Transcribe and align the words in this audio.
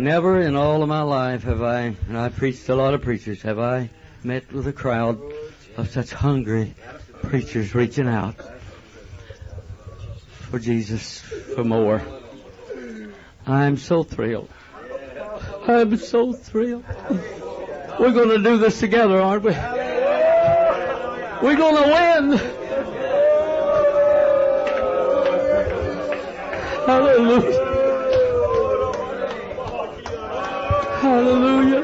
Never 0.00 0.40
in 0.40 0.56
all 0.56 0.82
of 0.82 0.88
my 0.88 1.02
life 1.02 1.42
have 1.42 1.60
I, 1.60 1.94
and 2.08 2.16
I 2.16 2.30
preached 2.30 2.70
a 2.70 2.74
lot 2.74 2.94
of 2.94 3.02
preachers, 3.02 3.42
have 3.42 3.58
I 3.58 3.90
met 4.24 4.50
with 4.50 4.66
a 4.66 4.72
crowd 4.72 5.20
of 5.76 5.90
such 5.90 6.10
hungry 6.10 6.74
preachers 7.22 7.74
reaching 7.74 8.08
out 8.08 8.34
for 10.48 10.58
Jesus, 10.58 11.20
for 11.54 11.64
more. 11.64 12.00
I'm 13.46 13.76
so 13.76 14.02
thrilled. 14.02 14.48
I'm 15.68 15.98
so 15.98 16.32
thrilled. 16.32 16.86
We're 18.00 18.12
going 18.12 18.30
to 18.30 18.42
do 18.42 18.56
this 18.56 18.80
together, 18.80 19.20
aren't 19.20 19.42
we? 19.44 19.52
We're 21.46 21.56
going 21.56 21.76
to 21.76 21.82
win. 21.82 22.38
Hallelujah. 26.86 27.69
Hallelujah. 31.20 31.82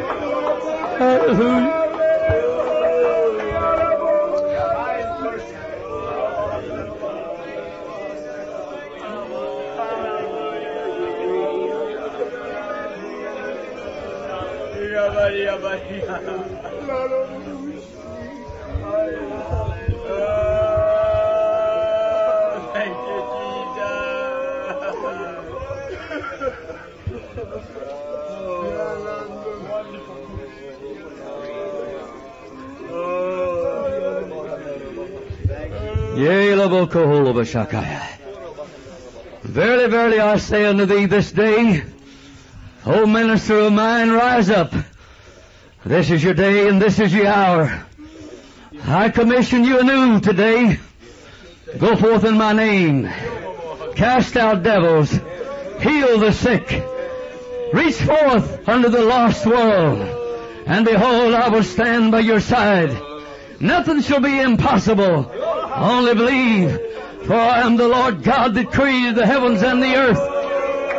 Hallelujah. 0.98 1.75
Verily, 39.42 39.88
verily, 39.88 40.20
I 40.20 40.38
say 40.38 40.64
unto 40.64 40.86
thee 40.86 41.06
this 41.06 41.32
day, 41.32 41.84
O 42.84 43.06
minister 43.06 43.58
of 43.58 43.72
mine, 43.72 44.10
rise 44.10 44.50
up. 44.50 44.72
This 45.84 46.10
is 46.10 46.22
your 46.22 46.34
day 46.34 46.68
and 46.68 46.80
this 46.80 46.98
is 46.98 47.12
your 47.12 47.26
hour. 47.26 47.86
I 48.84 49.08
commission 49.10 49.64
you 49.64 49.80
anew 49.80 50.20
today. 50.20 50.78
Go 51.78 51.96
forth 51.96 52.24
in 52.24 52.36
my 52.36 52.52
name. 52.52 53.08
Cast 53.94 54.36
out 54.36 54.62
devils. 54.62 55.10
Heal 55.80 56.18
the 56.18 56.32
sick. 56.32 56.84
Reach 57.72 57.96
forth 57.96 58.68
unto 58.68 58.88
the 58.88 59.02
lost 59.02 59.44
world. 59.46 59.98
And 60.66 60.84
behold, 60.84 61.34
I 61.34 61.48
will 61.48 61.62
stand 61.62 62.12
by 62.12 62.20
your 62.20 62.40
side. 62.40 62.96
Nothing 63.60 64.02
shall 64.02 64.20
be 64.20 64.40
impossible. 64.40 65.30
Only 65.74 66.14
believe. 66.14 66.85
For 67.26 67.34
I 67.34 67.62
am 67.62 67.76
the 67.76 67.88
Lord 67.88 68.22
God 68.22 68.54
that 68.54 68.70
created 68.70 69.16
the 69.16 69.26
heavens 69.26 69.60
and 69.60 69.82
the 69.82 69.96
earth. 69.96 70.20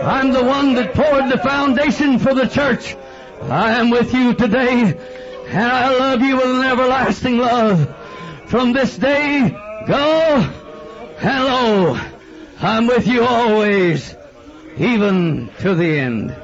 I'm 0.03 0.33
the 0.33 0.44
one 0.44 0.73
that 0.75 0.94
poured 0.94 1.31
the 1.31 1.38
foundation 1.38 2.20
for 2.20 2.33
the 2.33 2.47
church. 2.47 2.97
I 3.44 3.80
am 3.80 3.89
with 3.89 4.14
you 4.14 4.33
today, 4.33 4.98
and 5.48 5.64
I 5.64 5.98
love 5.98 6.22
you 6.22 6.36
with 6.36 6.50
an 6.50 6.64
everlasting 6.64 7.38
love. 7.38 7.95
From 8.48 8.73
this 8.73 8.98
day, 8.98 9.50
go, 9.88 10.42
hello, 11.20 11.98
I'm 12.59 12.88
with 12.88 13.08
you 13.08 13.23
always, 13.23 14.14
even 14.78 15.50
to 15.59 15.75
the 15.75 16.00
end. 16.00 16.36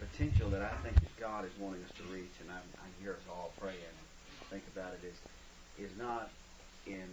Potential 0.00 0.50
that 0.50 0.62
I 0.62 0.74
think 0.82 0.94
that 1.00 1.16
God 1.20 1.44
is 1.44 1.52
wanting 1.58 1.82
us 1.82 1.90
to 1.98 2.04
reach, 2.14 2.32
and 2.40 2.50
I, 2.50 2.56
I 2.56 2.86
hear 3.02 3.12
us 3.12 3.24
all 3.30 3.52
praying 3.60 3.76
and 3.80 4.48
think 4.50 4.64
about 4.74 4.92
it, 4.94 5.06
is 5.06 5.16
is 5.78 5.92
not 5.98 6.30
in 6.86 7.04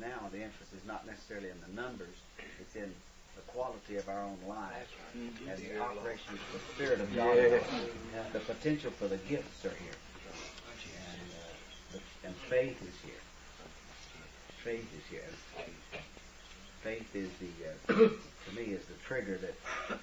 now 0.00 0.28
the 0.32 0.42
emphasis 0.42 0.72
is 0.80 0.86
not 0.86 1.06
necessarily 1.06 1.48
in 1.50 1.60
the 1.66 1.80
numbers, 1.80 2.14
it's 2.60 2.76
in 2.76 2.92
the 3.36 3.42
quality 3.52 3.96
of 3.96 4.08
our 4.08 4.22
own 4.22 4.38
lives 4.48 4.88
and 5.48 5.58
the 5.58 5.80
operation 5.80 6.34
of 6.34 6.40
the 6.52 6.72
Spirit 6.74 7.00
of 7.00 7.14
God. 7.14 7.36
The 8.32 8.40
potential 8.40 8.90
for 8.90 9.08
the 9.08 9.16
gifts 9.28 9.64
are 9.64 9.74
here. 9.82 9.96
And, 11.12 11.30
uh, 11.32 11.98
the- 11.98 12.26
and 12.28 12.36
faith 12.36 12.80
is 12.82 12.94
here. 13.04 13.20
Faith 14.64 14.88
is 14.96 15.06
here. 15.10 15.28
Faith 16.82 17.14
is 17.14 17.30
the, 17.38 17.50
uh, 17.68 18.08
to 18.08 18.54
me, 18.54 18.72
is 18.72 18.84
the 18.86 18.94
trigger 19.06 19.38
that, 19.38 20.00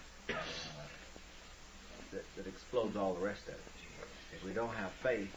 that 2.12 2.24
that 2.38 2.48
explodes 2.48 2.96
all 2.96 3.14
the 3.14 3.26
rest 3.26 3.48
of 3.48 3.54
it. 3.56 3.62
If 4.36 4.44
we 4.44 4.54
don't 4.54 4.74
have 4.76 4.92
faith, 5.04 5.32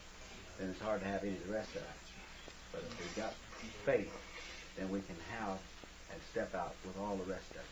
then 0.59 0.71
it's 0.71 0.81
hard 0.81 1.00
to 1.00 1.06
have 1.06 1.22
any 1.22 1.33
of 1.33 1.47
the 1.47 1.53
rest 1.53 1.71
of 1.71 1.83
it. 1.83 1.88
But 2.72 2.83
if 2.83 2.99
we've 3.00 3.16
got 3.16 3.34
faith, 3.84 4.12
then 4.78 4.91
we 4.91 5.00
can 5.00 5.16
have 5.31 5.59
and 6.12 6.21
step 6.31 6.55
out 6.55 6.75
with 6.84 6.97
all 6.99 7.16
the 7.16 7.25
rest 7.31 7.50
of 7.50 7.56
it. 7.56 7.66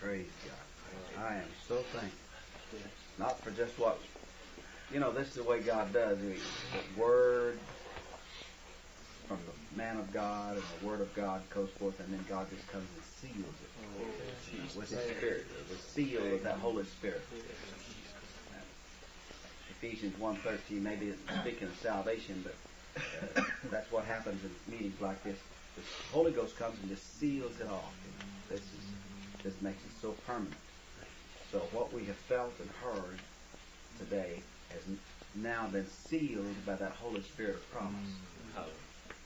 Praise 0.00 0.26
God. 0.44 1.22
I 1.24 1.34
am 1.36 1.48
so 1.66 1.76
thankful. 1.92 2.18
Not 3.18 3.42
for 3.42 3.50
just 3.50 3.78
what, 3.78 3.98
you 4.92 5.00
know, 5.00 5.12
this 5.12 5.28
is 5.28 5.34
the 5.34 5.42
way 5.42 5.60
God 5.60 5.92
does. 5.92 6.18
He- 6.20 6.40
Word 6.96 7.58
from 9.28 9.38
the 9.46 9.67
man 9.78 9.96
of 9.96 10.12
God 10.12 10.56
and 10.56 10.64
the 10.80 10.86
Word 10.86 11.00
of 11.00 11.14
God 11.14 11.40
goes 11.50 11.70
forth, 11.78 12.00
and 12.00 12.12
then 12.12 12.24
God 12.28 12.50
just 12.50 12.66
comes 12.72 12.88
and 12.92 13.04
seals 13.04 13.54
it 13.62 14.76
with 14.76 14.90
His 14.90 15.16
Spirit. 15.16 15.46
The 15.70 15.76
seal 15.76 16.34
of 16.34 16.42
that 16.42 16.56
Holy 16.56 16.84
Spirit. 16.84 17.22
Ephesians 19.70 20.16
1.13, 20.16 20.82
maybe 20.82 21.06
it's 21.06 21.40
speaking 21.40 21.68
of 21.68 21.76
salvation, 21.76 22.44
but 22.44 22.56
uh, 23.36 23.44
that's 23.70 23.90
what 23.92 24.04
happens 24.04 24.42
in 24.42 24.50
meetings 24.72 25.00
like 25.00 25.22
this. 25.22 25.38
The 25.76 25.82
Holy 26.10 26.32
Ghost 26.32 26.56
comes 26.58 26.76
and 26.80 26.88
just 26.88 27.20
seals 27.20 27.60
it 27.60 27.68
off. 27.68 27.94
This 28.50 28.60
is 28.60 29.44
this 29.44 29.62
makes 29.62 29.78
it 29.84 29.92
so 30.02 30.10
permanent. 30.26 30.56
So 31.52 31.60
what 31.70 31.92
we 31.92 32.04
have 32.06 32.16
felt 32.16 32.52
and 32.58 32.68
heard 32.82 33.20
today 33.96 34.42
has 34.70 34.82
now 35.36 35.68
been 35.68 35.86
sealed 35.86 36.66
by 36.66 36.74
that 36.74 36.90
Holy 36.90 37.22
Spirit 37.22 37.58
promise, 37.70 38.10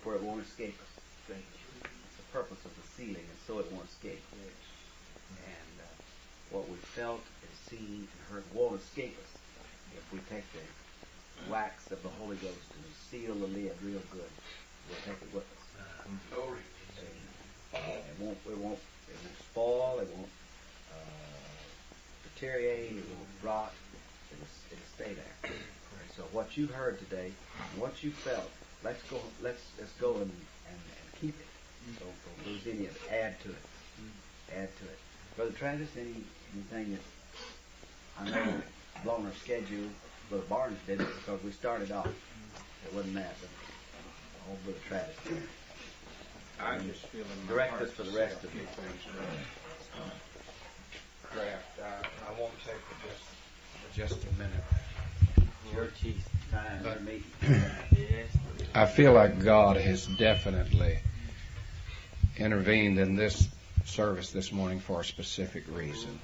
for 0.03 0.15
it 0.15 0.23
won't 0.23 0.43
escape 0.43 0.75
us. 0.83 0.93
Thank 1.29 1.47
you. 1.47 1.89
It's 2.07 2.17
the 2.19 2.29
purpose 2.33 2.59
of 2.65 2.75
the 2.75 2.87
sealing, 2.97 3.23
and 3.23 3.39
so 3.47 3.59
it 3.61 3.71
won't 3.71 3.87
escape. 3.87 4.23
Yes. 4.35 4.51
And 5.47 5.75
uh, 5.81 5.87
what 6.51 6.69
we 6.69 6.77
felt 6.77 7.23
and 7.43 7.55
seen 7.71 8.09
and 8.11 8.21
heard 8.31 8.45
won't 8.53 8.81
escape 8.81 9.17
us 9.17 9.33
if 9.97 10.05
we 10.13 10.19
take 10.29 10.45
the 10.53 10.67
wax 11.51 11.91
of 11.91 12.03
the 12.03 12.09
Holy 12.21 12.37
Ghost 12.37 12.69
and 12.75 12.85
seal 13.11 13.35
the 13.35 13.47
lid 13.47 13.73
real 13.83 14.03
good. 14.11 14.33
We'll 14.91 14.99
take 15.07 15.23
it 15.23 15.33
with 15.33 15.47
us. 15.47 15.65
Glory. 16.35 16.59
It 17.73 18.19
won't. 18.19 18.37
It 18.47 18.59
won't. 18.59 18.79
It 19.09 19.17
won't 19.23 19.39
spoil. 19.39 19.99
It 20.03 20.09
won't 20.15 20.29
uh, 20.93 20.99
deteriorate. 22.35 22.91
It 22.91 23.05
won't 23.09 23.29
rot. 23.43 23.73
It'll, 24.33 24.47
it'll 24.71 24.91
stay 24.95 25.15
there. 25.15 25.53
So 26.17 26.25
what 26.33 26.57
you 26.57 26.67
heard 26.67 26.99
today, 26.99 27.33
what 27.79 28.03
you 28.05 28.11
felt, 28.11 28.51
let's 28.85 29.03
go, 29.05 29.21
let's 29.43 29.63
let's 29.79 29.93
go 29.93 30.13
and, 30.15 30.23
and, 30.23 30.79
and 30.79 31.21
keep 31.21 31.35
it. 31.39 31.47
Don't, 31.99 32.13
don't 32.25 32.53
lose 32.53 32.63
any 32.67 32.87
of 32.87 32.97
it. 32.97 33.13
Add 33.13 33.41
to 33.43 33.49
it. 33.51 33.57
Add 34.57 34.69
to 34.79 34.85
it. 34.85 34.99
Brother 35.37 35.53
Travis, 35.53 35.89
any 35.99 36.15
anything 36.55 36.99
that 36.99 37.01
I 38.21 38.31
know 38.31 38.55
blown 39.05 39.27
our 39.27 39.33
schedule. 39.33 39.89
Brother 40.29 40.45
Barnes 40.49 40.79
did 40.87 41.01
it 41.01 41.09
because 41.19 41.43
we 41.43 41.51
started 41.53 41.93
off. 41.93 42.07
It 42.07 42.95
wasn't 42.95 43.15
that, 43.15 43.35
but 43.41 43.51
all 44.49 44.57
Brother 44.65 44.79
Travis 44.89 45.17
did. 45.25 45.37
it. 45.39 45.43
I 46.61 46.79
just 46.79 47.07
feel 47.07 47.23
in 47.23 47.47
my 47.47 47.53
Direct 47.53 47.83
us 47.83 47.91
for 47.91 48.05
the 48.05 48.17
rest 48.17 48.45
of 48.45 48.55
it. 48.55 48.69
things 48.69 49.03
uh, 49.19 50.11
Kraft. 51.23 51.81
I, 51.83 52.31
I 52.31 52.41
won't 52.41 52.53
take 52.65 52.77
just 53.05 53.25
just 53.95 54.25
a 54.27 54.33
minute. 54.39 54.65
Your 55.75 55.87
teeth, 56.01 56.25
time, 56.25 56.25
your 56.25 56.29
meat. 56.29 56.42
I 58.75 58.87
feel 58.87 59.13
like 59.13 59.43
God 59.43 59.77
has 59.77 60.07
definitely 60.07 60.99
intervened 62.37 62.99
in 62.99 63.17
this 63.17 63.49
service 63.85 64.31
this 64.31 64.53
morning 64.53 64.81
for 64.81 65.01
a 65.01 65.05
specific 65.05 65.65
reason. 65.71 66.19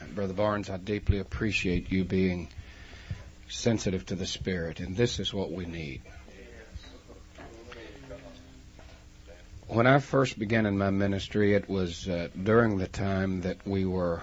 And 0.00 0.14
Brother 0.14 0.34
Barnes, 0.34 0.70
I 0.70 0.76
deeply 0.76 1.18
appreciate 1.18 1.90
you 1.90 2.04
being 2.04 2.48
sensitive 3.48 4.06
to 4.06 4.14
the 4.14 4.26
Spirit, 4.26 4.80
and 4.80 4.96
this 4.96 5.18
is 5.18 5.32
what 5.32 5.52
we 5.52 5.66
need. 5.66 6.02
When 9.68 9.86
I 9.86 9.98
first 9.98 10.38
began 10.38 10.66
in 10.66 10.76
my 10.76 10.90
ministry, 10.90 11.54
it 11.54 11.68
was 11.68 12.08
uh, 12.08 12.28
during 12.42 12.78
the 12.78 12.86
time 12.86 13.42
that 13.42 13.66
we 13.66 13.86
were 13.86 14.20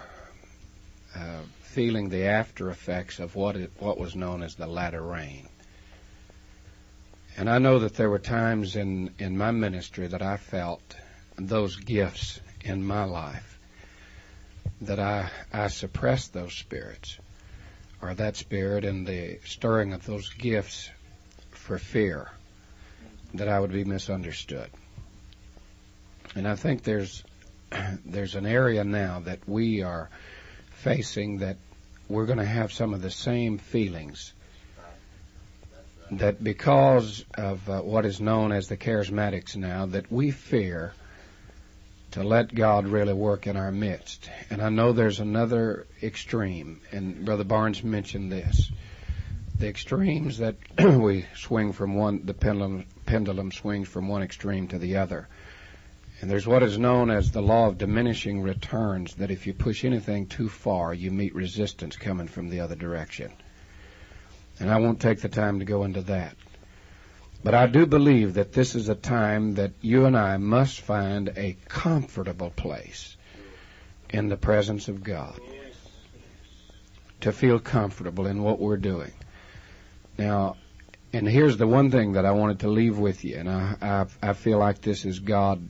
uh, 1.16 1.42
feeling 1.72 2.10
the 2.10 2.26
after 2.26 2.70
effects 2.70 3.20
of 3.20 3.36
what 3.36 3.56
it, 3.56 3.72
what 3.80 3.98
was 3.98 4.16
known 4.16 4.44
as 4.44 4.56
the 4.56 4.68
latter 4.68 5.02
rain. 5.02 5.48
And 7.38 7.50
I 7.50 7.60
know 7.60 7.80
that 7.80 7.96
there 7.96 8.10
were 8.10 8.20
times 8.20 8.76
in, 8.76 9.14
in 9.18 9.38
my 9.38 9.52
ministry 9.52 10.08
that 10.08 10.22
I 10.22 10.36
felt 10.36 10.82
those 11.38 11.78
gifts 11.78 12.42
in 12.62 12.86
my 12.86 13.06
life, 13.06 13.58
that 14.82 15.00
I, 15.00 15.30
I 15.54 15.68
suppressed 15.68 16.34
those 16.34 16.54
spirits, 16.54 17.18
or 18.02 18.14
that 18.16 18.36
spirit 18.36 18.84
and 18.84 19.08
the 19.08 19.40
stirring 19.46 19.94
of 19.94 20.06
those 20.06 20.30
gifts 20.30 20.90
for 21.52 21.78
fear 21.78 22.30
that 23.34 23.48
I 23.48 23.60
would 23.60 23.72
be 23.72 23.86
misunderstood. 23.86 24.70
And 26.36 26.46
I 26.46 26.56
think 26.56 26.84
there's 26.84 27.24
there's 28.06 28.36
an 28.36 28.46
area 28.46 28.84
now 28.84 29.22
that 29.22 29.48
we 29.48 29.84
are 29.84 30.10
facing 30.82 31.40
that 31.40 31.58
we're 32.10 32.26
going 32.26 32.40
to 32.40 32.46
have 32.46 32.72
some 32.74 32.94
of 32.94 33.02
the 33.02 33.12
same 33.12 33.58
feelings 33.58 34.34
that 36.12 36.44
because 36.44 37.24
of 37.36 37.70
uh, 37.70 37.80
what 37.80 38.06
is 38.06 38.20
known 38.20 38.52
as 38.52 38.68
the 38.68 38.76
charismatics 38.76 39.56
now 39.56 39.86
that 39.86 40.12
we 40.12 40.32
fear 40.32 40.94
to 42.12 42.24
let 42.24 42.54
God 42.54 42.88
really 42.88 43.14
work 43.14 43.48
in 43.48 43.56
our 43.56 43.72
midst. 43.72 44.30
And 44.50 44.62
I 44.62 44.68
know 44.68 44.92
there's 44.92 45.22
another 45.22 45.88
extreme, 46.04 46.82
and 46.92 47.24
Brother 47.24 47.46
Barnes 47.46 47.84
mentioned 47.84 48.30
this. 48.32 48.70
The 49.58 49.70
extremes 49.70 50.40
that 50.40 50.56
we 50.80 51.26
swing 51.36 51.72
from 51.72 51.96
one, 51.96 52.26
the 52.26 52.34
pendulum, 52.34 52.86
pendulum 53.06 53.52
swings 53.52 53.88
from 53.88 54.10
one 54.10 54.24
extreme 54.24 54.68
to 54.70 54.80
the 54.80 54.98
other. 54.98 55.30
And 56.22 56.30
there's 56.30 56.46
what 56.46 56.62
is 56.62 56.78
known 56.78 57.10
as 57.10 57.32
the 57.32 57.42
law 57.42 57.68
of 57.68 57.80
diminishing 57.80 58.42
returns, 58.42 59.16
that 59.16 59.32
if 59.32 59.48
you 59.48 59.56
push 59.56 59.84
anything 59.84 60.28
too 60.28 60.50
far, 60.50 60.94
you 60.94 61.10
meet 61.10 61.34
resistance 61.34 61.96
coming 61.96 62.28
from 62.28 62.50
the 62.50 62.60
other 62.60 62.76
direction. 62.76 63.32
And 64.60 64.70
I 64.70 64.78
won't 64.78 65.02
take 65.02 65.22
the 65.22 65.30
time 65.30 65.58
to 65.60 65.66
go 65.66 65.84
into 65.84 66.02
that. 66.02 66.36
But 67.44 67.56
I 67.56 67.66
do 67.66 67.88
believe 67.88 68.36
that 68.36 68.54
this 68.54 68.76
is 68.76 68.88
a 68.88 68.94
time 68.94 69.56
that 69.56 69.72
you 69.82 70.06
and 70.06 70.16
I 70.16 70.38
must 70.38 70.82
find 70.82 71.30
a 71.36 71.58
comfortable 71.68 72.52
place 72.52 73.18
in 74.12 74.30
the 74.30 74.38
presence 74.38 74.90
of 74.90 75.04
God 75.04 75.40
to 77.22 77.32
feel 77.32 77.58
comfortable 77.58 78.28
in 78.28 78.44
what 78.44 78.60
we're 78.60 78.78
doing. 78.78 79.12
Now, 80.20 80.58
and 81.14 81.28
here's 81.28 81.58
the 81.58 81.68
one 81.68 81.90
thing 81.90 82.14
that 82.14 82.26
I 82.28 82.32
wanted 82.32 82.60
to 82.60 82.68
leave 82.68 83.00
with 83.00 83.26
you, 83.26 83.38
and 83.38 83.50
I, 83.50 83.76
I, 83.82 84.06
I 84.30 84.34
feel 84.34 84.60
like 84.60 84.82
this 84.82 85.04
is 85.04 85.20
God 85.20 85.68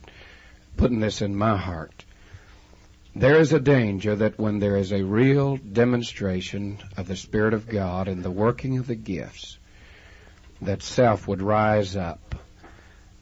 putting 0.77 0.99
this 0.99 1.21
in 1.21 1.35
my 1.35 1.57
heart. 1.57 2.05
There 3.15 3.39
is 3.39 3.51
a 3.51 3.59
danger 3.59 4.15
that 4.15 4.39
when 4.39 4.59
there 4.59 4.77
is 4.77 4.93
a 4.93 5.03
real 5.03 5.57
demonstration 5.57 6.79
of 6.95 7.07
the 7.07 7.17
Spirit 7.17 7.53
of 7.53 7.67
God 7.67 8.07
and 8.07 8.23
the 8.23 8.31
working 8.31 8.77
of 8.77 8.87
the 8.87 8.95
gifts, 8.95 9.57
that 10.61 10.81
self 10.81 11.27
would 11.27 11.41
rise 11.41 11.95
up 11.95 12.35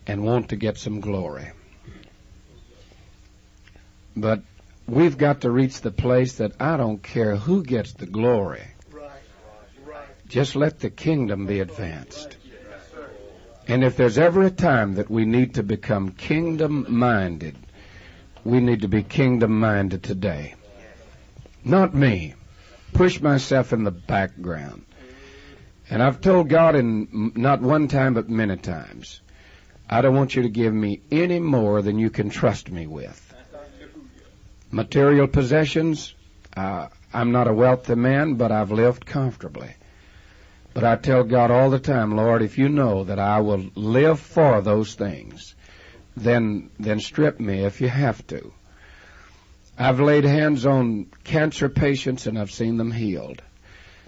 and 0.06 0.24
want 0.24 0.50
to 0.50 0.56
get 0.56 0.78
some 0.78 1.00
glory. 1.00 1.51
But 4.16 4.42
we've 4.88 5.18
got 5.18 5.42
to 5.42 5.52
reach 5.52 5.81
the 5.81 5.92
place 5.92 6.34
that 6.38 6.60
I 6.60 6.78
don't 6.78 7.02
care 7.02 7.36
who 7.36 7.63
gets 7.63 7.94
the 7.94 8.06
glory. 8.06 8.68
Just 10.28 10.56
let 10.56 10.80
the 10.80 10.90
kingdom 10.92 11.48
be 11.48 11.60
advanced. 11.60 12.38
And 13.69 13.83
if 13.83 13.95
there's 13.95 14.18
ever 14.18 14.42
a 14.42 14.50
time 14.50 14.95
that 14.95 15.12
we 15.12 15.25
need 15.25 15.54
to 15.54 15.63
become 15.63 16.10
kingdom 16.10 16.88
minded, 16.89 17.56
we 18.44 18.62
need 18.62 18.81
to 18.81 18.88
be 18.88 19.04
kingdom 19.04 19.60
minded 19.60 20.01
today. 20.01 20.56
Not 21.63 21.94
me. 21.94 22.33
Push 22.94 23.21
myself 23.21 23.71
in 23.71 23.83
the 23.83 23.92
background. 23.92 24.88
And 25.88 26.01
I've 26.01 26.19
told 26.19 26.50
God 26.50 26.75
in 26.75 27.31
not 27.36 27.62
one 27.62 27.88
time 27.88 28.16
but 28.16 28.27
many 28.27 28.57
times, 28.57 29.21
I 29.88 30.01
don't 30.01 30.16
want 30.16 30.36
you 30.36 30.42
to 30.42 30.50
give 30.50 30.74
me 30.74 31.01
any 31.12 31.39
more 31.39 31.83
than 31.83 32.00
you 32.00 32.10
can 32.10 32.31
trust 32.31 32.71
me 32.71 32.88
with. 32.88 33.24
Material 34.71 35.27
possessions, 35.27 36.16
uh, 36.57 36.88
I'm 37.13 37.31
not 37.31 37.48
a 37.48 37.54
wealthy 37.54 37.94
man, 37.94 38.33
but 38.33 38.51
I've 38.51 38.71
lived 38.71 39.06
comfortably. 39.06 39.75
But 40.80 40.88
I 40.88 40.96
tell 40.96 41.26
God 41.26 41.52
all 41.52 41.70
the 41.70 41.78
time, 41.78 42.16
Lord, 42.16 42.42
if 42.42 42.58
you 42.58 42.70
know 42.70 43.04
that 43.04 43.20
I 43.20 43.42
will 43.42 43.70
live 43.76 44.18
for 44.18 44.62
those 44.62 44.96
things, 44.96 45.54
then 46.16 46.69
then 46.80 47.02
strip 47.02 47.38
me 47.38 47.66
if 47.66 47.81
you 47.81 47.90
have 47.90 48.26
to. 48.28 48.54
I've 49.78 50.00
laid 50.00 50.24
hands 50.24 50.66
on 50.66 51.07
cancer 51.26 51.68
patients 51.68 52.28
and 52.28 52.40
I've 52.40 52.52
seen 52.52 52.78
them 52.78 52.94
healed. 52.94 53.42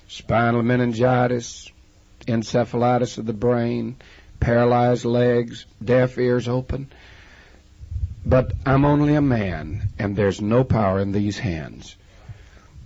Spinal 0.07 0.63
meningitis, 0.63 1.69
encephalitis 2.25 3.17
of 3.17 3.25
the 3.25 3.33
brain, 3.33 3.97
paralyzed 4.39 5.03
legs, 5.03 5.65
deaf 5.83 6.17
ears 6.17 6.47
open. 6.47 6.89
But 8.25 8.53
I'm 8.65 8.85
only 8.85 9.15
a 9.15 9.21
man 9.21 9.89
and 9.99 10.15
there's 10.15 10.39
no 10.39 10.63
power 10.63 11.01
in 11.01 11.11
these 11.11 11.37
hands. 11.37 11.97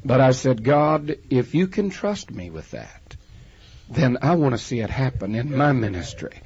But 0.03 0.21
I 0.21 0.31
said, 0.31 0.63
God, 0.63 1.17
if 1.29 1.53
you 1.53 1.67
can 1.67 1.91
trust 1.91 2.31
me 2.31 2.49
with 2.49 2.71
that, 2.71 3.15
then 3.89 4.17
I 4.21 4.35
want 4.35 4.53
to 4.53 4.57
see 4.57 4.79
it 4.79 4.89
happen 4.89 5.35
in 5.35 5.55
my 5.55 5.71
ministry. 5.71 6.41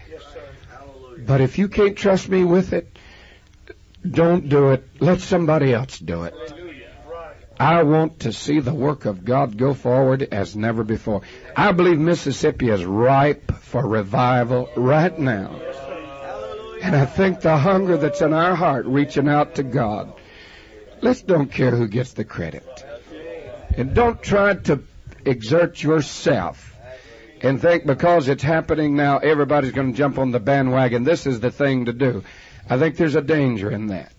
But 1.17 1.41
if 1.41 1.57
you 1.57 1.67
can't 1.67 1.97
trust 1.97 2.29
me 2.29 2.43
with 2.43 2.73
it, 2.73 2.97
don't 4.09 4.49
do 4.49 4.71
it. 4.71 4.87
Let 4.99 5.21
somebody 5.21 5.73
else 5.73 5.99
do 5.99 6.23
it. 6.23 6.33
I 7.59 7.83
want 7.83 8.21
to 8.21 8.31
see 8.31 8.61
the 8.61 8.73
work 8.73 9.03
of 9.05 9.25
God 9.25 9.57
go 9.57 9.73
forward 9.73 10.29
as 10.31 10.55
never 10.55 10.85
before. 10.85 11.23
I 11.55 11.73
believe 11.73 11.99
Mississippi 11.99 12.69
is 12.69 12.85
ripe 12.85 13.51
for 13.51 13.85
revival 13.85 14.69
right 14.77 15.17
now. 15.17 15.59
And 16.81 16.95
I 16.95 17.05
think 17.05 17.41
the 17.41 17.57
hunger 17.57 17.97
that's 17.97 18.21
in 18.21 18.31
our 18.31 18.55
heart 18.55 18.85
reaching 18.85 19.27
out 19.27 19.55
to 19.55 19.63
God. 19.63 20.13
Let's 21.01 21.21
don't 21.21 21.51
care 21.51 21.71
who 21.71 21.89
gets 21.89 22.13
the 22.13 22.23
credit. 22.23 22.85
And 23.75 23.93
don't 23.93 24.21
try 24.23 24.53
to 24.53 24.81
exert 25.25 25.83
yourself 25.83 26.69
and 27.41 27.61
think 27.61 27.85
because 27.85 28.27
it's 28.27 28.43
happening 28.43 28.95
now, 28.95 29.17
everybody's 29.19 29.71
going 29.71 29.91
to 29.91 29.97
jump 29.97 30.17
on 30.17 30.31
the 30.31 30.39
bandwagon. 30.39 31.03
This 31.03 31.25
is 31.25 31.39
the 31.39 31.51
thing 31.51 31.85
to 31.85 31.93
do. 31.93 32.23
I 32.69 32.77
think 32.77 32.97
there's 32.97 33.15
a 33.15 33.21
danger 33.21 33.71
in 33.71 33.87
that. 33.87 34.11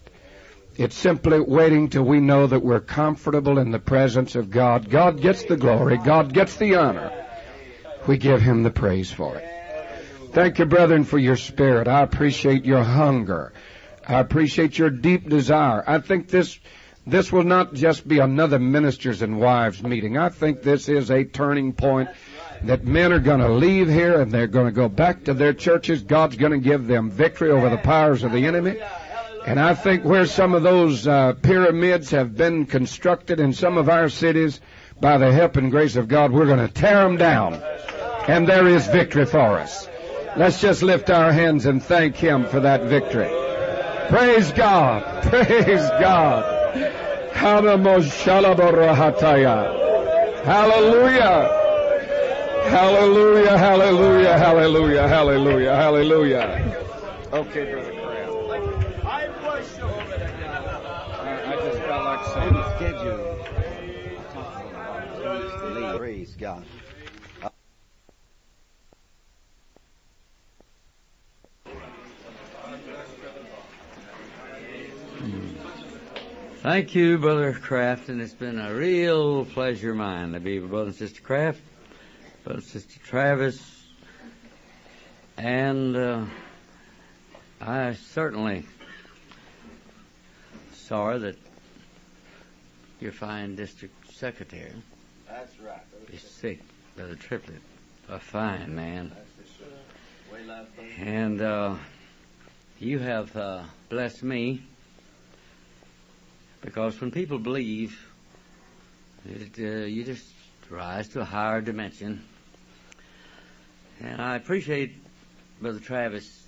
It's 0.76 0.96
simply 0.96 1.40
waiting 1.40 1.90
till 1.90 2.04
we 2.04 2.20
know 2.20 2.46
that 2.46 2.60
we're 2.60 2.80
comfortable 2.80 3.58
in 3.58 3.70
the 3.70 3.78
presence 3.78 4.34
of 4.34 4.50
God. 4.50 4.88
God 4.88 5.20
gets 5.20 5.44
the 5.44 5.56
glory. 5.56 5.98
God 5.98 6.32
gets 6.32 6.56
the 6.56 6.76
honor. 6.76 7.12
We 8.06 8.16
give 8.16 8.40
Him 8.40 8.62
the 8.62 8.70
praise 8.70 9.10
for 9.10 9.36
it. 9.36 9.46
Thank 10.32 10.58
you, 10.58 10.64
brethren, 10.64 11.04
for 11.04 11.18
your 11.18 11.36
spirit. 11.36 11.88
I 11.88 12.02
appreciate 12.02 12.64
your 12.64 12.82
hunger. 12.82 13.52
I 14.06 14.20
appreciate 14.20 14.78
your 14.78 14.90
deep 14.90 15.28
desire. 15.28 15.84
I 15.86 15.98
think 15.98 16.28
this, 16.28 16.58
this 17.06 17.30
will 17.30 17.44
not 17.44 17.74
just 17.74 18.08
be 18.08 18.20
another 18.20 18.58
ministers 18.58 19.22
and 19.22 19.38
wives 19.38 19.82
meeting. 19.82 20.16
I 20.16 20.28
think 20.28 20.62
this 20.62 20.88
is 20.88 21.10
a 21.10 21.24
turning 21.24 21.72
point 21.72 22.08
that 22.64 22.84
men 22.84 23.12
are 23.12 23.20
going 23.20 23.40
to 23.40 23.48
leave 23.48 23.88
here 23.88 24.20
and 24.20 24.30
they're 24.30 24.46
going 24.46 24.66
to 24.66 24.72
go 24.72 24.88
back 24.88 25.24
to 25.24 25.34
their 25.34 25.52
churches. 25.52 26.02
God's 26.02 26.36
going 26.36 26.52
to 26.52 26.58
give 26.58 26.86
them 26.86 27.10
victory 27.10 27.50
over 27.50 27.68
the 27.70 27.78
powers 27.78 28.22
of 28.22 28.32
the 28.32 28.46
enemy. 28.46 28.80
And 29.46 29.58
I 29.58 29.74
think 29.74 30.04
where 30.04 30.26
some 30.26 30.54
of 30.54 30.62
those 30.62 31.06
uh, 31.06 31.32
pyramids 31.42 32.10
have 32.10 32.36
been 32.36 32.66
constructed 32.66 33.40
in 33.40 33.54
some 33.54 33.78
of 33.78 33.88
our 33.88 34.08
cities, 34.08 34.60
by 35.00 35.16
the 35.16 35.32
help 35.32 35.56
and 35.56 35.70
grace 35.70 35.96
of 35.96 36.08
God, 36.08 36.30
we're 36.30 36.46
going 36.46 36.66
to 36.66 36.72
tear 36.72 37.02
them 37.02 37.16
down. 37.16 37.54
And 38.28 38.46
there 38.46 38.66
is 38.68 38.86
victory 38.86 39.24
for 39.24 39.58
us. 39.58 39.88
Let's 40.36 40.60
just 40.60 40.82
lift 40.82 41.10
our 41.10 41.32
hands 41.32 41.66
and 41.66 41.82
thank 41.82 42.16
Him 42.16 42.46
for 42.46 42.60
that 42.60 42.82
victory. 42.84 43.30
Praise 44.08 44.52
God. 44.52 45.22
Praise 45.28 45.88
God. 46.00 46.84
Hallelujah. 50.44 51.59
Hallelujah, 52.68 53.56
hallelujah, 53.58 54.38
hallelujah, 54.38 55.08
hallelujah, 55.08 55.74
hallelujah. 55.74 56.76
Okay, 57.32 57.64
Brother 57.72 57.92
Kraft. 57.92 58.32
I 59.04 59.28
bless 59.40 59.78
you. 59.78 59.84
I 61.46 61.56
just 61.56 61.78
felt 61.80 62.04
like 62.04 62.24
saying 62.34 62.64
schedule. 62.76 63.36
Praise 65.98 66.34
God. 66.38 66.64
Thank 76.62 76.94
you, 76.94 77.16
Brother 77.16 77.54
Kraft, 77.54 78.10
and 78.10 78.20
it's 78.20 78.34
been 78.34 78.58
a 78.58 78.74
real 78.74 79.46
pleasure 79.46 79.92
of 79.92 79.96
mine 79.96 80.32
to 80.32 80.40
be 80.40 80.58
with 80.60 80.70
Brother 80.70 80.88
and 80.88 80.94
Sister 80.94 81.22
Kraft, 81.22 81.62
And 82.46 82.62
Sister 82.64 82.98
Travis, 83.04 83.60
and 85.36 85.96
uh, 85.96 86.24
I 87.60 87.92
certainly 87.94 88.64
sorry 90.72 91.18
that 91.20 91.36
your 93.00 93.12
fine 93.12 93.54
district 93.54 94.12
secretary 94.12 94.72
That's 95.28 95.58
right. 95.60 95.80
is 96.12 96.22
sick, 96.22 96.60
Brother 96.96 97.14
Triplet, 97.14 97.60
a 98.08 98.18
fine 98.18 98.74
man, 98.74 99.12
That's 99.14 99.48
for 99.50 99.64
sure. 99.64 100.40
We 100.40 100.46
love 100.48 100.66
him. 100.74 101.06
and 101.06 101.40
uh, 101.40 101.74
you 102.80 102.98
have 102.98 103.36
uh, 103.36 103.62
blessed 103.90 104.24
me 104.24 104.62
because 106.62 107.00
when 107.00 107.10
people 107.12 107.38
believe, 107.38 107.96
it, 109.28 109.52
uh, 109.58 109.84
you 109.86 110.04
just 110.04 110.24
rise 110.68 111.08
to 111.10 111.20
a 111.20 111.24
higher 111.24 111.60
dimension. 111.60 112.24
And 114.02 114.20
I 114.20 114.36
appreciate 114.36 114.94
Brother 115.60 115.78
Travis 115.78 116.46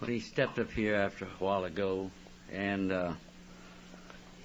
when 0.00 0.10
he 0.10 0.18
stepped 0.18 0.58
up 0.58 0.72
here 0.72 0.96
after 0.96 1.26
a 1.26 1.28
while 1.38 1.64
ago, 1.64 2.10
and 2.52 2.90
uh, 2.90 3.12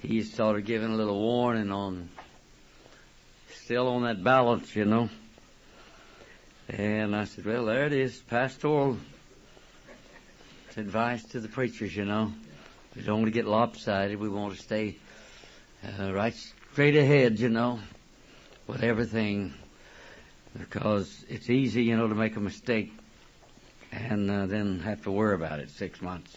he 0.00 0.22
started 0.22 0.66
giving 0.66 0.92
a 0.92 0.94
little 0.94 1.18
warning 1.20 1.72
on 1.72 2.08
still 3.52 3.88
on 3.88 4.04
that 4.04 4.22
balance, 4.22 4.76
you 4.76 4.84
know. 4.84 5.08
And 6.68 7.16
I 7.16 7.24
said, 7.24 7.44
well, 7.44 7.64
there 7.64 7.86
it 7.86 7.92
is, 7.92 8.20
pastoral 8.20 8.96
advice 10.76 11.24
to 11.24 11.40
the 11.40 11.48
preachers, 11.48 11.96
you 11.96 12.04
know. 12.04 12.32
We 12.94 13.02
don't 13.02 13.22
want 13.22 13.26
to 13.26 13.32
get 13.32 13.46
lopsided. 13.46 14.20
We 14.20 14.28
want 14.28 14.54
to 14.54 14.62
stay 14.62 14.96
uh, 15.98 16.12
right 16.12 16.34
straight 16.72 16.94
ahead, 16.94 17.40
you 17.40 17.48
know, 17.48 17.80
with 18.68 18.84
everything, 18.84 19.54
because 20.58 21.24
it's 21.28 21.50
easy, 21.50 21.84
you 21.84 21.96
know, 21.96 22.08
to 22.08 22.14
make 22.14 22.36
a 22.36 22.40
mistake 22.40 22.92
and 23.92 24.30
uh, 24.30 24.46
then 24.46 24.80
have 24.80 25.02
to 25.04 25.10
worry 25.10 25.34
about 25.34 25.60
it 25.60 25.70
six 25.70 26.00
months. 26.00 26.36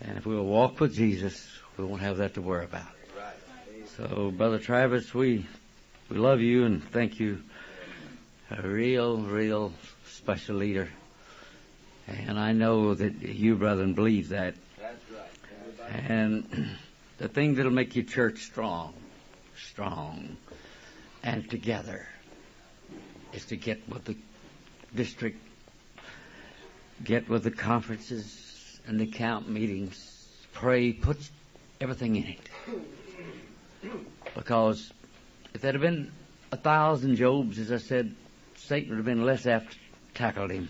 And 0.00 0.18
if 0.18 0.26
we'll 0.26 0.44
walk 0.44 0.80
with 0.80 0.94
Jesus, 0.94 1.46
we 1.76 1.84
won't 1.84 2.02
have 2.02 2.18
that 2.18 2.34
to 2.34 2.42
worry 2.42 2.64
about. 2.64 2.86
So, 3.96 4.32
Brother 4.32 4.58
Travis, 4.58 5.14
we 5.14 5.46
we 6.08 6.16
love 6.16 6.40
you 6.40 6.64
and 6.64 6.82
thank 6.90 7.20
you. 7.20 7.42
A 8.50 8.62
real, 8.62 9.18
real 9.18 9.72
special 10.06 10.56
leader. 10.56 10.88
And 12.06 12.38
I 12.38 12.52
know 12.52 12.94
that 12.94 13.22
you, 13.22 13.54
brethren, 13.56 13.94
believe 13.94 14.28
that. 14.28 14.54
That's 14.78 15.02
right. 15.10 15.90
And 16.08 16.76
the 17.18 17.28
thing 17.28 17.54
that'll 17.54 17.72
make 17.72 17.96
your 17.96 18.04
church 18.04 18.40
strong, 18.42 18.92
strong, 19.56 20.36
and 21.22 21.48
together 21.48 22.06
is 23.34 23.44
to 23.46 23.56
get 23.56 23.86
with 23.88 24.04
the 24.04 24.16
district, 24.94 25.38
get 27.02 27.28
with 27.28 27.44
the 27.44 27.50
conferences 27.50 28.80
and 28.86 29.00
the 29.00 29.06
camp 29.06 29.48
meetings, 29.48 30.28
pray, 30.52 30.92
put 30.92 31.18
everything 31.80 32.16
in 32.16 32.24
it. 32.24 33.92
Because 34.34 34.92
if 35.52 35.60
there'd 35.60 35.74
have 35.74 35.82
been 35.82 36.10
a 36.52 36.56
thousand 36.56 37.16
Jobs, 37.16 37.58
as 37.58 37.72
I 37.72 37.78
said, 37.78 38.14
Satan 38.56 38.90
would 38.90 38.96
have 38.96 39.04
been 39.04 39.24
less 39.24 39.46
apt 39.46 39.72
to 39.72 39.78
tackle 40.14 40.48
him. 40.48 40.68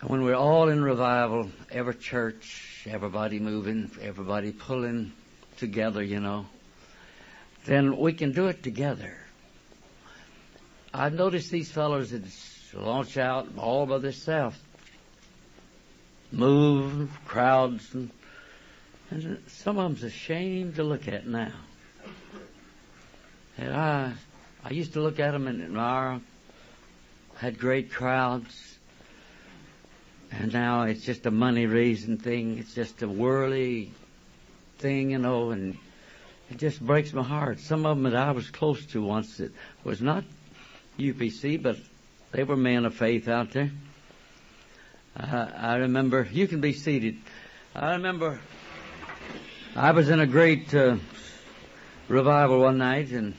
And 0.00 0.10
when 0.10 0.22
we're 0.22 0.34
all 0.34 0.68
in 0.68 0.82
revival, 0.82 1.50
every 1.70 1.94
church, 1.94 2.86
everybody 2.88 3.38
moving, 3.40 3.90
everybody 4.00 4.52
pulling 4.52 5.12
together, 5.56 6.02
you 6.02 6.20
know, 6.20 6.46
then 7.64 7.96
we 7.96 8.12
can 8.12 8.32
do 8.32 8.46
it 8.46 8.62
together. 8.62 9.16
I've 10.92 11.14
noticed 11.14 11.50
these 11.50 11.70
fellows 11.70 12.10
that 12.10 12.22
launch 12.74 13.18
out 13.18 13.48
all 13.56 13.86
by 13.86 13.98
themselves, 13.98 14.58
move 16.32 17.10
crowds, 17.26 17.92
and, 17.94 18.10
and 19.10 19.42
some 19.48 19.78
of 19.78 19.84
them's 19.84 20.02
ashamed 20.02 20.76
to 20.76 20.84
look 20.84 21.08
at 21.08 21.26
now. 21.26 21.52
And 23.58 23.74
I, 23.74 24.12
I 24.64 24.70
used 24.70 24.92
to 24.94 25.00
look 25.00 25.18
at 25.18 25.32
them 25.32 25.46
and 25.46 25.62
admire 25.62 26.20
had 27.36 27.58
great 27.58 27.90
crowds. 27.90 28.78
And 30.30 30.52
now 30.52 30.82
it's 30.82 31.04
just 31.04 31.26
a 31.26 31.30
money 31.30 31.66
raising 31.66 32.18
thing. 32.18 32.58
It's 32.58 32.74
just 32.74 33.02
a 33.02 33.08
whirly 33.08 33.92
thing, 34.78 35.10
you 35.12 35.18
know, 35.18 35.50
and 35.50 35.78
it 36.50 36.58
just 36.58 36.80
breaks 36.80 37.12
my 37.12 37.22
heart. 37.22 37.60
Some 37.60 37.86
of 37.86 37.96
them 37.96 38.10
that 38.10 38.16
I 38.16 38.32
was 38.32 38.50
close 38.50 38.84
to 38.86 39.02
once 39.02 39.38
that 39.38 39.52
was 39.84 40.02
not 40.02 40.24
UPC, 40.98 41.62
but 41.62 41.76
they 42.32 42.44
were 42.44 42.56
men 42.56 42.84
of 42.84 42.94
faith 42.94 43.28
out 43.28 43.52
there. 43.52 43.70
Uh, 45.16 45.48
I 45.56 45.76
remember, 45.76 46.28
you 46.30 46.46
can 46.46 46.60
be 46.60 46.72
seated. 46.72 47.16
I 47.74 47.92
remember 47.92 48.40
I 49.76 49.92
was 49.92 50.08
in 50.08 50.20
a 50.20 50.26
great 50.26 50.74
uh, 50.74 50.96
revival 52.08 52.60
one 52.60 52.78
night, 52.78 53.10
and 53.10 53.34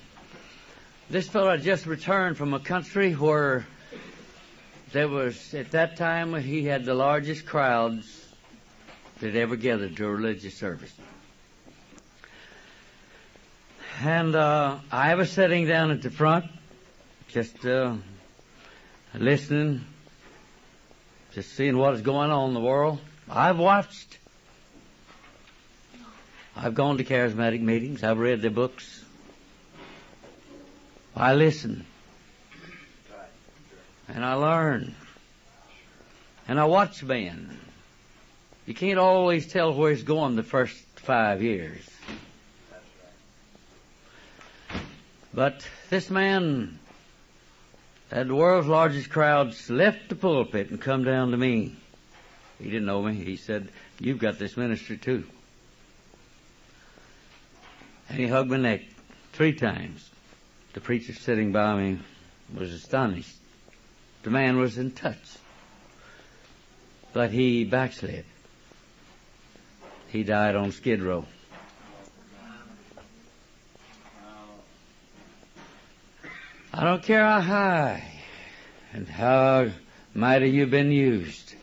this 1.10 1.28
fellow 1.28 1.52
had 1.52 1.64
just 1.64 1.86
returned 1.86 2.38
from 2.38 2.54
a 2.54 2.60
country 2.60 3.14
where 3.14 3.66
there 4.92 5.08
was, 5.08 5.54
at 5.54 5.72
that 5.72 5.98
time, 5.98 6.34
he 6.36 6.64
had 6.64 6.86
the 6.86 6.94
largest 6.94 7.46
crowds 7.46 8.26
that 9.20 9.36
ever 9.36 9.56
gathered 9.56 9.98
to 9.98 10.06
a 10.06 10.12
religious 10.12 10.56
service. 10.56 10.94
And 14.02 14.36
uh, 14.36 14.80
I 14.92 15.16
was 15.16 15.30
sitting 15.30 15.68
down 15.68 15.92
at 15.92 16.02
the 16.02 16.10
front, 16.10 16.46
just 17.30 17.64
uh, 17.64 17.94
listening, 19.14 19.86
just 21.34 21.54
seeing 21.54 21.78
what 21.78 21.94
is 21.94 22.02
going 22.02 22.32
on 22.32 22.50
in 22.50 22.54
the 22.56 22.60
world. 22.60 23.00
I've 23.30 23.60
watched. 23.60 24.18
I've 26.56 26.74
gone 26.74 26.98
to 26.98 27.04
charismatic 27.04 27.62
meetings. 27.62 28.04
I've 28.04 28.18
read 28.18 28.42
their 28.42 28.52
books. 28.52 29.04
I 31.16 31.36
listen. 31.36 31.86
And 34.08 34.26
I 34.26 34.34
learn. 34.34 34.96
And 36.48 36.60
I 36.60 36.66
watch 36.66 37.04
men. 37.04 37.60
You 38.66 38.74
can't 38.74 38.98
always 38.98 39.46
tell 39.46 39.74
where 39.74 39.92
he's 39.92 40.04
going 40.04 40.36
the 40.36 40.44
first 40.44 40.76
five 40.96 41.44
years. 41.44 41.88
But 45.32 45.64
this 45.92 46.10
man 46.10 46.79
had 48.12 48.28
the 48.28 48.36
world's 48.36 48.68
largest 48.68 49.10
crowds 49.10 49.70
left 49.70 50.10
the 50.10 50.16
pulpit 50.16 50.70
and 50.70 50.82
come 50.82 51.04
down 51.04 51.32
to 51.32 51.38
me. 51.38 51.76
He 52.58 52.66
didn't 52.66 52.86
know 52.86 53.02
me. 53.02 53.14
He 53.14 53.36
said, 53.36 53.70
You've 54.00 54.20
got 54.20 54.40
this 54.40 54.58
ministry 54.58 54.98
too. 54.98 55.24
And 58.10 58.18
he 58.18 58.28
hugged 58.28 58.50
my 58.50 58.58
neck 58.58 58.82
three 59.34 59.54
times. 59.54 60.10
The 60.74 60.82
preacher 60.82 61.14
sitting 61.14 61.52
by 61.52 61.76
me 61.76 62.00
was 62.56 62.74
astonished. 62.74 63.36
The 64.24 64.32
man 64.32 64.58
was 64.58 64.78
in 64.78 64.92
touch. 64.92 65.38
But 67.14 67.32
he 67.32 67.64
backslid. 67.64 68.26
He 70.10 70.24
died 70.24 70.56
on 70.56 70.72
Skid 70.72 71.02
Row. 71.02 71.26
I 76.72 76.84
don't 76.84 77.02
care 77.02 77.26
how 77.26 77.42
high 77.42 78.04
and 78.94 79.08
how 79.08 79.70
mighty 80.14 80.50
you've 80.50 80.70
been 80.70 80.92
used. 80.92 81.56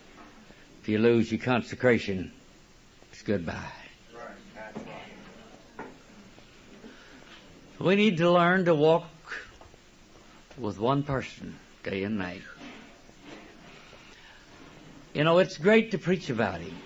If 0.82 0.88
you 0.88 0.98
lose 0.98 1.30
your 1.30 1.40
consecration, 1.40 2.32
it's 3.12 3.22
goodbye. 3.22 3.54
We 7.78 7.94
need 7.94 8.16
to 8.18 8.30
learn 8.30 8.64
to 8.64 8.74
walk 8.74 9.04
with 10.58 10.78
one 10.78 11.02
person 11.02 11.56
day 11.84 12.02
and 12.02 12.18
night. 12.18 12.42
You 15.14 15.24
know, 15.24 15.38
it's 15.38 15.56
great 15.56 15.92
to 15.92 15.98
preach 15.98 16.30
about 16.30 16.60
him, 16.60 16.76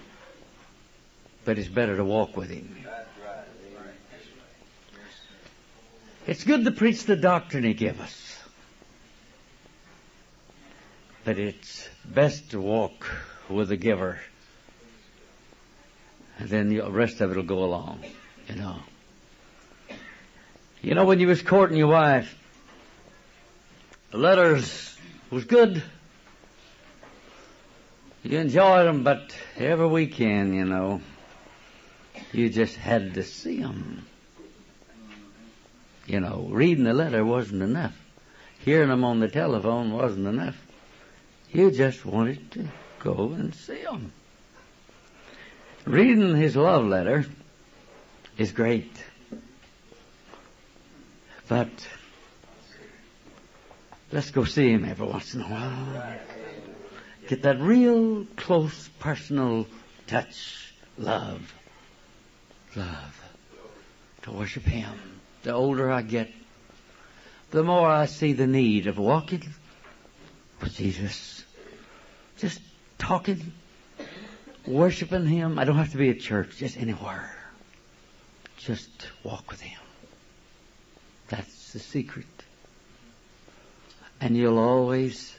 but 1.45 1.59
it's 1.59 1.69
better 1.69 1.97
to 1.97 2.05
walk 2.05 2.37
with 2.37 2.50
him. 2.50 2.79
It's 6.30 6.44
good 6.44 6.64
to 6.64 6.70
preach 6.70 7.06
the 7.06 7.16
doctrine 7.16 7.64
he 7.64 7.75
gave 7.75 8.00
us, 8.00 8.38
but 11.25 11.40
it's 11.40 11.88
best 12.04 12.52
to 12.52 12.60
walk 12.60 13.04
with 13.49 13.70
the 13.70 13.76
giver, 13.76 14.20
and 16.38 16.49
then 16.49 16.68
the 16.68 16.88
rest 16.88 17.20
of 17.20 17.32
it 17.32 17.37
will 17.37 17.42
go 17.42 17.64
along, 17.64 18.04
you 18.49 18.54
know. 18.54 18.76
You 20.82 20.94
know, 20.94 21.04
when 21.04 21.18
you 21.18 21.26
was 21.26 21.42
courting 21.42 21.76
your 21.76 21.88
wife, 21.88 22.32
the 24.12 24.18
letters 24.18 24.96
was 25.32 25.46
good. 25.46 25.82
You 28.22 28.38
enjoyed 28.38 28.87
them, 28.87 29.02
but 29.02 29.34
every 29.56 29.88
weekend, 29.88 30.54
you 30.54 30.64
know, 30.64 31.00
you 32.30 32.50
just 32.50 32.76
had 32.76 33.14
to 33.14 33.25
see 33.25 33.62
them. 33.62 34.06
You 36.11 36.19
know, 36.19 36.49
reading 36.50 36.83
the 36.83 36.93
letter 36.93 37.25
wasn't 37.25 37.62
enough. 37.62 37.97
Hearing 38.64 38.88
them 38.88 39.05
on 39.05 39.21
the 39.21 39.29
telephone 39.29 39.93
wasn't 39.93 40.26
enough. 40.26 40.57
You 41.52 41.71
just 41.71 42.05
wanted 42.05 42.50
to 42.50 42.67
go 42.99 43.31
and 43.33 43.55
see 43.55 43.85
them. 43.85 44.12
Reading 45.85 46.35
his 46.35 46.57
love 46.57 46.85
letter 46.85 47.26
is 48.37 48.50
great. 48.50 48.90
But 51.47 51.71
let's 54.11 54.33
go 54.33 54.43
see 54.43 54.73
him 54.73 54.85
every 54.85 55.07
once 55.07 55.35
in 55.35 55.43
a 55.43 55.45
while. 55.45 56.19
Get 57.29 57.43
that 57.43 57.61
real 57.61 58.25
close 58.35 58.88
personal 58.99 59.69
touch, 60.09 60.75
love, 60.99 61.55
love, 62.75 63.31
to 64.23 64.33
worship 64.33 64.64
him. 64.64 65.10
The 65.42 65.52
older 65.52 65.90
I 65.90 66.02
get, 66.02 66.30
the 67.50 67.62
more 67.62 67.88
I 67.88 68.06
see 68.06 68.32
the 68.32 68.47
need 68.47 68.87
of 68.87 68.99
walking 68.99 69.42
with 70.61 70.75
Jesus. 70.76 71.44
Just 72.38 72.61
talking, 72.99 73.52
worshiping 74.66 75.26
him. 75.26 75.59
I 75.59 75.64
don't 75.64 75.76
have 75.76 75.92
to 75.92 75.99
be 75.99 76.11
at 76.11 76.20
church, 76.20 76.59
just 76.59 76.76
anywhere. 76.76 77.35
Just 78.59 79.09
walk 79.25 79.50
with 79.50 79.61
him. 79.61 79.80
That's 81.28 81.73
the 81.73 81.78
secret. 81.78 82.26
And 84.20 84.37
you'll 84.37 84.59
always 84.59 85.35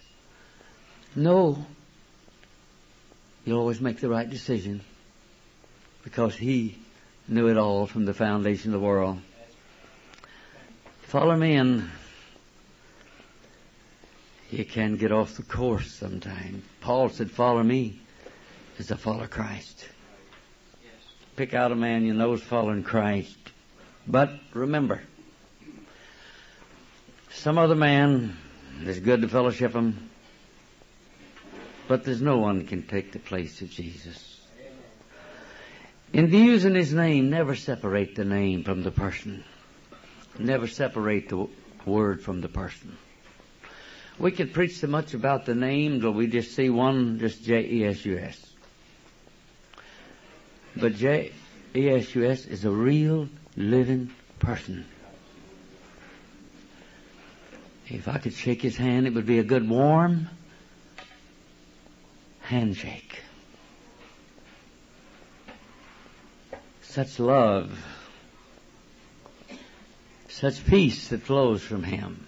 know, 1.16 1.66
you'll 3.46 3.60
always 3.60 3.82
make 3.82 4.00
the 4.00 4.10
right 4.10 4.30
decision 4.30 4.82
because 6.04 6.36
He 6.36 6.78
knew 7.28 7.48
it 7.48 7.58
all 7.58 7.86
from 7.86 8.06
the 8.06 8.14
foundation 8.14 8.74
of 8.74 8.80
the 8.80 8.86
world. 8.86 9.20
Follow 11.12 11.36
me 11.36 11.56
and 11.56 11.90
you 14.50 14.64
can 14.64 14.96
get 14.96 15.12
off 15.12 15.36
the 15.36 15.44
course 15.44 15.92
sometime. 15.92 16.64
Paul 16.80 17.10
said, 17.10 17.30
follow 17.30 17.62
me 17.62 18.00
as 18.80 18.94
I 18.94 18.96
follow 18.96 19.28
Christ. 19.28 19.90
Pick 21.36 21.54
out 21.54 21.74
a 21.74 21.76
man 21.76 22.06
you 22.06 22.14
know 22.14 22.32
is 22.32 22.42
following 22.42 22.84
Christ. 22.84 23.38
But 24.08 24.32
remember, 24.54 25.02
some 27.34 27.58
other 27.58 27.76
man 27.76 28.38
is 28.86 29.00
good 29.00 29.22
to 29.22 29.28
fellowship 29.28 29.74
him, 29.74 30.10
but 31.90 32.06
there's 32.06 32.22
no 32.22 32.38
one 32.38 32.66
can 32.66 32.84
take 32.84 33.12
the 33.12 33.20
place 33.20 33.62
of 33.62 33.70
Jesus. 33.70 34.40
In 36.14 36.32
using 36.32 36.74
his 36.74 36.94
name, 36.94 37.30
never 37.30 37.54
separate 37.54 38.16
the 38.16 38.24
name 38.24 38.64
from 38.64 38.84
the 38.84 38.92
person. 38.92 39.44
Never 40.46 40.68
separate 40.68 41.30
the 41.30 41.48
word 41.86 42.22
from 42.22 42.42
the 42.42 42.50
person. 42.50 42.98
We 44.18 44.32
can 44.32 44.50
preach 44.50 44.78
so 44.78 44.88
much 44.88 45.14
about 45.14 45.46
the 45.46 45.56
name 45.56 46.02
till 46.02 46.12
we 46.12 46.28
just 46.28 46.56
see 46.56 46.70
one, 46.70 47.20
just 47.20 47.44
J-E-S-U-S. 47.44 48.54
But 50.76 50.96
J-E-S-U-S 50.96 52.46
is 52.46 52.66
a 52.66 52.72
real 52.72 53.30
living 53.56 54.12
person. 54.40 54.86
If 57.88 58.08
I 58.08 58.18
could 58.18 58.34
shake 58.34 58.62
his 58.62 58.78
hand, 58.78 59.06
it 59.06 59.14
would 59.14 59.26
be 59.26 59.40
a 59.40 59.44
good 59.44 59.68
warm 59.68 60.30
handshake. 62.42 63.22
Such 66.82 67.20
love, 67.20 67.78
such 70.32 70.66
peace 70.66 71.10
that 71.10 71.22
flows 71.22 71.62
from 71.62 71.84
him. 71.84 72.26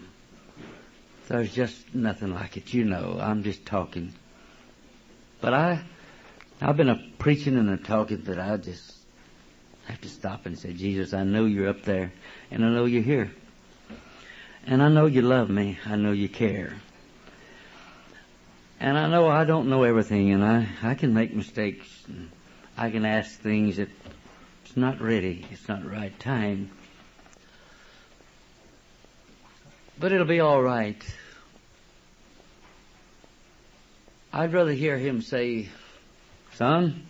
There's 1.27 1.53
just 1.53 1.95
nothing 1.95 2.33
like 2.33 2.57
it. 2.57 2.73
You 2.73 2.83
know, 2.83 3.17
I'm 3.19 3.43
just 3.43 3.65
talking. 3.65 4.13
But 5.41 5.53
I, 5.53 5.83
I've 6.61 6.77
been 6.77 6.89
a 6.89 7.01
preaching 7.17 7.57
and 7.57 7.69
a 7.69 7.77
talking 7.77 8.23
that 8.23 8.39
I 8.39 8.57
just 8.57 8.93
have 9.85 10.01
to 10.01 10.09
stop 10.09 10.45
and 10.45 10.57
say, 10.57 10.73
Jesus, 10.73 11.13
I 11.13 11.23
know 11.23 11.45
you're 11.45 11.69
up 11.69 11.83
there 11.83 12.13
and 12.51 12.63
I 12.63 12.69
know 12.69 12.85
you're 12.85 13.01
here. 13.01 13.31
And 14.65 14.81
I 14.83 14.89
know 14.89 15.05
you 15.05 15.21
love 15.21 15.49
me. 15.49 15.79
I 15.85 15.95
know 15.95 16.11
you 16.11 16.29
care. 16.29 16.75
And 18.79 18.97
I 18.97 19.07
know 19.07 19.27
I 19.27 19.45
don't 19.45 19.69
know 19.69 19.83
everything 19.83 20.31
and 20.31 20.43
I, 20.43 20.67
I 20.81 20.95
can 20.95 21.13
make 21.13 21.33
mistakes. 21.33 21.87
And 22.07 22.29
I 22.77 22.89
can 22.89 23.05
ask 23.05 23.39
things 23.39 23.77
that 23.77 23.89
it's 24.65 24.75
not 24.75 25.01
ready. 25.01 25.45
It's 25.51 25.67
not 25.67 25.83
the 25.83 25.89
right 25.89 26.17
time. 26.19 26.69
But 29.99 30.11
it'll 30.11 30.25
be 30.25 30.39
all 30.39 30.61
right. 30.61 31.01
I'd 34.31 34.53
rather 34.53 34.71
hear 34.71 34.97
him 34.97 35.21
say, 35.21 35.69
son, 36.55 37.07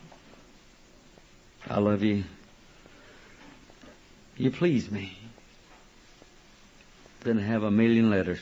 I 1.69 1.79
love 1.79 2.03
you. 2.03 2.23
You 4.35 4.51
please 4.51 4.91
me 4.91 5.17
than 7.21 7.37
have 7.37 7.63
a 7.63 7.71
million 7.71 8.09
letters. 8.09 8.39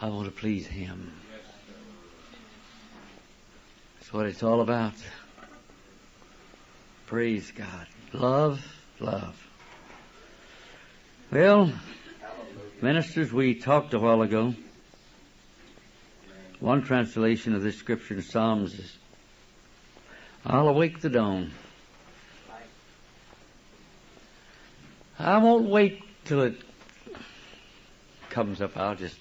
I 0.00 0.08
want 0.08 0.24
to 0.24 0.32
please 0.32 0.66
Him. 0.66 1.12
That's 4.00 4.12
what 4.12 4.26
it's 4.26 4.42
all 4.42 4.60
about. 4.60 4.94
Praise 7.06 7.52
God. 7.52 7.86
Love, 8.12 8.60
love. 8.98 9.51
Well, 11.32 11.72
ministers, 12.82 13.32
we 13.32 13.54
talked 13.54 13.94
a 13.94 13.98
while 13.98 14.20
ago. 14.20 14.54
One 16.60 16.82
translation 16.82 17.54
of 17.54 17.62
this 17.62 17.78
scripture 17.78 18.16
in 18.16 18.20
Psalms 18.20 18.78
is, 18.78 18.98
I'll 20.44 20.68
awake 20.68 21.00
the 21.00 21.08
dawn. 21.08 21.52
I 25.18 25.38
won't 25.38 25.70
wait 25.70 26.02
till 26.26 26.42
it 26.42 26.60
comes 28.28 28.60
up. 28.60 28.76
I'll 28.76 28.96
just, 28.96 29.18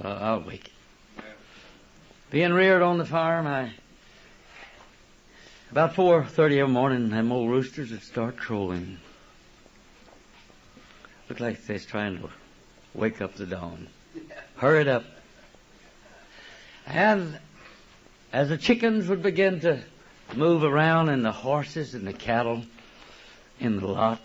uh, 0.00 0.06
I'll 0.06 0.42
wake 0.42 0.66
it. 0.66 1.24
Being 2.30 2.52
reared 2.52 2.82
on 2.82 2.98
the 2.98 3.04
farm, 3.04 3.48
I, 3.48 3.72
about 5.72 5.94
4.30 5.94 6.58
every 6.58 6.68
morning, 6.68 7.08
them 7.08 7.32
old 7.32 7.50
roosters 7.50 7.90
would 7.90 8.04
start 8.04 8.36
crowing. 8.36 8.98
Look 11.28 11.40
like 11.40 11.66
they're 11.66 11.78
trying 11.78 12.18
to 12.18 12.28
wake 12.94 13.20
up 13.20 13.34
the 13.34 13.46
dawn. 13.46 13.88
Hurry 14.56 14.82
it 14.82 14.88
up. 14.88 15.04
And 16.86 17.38
as 18.32 18.48
the 18.48 18.56
chickens 18.56 19.08
would 19.08 19.22
begin 19.22 19.60
to 19.60 19.80
move 20.34 20.62
around 20.62 21.08
and 21.08 21.24
the 21.24 21.32
horses 21.32 21.94
and 21.94 22.06
the 22.06 22.12
cattle 22.12 22.62
in 23.58 23.78
the 23.78 23.86
lot, 23.86 24.20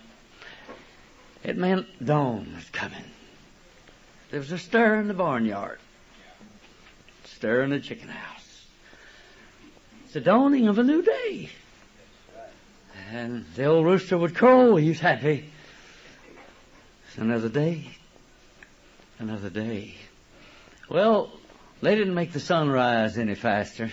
it 1.42 1.56
meant 1.56 2.04
dawn 2.04 2.52
was 2.54 2.68
coming. 2.70 3.04
There 4.30 4.40
was 4.40 4.52
a 4.52 4.58
stir 4.58 5.00
in 5.00 5.08
the 5.08 5.14
barnyard, 5.14 5.78
stir 7.24 7.62
in 7.62 7.70
the 7.70 7.80
chicken 7.80 8.08
house. 8.08 8.66
It's 10.04 10.14
the 10.14 10.20
dawning 10.20 10.68
of 10.68 10.78
a 10.78 10.82
new 10.82 11.02
day. 11.02 11.50
And 13.10 13.44
the 13.56 13.64
old 13.66 13.84
rooster 13.84 14.16
would 14.16 14.34
crow. 14.34 14.76
He 14.76 14.90
was 14.90 15.00
happy. 15.00 15.51
Another 17.16 17.48
day. 17.48 17.84
Another 19.18 19.50
day. 19.50 19.94
Well, 20.88 21.30
They 21.82 21.96
didn't 21.96 22.14
make 22.14 22.32
the 22.32 22.40
sun 22.40 22.70
rise 22.70 23.18
any 23.18 23.34
faster. 23.34 23.90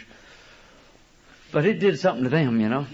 But 1.52 1.66
it 1.66 1.80
did 1.80 2.00
something 2.00 2.24
to 2.24 2.30
them, 2.30 2.62
you 2.62 2.70
know. 2.70 2.86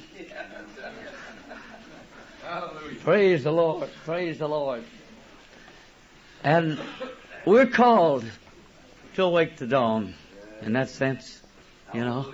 Praise 3.03 3.43
the 3.43 3.51
Lord. 3.51 3.89
Praise 4.05 4.39
the 4.39 4.47
Lord. 4.47 4.85
And 6.43 6.79
we're 7.45 7.67
called 7.67 8.23
to 9.15 9.23
awake 9.23 9.57
the 9.57 9.67
dawn 9.67 10.13
in 10.61 10.73
that 10.73 10.89
sense, 10.89 11.41
you 11.93 12.05
know. 12.05 12.33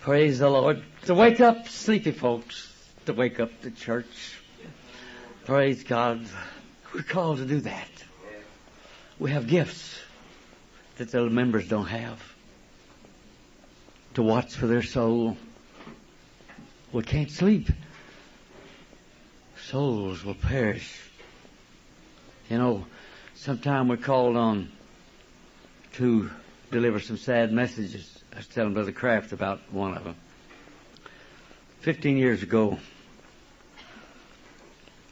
Praise 0.00 0.38
the 0.38 0.48
Lord. 0.48 0.82
To 1.04 1.14
wake 1.14 1.40
up 1.40 1.68
sleepy 1.68 2.12
folks, 2.12 2.72
to 3.04 3.12
wake 3.12 3.38
up 3.38 3.50
the 3.60 3.70
church. 3.70 4.38
Praise 5.44 5.84
God. 5.84 6.26
We're 6.94 7.02
called 7.02 7.38
to 7.38 7.44
do 7.44 7.60
that. 7.60 7.88
We 9.18 9.32
have 9.32 9.48
gifts 9.48 9.98
that 10.96 11.10
the 11.10 11.28
members 11.28 11.66
don't 11.66 11.86
have. 11.86 12.22
To 14.14 14.22
watch 14.22 14.54
for 14.54 14.68
their 14.68 14.82
soul. 14.82 15.36
We 16.92 17.02
can't 17.02 17.32
sleep. 17.32 17.68
Souls 19.60 20.24
will 20.24 20.34
perish. 20.34 21.00
You 22.48 22.58
know, 22.58 22.86
sometime 23.34 23.88
we're 23.88 23.96
called 23.96 24.36
on 24.36 24.70
to 25.94 26.30
deliver 26.70 27.00
some 27.00 27.16
sad 27.16 27.52
messages. 27.52 28.22
I 28.32 28.36
was 28.36 28.46
telling 28.46 28.72
Brother 28.72 28.92
Kraft 28.92 29.32
about 29.32 29.60
one 29.72 29.96
of 29.96 30.04
them. 30.04 30.14
Fifteen 31.80 32.16
years 32.16 32.44
ago, 32.44 32.78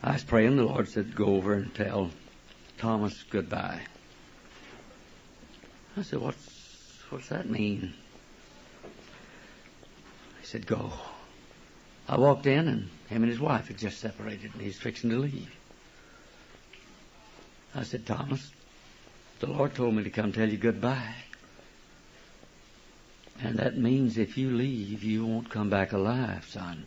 I 0.03 0.15
was 0.15 0.25
praying. 0.25 0.57
The 0.57 0.65
Lord 0.65 0.89
said, 0.89 1.15
"Go 1.15 1.37
over 1.37 1.55
and 1.55 1.73
tell 1.75 2.11
Thomas 2.77 3.23
goodbye." 3.31 3.83
I 5.97 6.03
said, 6.03 6.21
"What's 6.21 6.49
what's 7.11 7.29
that 7.29 7.49
mean?" 7.49 7.95
He 10.41 10.47
said, 10.47 10.67
"Go." 10.67 10.93
I 12.09 12.19
walked 12.19 12.47
in, 12.47 12.67
and 12.67 12.91
him 13.09 13.23
and 13.23 13.31
his 13.31 13.39
wife 13.39 13.69
had 13.69 13.79
just 13.79 14.01
separated, 14.01 14.53
and 14.55 14.63
he's 14.63 14.79
fixing 14.79 15.11
to 15.11 15.19
leave. 15.19 15.55
I 17.75 17.85
said, 17.85 18.05
"Thomas, 18.05 18.51
the 19.39 19.47
Lord 19.47 19.75
told 19.75 19.95
me 19.95 20.03
to 20.03 20.11
come 20.11 20.33
tell 20.33 20.49
you 20.49 20.59
goodbye." 20.59 21.15
And 23.41 23.59
that 23.59 23.79
means 23.79 24.19
if 24.19 24.37
you 24.37 24.51
leave, 24.51 25.03
you 25.05 25.25
won't 25.25 25.51
come 25.51 25.71
back 25.71 25.93
alive, 25.93 26.45
son. 26.47 26.87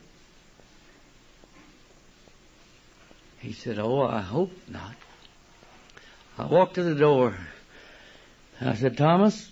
He 3.45 3.53
said, 3.53 3.77
Oh, 3.77 4.01
I 4.01 4.21
hope 4.21 4.51
not. 4.67 4.95
I 6.35 6.47
walked 6.47 6.73
to 6.75 6.83
the 6.83 6.95
door. 6.95 7.37
I 8.59 8.73
said, 8.73 8.97
Thomas, 8.97 9.51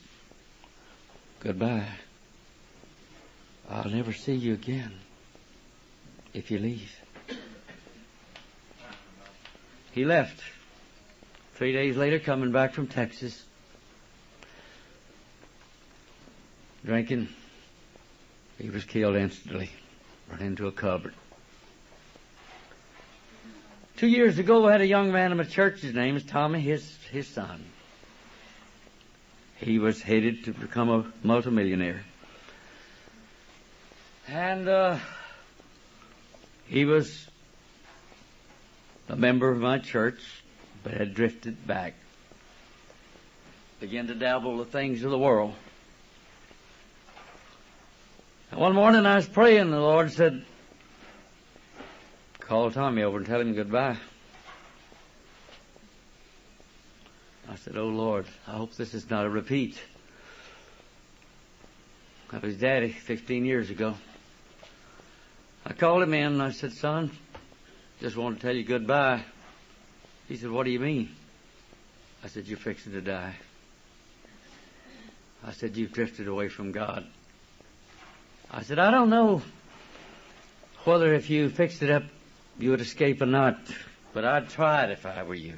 goodbye. 1.42 1.88
I'll 3.70 3.92
never 3.92 4.12
see 4.12 4.34
you 4.34 4.54
again 4.54 4.94
if 6.34 6.50
you 6.50 6.58
leave. 6.58 6.92
He 9.92 10.06
left. 10.06 10.42
Three 11.54 11.72
days 11.72 11.96
later, 11.96 12.18
coming 12.18 12.52
back 12.52 12.74
from 12.74 12.88
Texas, 12.88 13.44
drinking, 16.84 17.28
he 18.58 18.72
was 18.72 18.86
killed 18.86 19.18
instantly, 19.18 19.70
run 20.32 20.42
into 20.42 20.66
a 20.66 20.72
cupboard. 20.72 21.14
Two 24.04 24.10
years 24.10 24.38
ago, 24.38 24.68
I 24.68 24.74
had 24.74 24.82
a 24.82 24.86
young 24.86 25.13
man 25.13 25.32
in 25.32 25.38
my 25.38 25.46
church. 25.46 25.80
His 25.80 25.94
name 25.94 26.18
is 26.18 26.26
Tommy, 26.26 26.60
his, 26.60 26.98
his 27.10 27.26
son. 27.26 27.63
He 29.56 29.80
was 29.80 30.02
headed 30.02 30.44
to 30.44 30.52
become 30.52 30.89
a 30.89 31.06
multimillionaire. 31.26 32.04
And 34.28 34.68
uh, 34.68 34.98
he 36.68 36.84
was 36.84 37.30
a 39.08 39.16
member 39.16 39.50
of 39.50 39.60
my 39.60 39.78
church, 39.78 40.20
but 40.84 40.96
had 40.96 41.13
drifted 41.13 41.66
back. 41.66 41.94
Began 43.80 44.08
to 44.08 44.16
dabble 44.16 44.58
the 44.58 44.66
things 44.66 45.06
of 45.06 45.12
the 45.12 45.18
world. 45.18 45.54
And 48.52 48.60
one 48.60 48.76
morning 48.76 49.06
I 49.06 49.16
was 49.16 49.30
praying, 49.30 49.72
the 49.72 49.80
Lord 49.80 50.12
said, 50.12 50.44
Call 52.48 52.72
Tommy 52.72 53.04
over 53.04 53.18
and 53.18 53.26
tell 53.26 53.40
him 53.40 53.54
goodbye. 53.54 53.98
I 57.50 57.56
said, 57.56 57.78
Oh 57.78 57.88
Lord, 57.88 58.26
I 58.46 58.52
hope 58.52 58.76
this 58.76 58.94
is 58.94 59.10
not 59.10 59.26
a 59.26 59.30
repeat 59.30 59.80
of 62.34 62.42
his 62.42 62.58
daddy 62.58 62.90
15 62.90 63.46
years 63.46 63.70
ago. 63.70 63.96
I 65.66 65.72
called 65.72 66.04
him 66.04 66.14
in 66.14 66.34
and 66.34 66.42
I 66.42 66.52
said, 66.52 66.74
Son, 66.74 67.12
just 68.02 68.18
want 68.18 68.40
to 68.40 68.46
tell 68.46 68.56
you 68.56 68.66
goodbye. 68.66 69.24
He 70.28 70.36
said, 70.36 70.52
What 70.52 70.66
do 70.66 70.72
you 70.72 70.80
mean? 70.80 71.16
I 72.26 72.28
said, 72.28 72.46
You're 72.46 72.58
fixing 72.58 72.92
to 72.92 73.02
die. 73.02 73.36
I 75.46 75.52
said, 75.54 75.78
You've 75.78 75.94
drifted 75.94 76.28
away 76.28 76.50
from 76.50 76.74
God. 76.74 77.08
I 78.52 78.64
said, 78.64 78.80
I 78.80 78.92
don't 78.92 79.10
know 79.10 79.42
whether 80.84 81.14
if 81.14 81.30
you 81.30 81.48
fixed 81.50 81.82
it 81.82 81.90
up 81.90 82.04
you 82.60 82.72
would 82.72 82.82
escape 82.82 83.22
or 83.22 83.26
not, 83.26 83.58
but 84.13 84.26
I'd 84.26 84.50
try 84.50 84.84
it 84.84 84.92
if 84.92 85.06
I 85.06 85.24
were 85.24 85.36
you. 85.36 85.56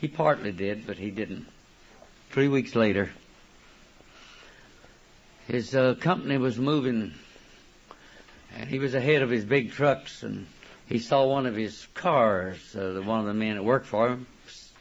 He 0.00 0.08
partly 0.08 0.52
did, 0.52 0.86
but 0.86 0.98
he 0.98 1.10
didn't. 1.10 1.46
Three 2.30 2.48
weeks 2.48 2.74
later, 2.74 3.10
his 5.46 5.74
uh, 5.74 5.94
company 6.00 6.38
was 6.38 6.58
moving, 6.58 7.14
and 8.56 8.68
he 8.68 8.78
was 8.78 8.94
ahead 8.94 9.22
of 9.22 9.30
his 9.30 9.44
big 9.44 9.72
trucks, 9.72 10.22
and 10.22 10.46
he 10.86 10.98
saw 10.98 11.26
one 11.26 11.46
of 11.46 11.54
his 11.54 11.86
cars, 11.94 12.74
uh, 12.74 13.00
one 13.04 13.20
of 13.20 13.26
the 13.26 13.34
men 13.34 13.56
that 13.56 13.62
worked 13.62 13.86
for 13.86 14.08
him, 14.08 14.26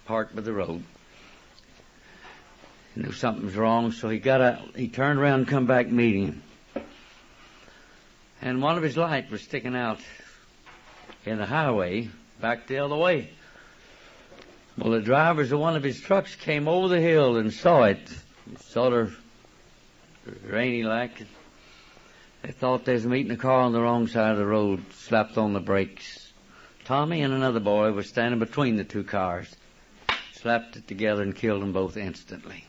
parked 0.06 0.36
by 0.36 0.42
the 0.42 0.54
road. 0.54 0.84
He 2.96 3.02
knew 3.02 3.12
something 3.12 3.46
was 3.46 3.56
wrong, 3.56 3.92
so 3.92 4.10
he 4.10 4.20
got 4.20 4.42
out. 4.42 4.76
He 4.76 4.88
turned 4.88 5.20
around 5.20 5.42
and 5.42 5.48
come 5.48 5.66
back 5.66 5.90
meeting 5.90 6.28
him 6.28 6.44
and 8.44 8.62
one 8.62 8.76
of 8.76 8.84
his 8.84 8.98
lights 8.98 9.32
was 9.32 9.42
sticking 9.42 9.74
out 9.74 10.00
in 11.26 11.38
the 11.38 11.46
highway 11.46 12.10
back 12.42 12.68
the 12.68 12.78
other 12.80 12.96
way. 12.96 13.30
Well, 14.78 14.92
the 14.92 15.00
drivers 15.00 15.54
of 15.54 15.60
one 15.60 15.78
of 15.78 15.84
his 15.84 16.02
trucks 16.02 16.36
came 16.36 16.68
over 16.68 16.90
the 16.90 17.00
hill 17.00 17.38
and 17.38 17.54
saw 17.54 17.84
it, 17.84 18.02
sort 18.60 18.92
of 18.92 19.18
rainy 20.46 20.84
like. 20.84 21.24
They 22.42 22.52
thought 22.52 22.84
they 22.84 22.94
was 22.94 23.06
meeting 23.06 23.32
a 23.32 23.38
car 23.38 23.62
on 23.62 23.72
the 23.72 23.82
wrong 23.82 24.08
side 24.08 24.32
of 24.32 24.38
the 24.38 24.46
road, 24.46 24.84
slapped 24.92 25.38
on 25.38 25.54
the 25.54 25.62
brakes. 25.62 26.34
Tommy 26.84 27.22
and 27.22 27.34
another 27.34 27.62
boy 27.62 27.94
were 27.94 28.04
standing 28.04 28.40
between 28.40 28.76
the 28.76 28.84
two 28.84 29.06
cars, 29.06 29.56
slapped 30.34 30.76
it 30.76 30.86
together 30.86 31.22
and 31.22 31.34
killed 31.34 31.62
them 31.62 31.72
both 31.72 31.96
instantly. 31.96 32.66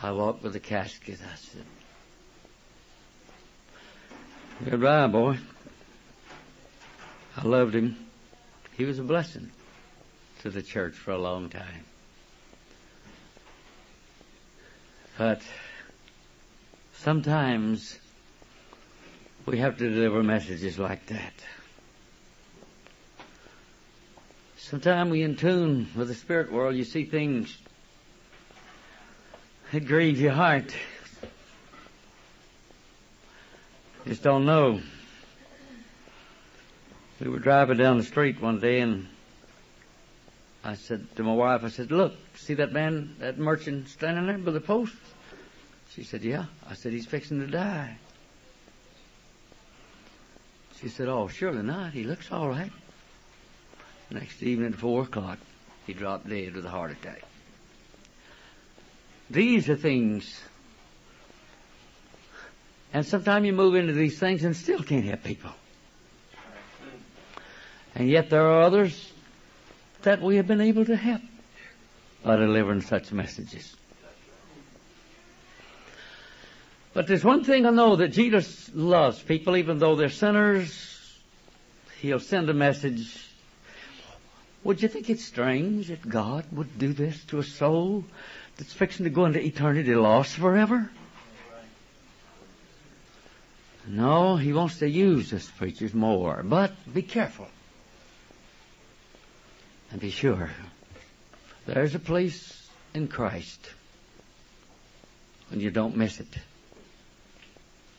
I 0.00 0.12
walked 0.12 0.44
with 0.44 0.52
the 0.52 0.60
casket. 0.60 1.18
I 1.20 1.34
said, 1.34 1.64
Goodbye, 4.62 5.08
boy. 5.08 5.38
I 7.36 7.42
loved 7.42 7.74
him. 7.74 7.96
He 8.76 8.84
was 8.84 9.00
a 9.00 9.02
blessing 9.02 9.50
to 10.42 10.50
the 10.50 10.62
church 10.62 10.94
for 10.94 11.10
a 11.10 11.18
long 11.18 11.48
time. 11.48 11.84
But 15.18 15.42
sometimes 16.94 17.98
we 19.44 19.58
have 19.58 19.76
to 19.78 19.90
deliver 19.90 20.22
messages 20.22 20.78
like 20.78 21.06
that. 21.06 21.34
Sometimes 24.56 25.10
we 25.10 25.22
in 25.22 25.34
tune 25.36 25.88
with 25.96 26.08
the 26.08 26.14
spirit 26.14 26.52
world, 26.52 26.76
you 26.76 26.84
see 26.84 27.04
things 27.04 27.58
that 29.72 29.84
grieve 29.84 30.20
your 30.20 30.32
heart. 30.32 30.72
Just 34.06 34.22
don't 34.22 34.44
know. 34.44 34.80
We 37.20 37.30
were 37.30 37.38
driving 37.38 37.78
down 37.78 37.96
the 37.96 38.04
street 38.04 38.40
one 38.40 38.60
day 38.60 38.80
and 38.80 39.08
I 40.62 40.74
said 40.74 41.06
to 41.16 41.22
my 41.22 41.32
wife, 41.32 41.64
I 41.64 41.68
said, 41.68 41.90
look, 41.90 42.12
see 42.36 42.54
that 42.54 42.72
man, 42.72 43.16
that 43.20 43.38
merchant 43.38 43.88
standing 43.88 44.26
there 44.26 44.36
by 44.36 44.50
the 44.50 44.60
post? 44.60 44.94
She 45.94 46.04
said, 46.04 46.22
yeah. 46.22 46.46
I 46.68 46.74
said, 46.74 46.92
he's 46.92 47.06
fixing 47.06 47.40
to 47.40 47.46
die. 47.46 47.96
She 50.80 50.88
said, 50.88 51.08
oh, 51.08 51.28
surely 51.28 51.62
not. 51.62 51.92
He 51.92 52.04
looks 52.04 52.30
all 52.30 52.48
right. 52.48 52.72
Next 54.10 54.42
evening 54.42 54.72
at 54.72 54.78
four 54.78 55.04
o'clock, 55.04 55.38
he 55.86 55.94
dropped 55.94 56.28
dead 56.28 56.54
with 56.54 56.66
a 56.66 56.70
heart 56.70 56.90
attack. 56.90 57.22
These 59.30 59.70
are 59.70 59.76
things 59.76 60.42
and 62.94 63.04
sometimes 63.04 63.44
you 63.44 63.52
move 63.52 63.74
into 63.74 63.92
these 63.92 64.20
things 64.20 64.44
and 64.44 64.56
still 64.56 64.80
can't 64.80 65.04
help 65.04 65.24
people. 65.24 65.50
And 67.96 68.08
yet 68.08 68.30
there 68.30 68.46
are 68.46 68.62
others 68.62 69.12
that 70.02 70.22
we 70.22 70.36
have 70.36 70.46
been 70.46 70.60
able 70.60 70.84
to 70.84 70.96
help. 70.96 71.20
by 72.22 72.36
delivering 72.36 72.80
such 72.80 73.12
messages. 73.12 73.76
But 76.94 77.08
there's 77.08 77.24
one 77.24 77.42
thing 77.42 77.66
I 77.66 77.70
know 77.70 77.96
that 77.96 78.08
Jesus 78.12 78.70
loves 78.72 79.20
people, 79.20 79.56
even 79.56 79.78
though 79.78 79.96
they're 79.96 80.08
sinners. 80.08 81.18
He'll 82.00 82.20
send 82.20 82.48
a 82.48 82.54
message. 82.54 83.28
Would 84.62 84.80
you 84.80 84.88
think 84.88 85.10
it's 85.10 85.24
strange 85.24 85.88
that 85.88 86.08
God 86.08 86.44
would 86.52 86.78
do 86.78 86.92
this 86.92 87.24
to 87.24 87.40
a 87.40 87.42
soul 87.42 88.04
that's 88.56 88.72
fixing 88.72 89.04
to 89.04 89.10
go 89.10 89.24
into 89.24 89.44
eternity 89.44 89.94
lost 89.96 90.36
forever? 90.36 90.88
No, 93.86 94.36
he 94.36 94.52
wants 94.52 94.78
to 94.78 94.88
use 94.88 95.32
us 95.32 95.50
preachers 95.58 95.92
more, 95.92 96.42
but 96.42 96.72
be 96.92 97.02
careful. 97.02 97.48
And 99.90 100.00
be 100.00 100.10
sure 100.10 100.50
there's 101.66 101.94
a 101.94 101.98
place 101.98 102.68
in 102.94 103.08
Christ 103.08 103.60
and 105.50 105.62
you 105.62 105.70
don't 105.70 105.96
miss 105.96 106.20
it. 106.20 106.38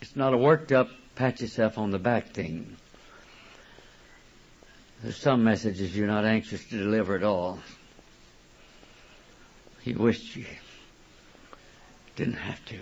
It's 0.02 0.16
not 0.16 0.34
a 0.34 0.38
worked 0.38 0.72
up, 0.72 0.90
pat 1.16 1.40
yourself 1.42 1.78
on 1.78 1.92
the 1.92 2.00
back 2.00 2.30
thing. 2.30 2.76
There's 5.02 5.18
some 5.18 5.44
messages 5.44 5.96
you're 5.96 6.08
not 6.08 6.26
anxious 6.26 6.64
to 6.66 6.78
deliver 6.78 7.16
at 7.16 7.24
all. 7.24 7.60
You 9.84 9.98
wished 9.98 10.36
you 10.36 10.46
didn't 12.16 12.34
have 12.34 12.64
to. 12.66 12.80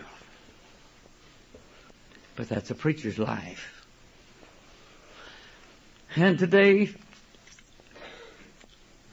But 2.35 2.49
that's 2.49 2.71
a 2.71 2.75
preacher's 2.75 3.19
life. 3.19 3.85
And 6.15 6.37
today, 6.37 6.89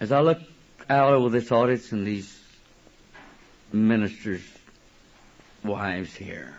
as 0.00 0.12
I 0.12 0.20
look 0.20 0.40
out 0.88 1.12
over 1.12 1.28
this 1.28 1.52
audience 1.52 1.92
and 1.92 2.06
these 2.06 2.38
ministers' 3.72 4.42
wives 5.64 6.14
here, 6.14 6.54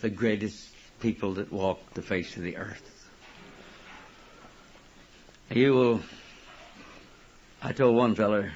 the 0.00 0.10
greatest 0.10 0.68
people 1.00 1.34
that 1.34 1.52
walk 1.52 1.94
the 1.94 2.02
face 2.02 2.36
of 2.36 2.42
the 2.42 2.56
earth. 2.56 2.88
You 5.50 5.72
will, 5.74 6.00
I 7.62 7.72
told 7.72 7.96
one 7.96 8.14
feller, 8.14 8.52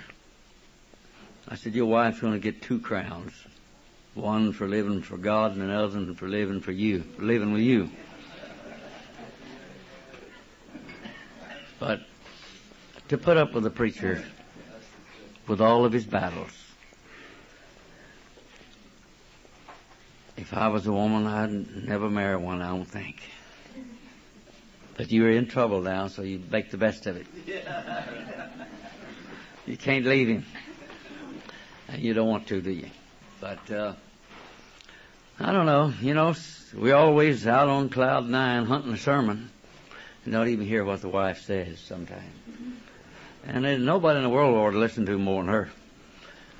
I 1.49 1.57
said, 1.57 1.75
your 1.75 1.87
wife's 1.87 2.21
going 2.21 2.33
to 2.33 2.39
get 2.39 2.63
two 2.63 2.81
crowns. 2.81 3.33
One 4.17 4.53
for 4.55 4.67
living 4.67 5.03
for 5.03 5.19
God 5.19 5.53
and 5.53 5.63
another 5.63 6.15
for 6.15 6.27
living 6.27 6.61
for 6.61 6.73
you, 6.73 7.03
for 7.03 7.23
living 7.23 7.53
with 7.53 7.61
you. 7.61 7.91
But 11.79 12.01
to 13.09 13.19
put 13.19 13.37
up 13.37 13.53
with 13.53 13.67
a 13.67 13.71
preacher 13.71 14.25
with 15.47 15.61
all 15.61 15.85
of 15.85 15.93
his 15.93 16.07
battles, 16.07 16.51
if 20.39 20.55
I 20.55 20.69
was 20.69 20.87
a 20.87 20.93
woman, 20.93 21.27
I'd 21.27 21.87
never 21.87 22.09
marry 22.09 22.37
one, 22.37 22.63
I 22.63 22.69
don't 22.69 22.87
think. 22.87 23.21
But 24.97 25.13
you're 25.13 25.31
in 25.31 25.47
trouble 25.47 25.83
now, 25.83 26.09
so 26.09 26.23
you 26.23 26.43
make 26.51 26.71
the 26.71 26.79
best 26.79 27.07
of 27.07 27.19
it. 27.19 27.27
You 29.67 29.77
can't 29.77 30.07
leave 30.07 30.29
him. 30.29 30.47
And 31.89 32.01
you 32.01 32.15
don't 32.15 32.29
want 32.29 32.47
to, 32.47 32.63
do 32.63 32.71
you? 32.71 32.89
But, 33.41 33.71
uh, 33.71 33.93
I 35.39 35.53
don't 35.53 35.67
know. 35.67 35.93
You 36.01 36.15
know, 36.15 36.35
we're 36.75 36.95
always 36.95 37.47
out 37.47 37.69
on 37.69 37.91
cloud 37.91 38.27
nine 38.27 38.65
hunting 38.65 38.95
a 38.95 38.97
sermon 38.97 39.51
and 40.25 40.33
don't 40.33 40.49
even 40.49 40.67
hear 40.67 40.83
what 40.83 41.03
the 41.03 41.09
wife 41.09 41.43
says 41.43 41.79
sometimes. 41.79 42.25
And 43.47 43.65
there's 43.65 43.83
nobody 43.83 44.17
in 44.17 44.23
the 44.23 44.31
world 44.31 44.57
ought 44.57 44.71
to 44.71 44.79
listen 44.79 45.05
to 45.07 45.19
more 45.19 45.43
than 45.43 45.53
her. 45.53 45.71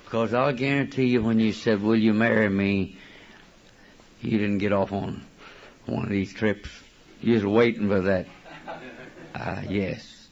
Because 0.05 0.35
I'll 0.35 0.53
guarantee 0.53 1.07
you 1.07 1.23
when 1.23 1.41
you 1.41 1.53
said, 1.53 1.83
will 1.83 1.97
you 1.97 2.13
marry 2.13 2.49
me, 2.51 2.97
you 4.21 4.39
didn't 4.39 4.59
get 4.59 4.73
off 4.73 4.93
on 4.93 5.25
one 5.87 6.05
of 6.05 6.11
these 6.11 6.33
trips. 6.33 6.69
You 7.23 7.35
was 7.35 7.47
waiting 7.47 7.89
for 7.89 8.03
that. 8.03 8.27
Ah, 9.35 9.63
yes. 9.63 10.29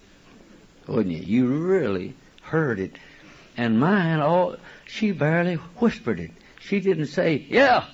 Wouldn't 0.87 1.15
you? 1.15 1.23
You 1.23 1.47
really 1.47 2.15
heard 2.43 2.79
it. 2.79 2.97
And 3.57 3.81
mine, 3.81 4.21
all, 4.21 4.57
she 4.87 5.13
barely 5.13 5.55
whispered 5.55 6.21
it. 6.21 6.31
She 6.61 6.81
didn't 6.81 7.07
say, 7.07 7.47
yeah. 7.49 7.87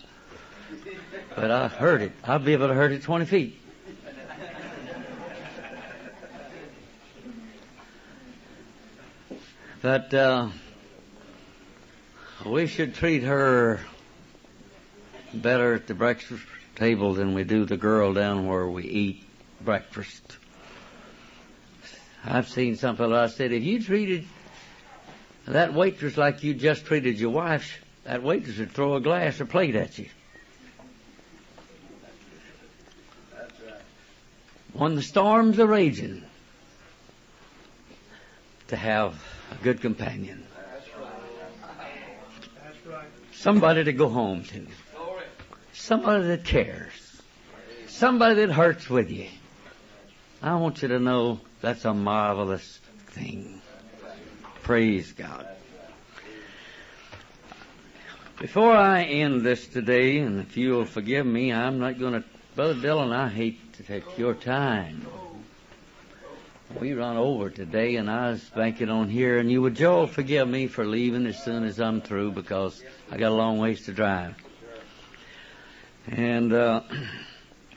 But 1.36 1.50
I 1.50 1.68
heard 1.68 2.02
it. 2.02 2.12
I'll 2.24 2.38
be 2.38 2.52
able 2.52 2.68
to 2.68 2.74
heard 2.74 2.92
it 2.92 3.02
20 3.02 3.24
feet. 3.24 3.56
But, 9.82 10.12
uh, 10.12 10.48
we 12.44 12.66
should 12.66 12.94
treat 12.94 13.22
her 13.22 13.80
better 15.32 15.74
at 15.74 15.86
the 15.86 15.94
breakfast 15.94 16.42
table 16.76 17.14
than 17.14 17.32
we 17.32 17.44
do 17.44 17.64
the 17.64 17.78
girl 17.78 18.12
down 18.12 18.46
where 18.46 18.66
we 18.66 18.84
eat 18.84 19.24
breakfast. 19.62 20.36
I've 22.24 22.48
seen 22.48 22.76
some 22.76 22.96
fellow, 22.96 23.16
I 23.16 23.28
said, 23.28 23.52
if 23.52 23.62
you 23.62 23.82
treated 23.82 24.26
that 25.46 25.72
waitress 25.72 26.18
like 26.18 26.42
you 26.42 26.52
just 26.52 26.84
treated 26.84 27.18
your 27.18 27.30
wife, 27.30 27.82
that 28.04 28.22
waitress 28.22 28.58
would 28.58 28.72
throw 28.72 28.96
a 28.96 29.00
glass 29.00 29.40
or 29.40 29.46
plate 29.46 29.76
at 29.76 29.98
you. 29.98 30.08
When 34.72 34.94
the 34.94 35.02
storms 35.02 35.58
are 35.58 35.66
raging, 35.66 36.22
to 38.68 38.76
have 38.76 39.20
a 39.50 39.62
good 39.64 39.80
companion. 39.80 40.46
Somebody 43.32 43.84
to 43.84 43.92
go 43.92 44.08
home 44.08 44.44
to. 44.44 44.66
Somebody 45.72 46.28
that 46.28 46.44
cares. 46.44 47.20
Somebody 47.88 48.46
that 48.46 48.52
hurts 48.52 48.88
with 48.88 49.10
you. 49.10 49.26
I 50.42 50.54
want 50.54 50.82
you 50.82 50.88
to 50.88 51.00
know 51.00 51.40
that's 51.60 51.84
a 51.84 51.92
marvelous 51.92 52.80
thing. 53.08 53.60
Praise 54.62 55.12
God. 55.12 55.48
Before 58.38 58.74
I 58.74 59.02
end 59.02 59.42
this 59.42 59.66
today, 59.66 60.18
and 60.18 60.40
if 60.40 60.56
you'll 60.56 60.86
forgive 60.86 61.26
me, 61.26 61.52
I'm 61.52 61.78
not 61.78 61.98
going 61.98 62.22
to, 62.22 62.24
Brother 62.60 62.78
Dillon, 62.78 63.10
I 63.10 63.30
hate 63.30 63.72
to 63.78 63.82
take 63.82 64.18
your 64.18 64.34
time. 64.34 65.06
We 66.78 66.92
run 66.92 67.16
over 67.16 67.48
today, 67.48 67.96
and 67.96 68.10
I 68.10 68.32
was 68.32 68.44
banking 68.54 68.90
on 68.90 69.08
here, 69.08 69.38
and 69.38 69.50
you 69.50 69.62
would, 69.62 69.74
Joel, 69.74 70.06
forgive 70.06 70.46
me 70.46 70.66
for 70.66 70.84
leaving 70.84 71.26
as 71.26 71.42
soon 71.42 71.64
as 71.64 71.80
I'm 71.80 72.02
through 72.02 72.32
because 72.32 72.82
I 73.10 73.16
got 73.16 73.30
a 73.30 73.34
long 73.34 73.56
ways 73.56 73.86
to 73.86 73.94
drive. 73.94 74.34
And 76.06 76.52
uh, 76.52 76.82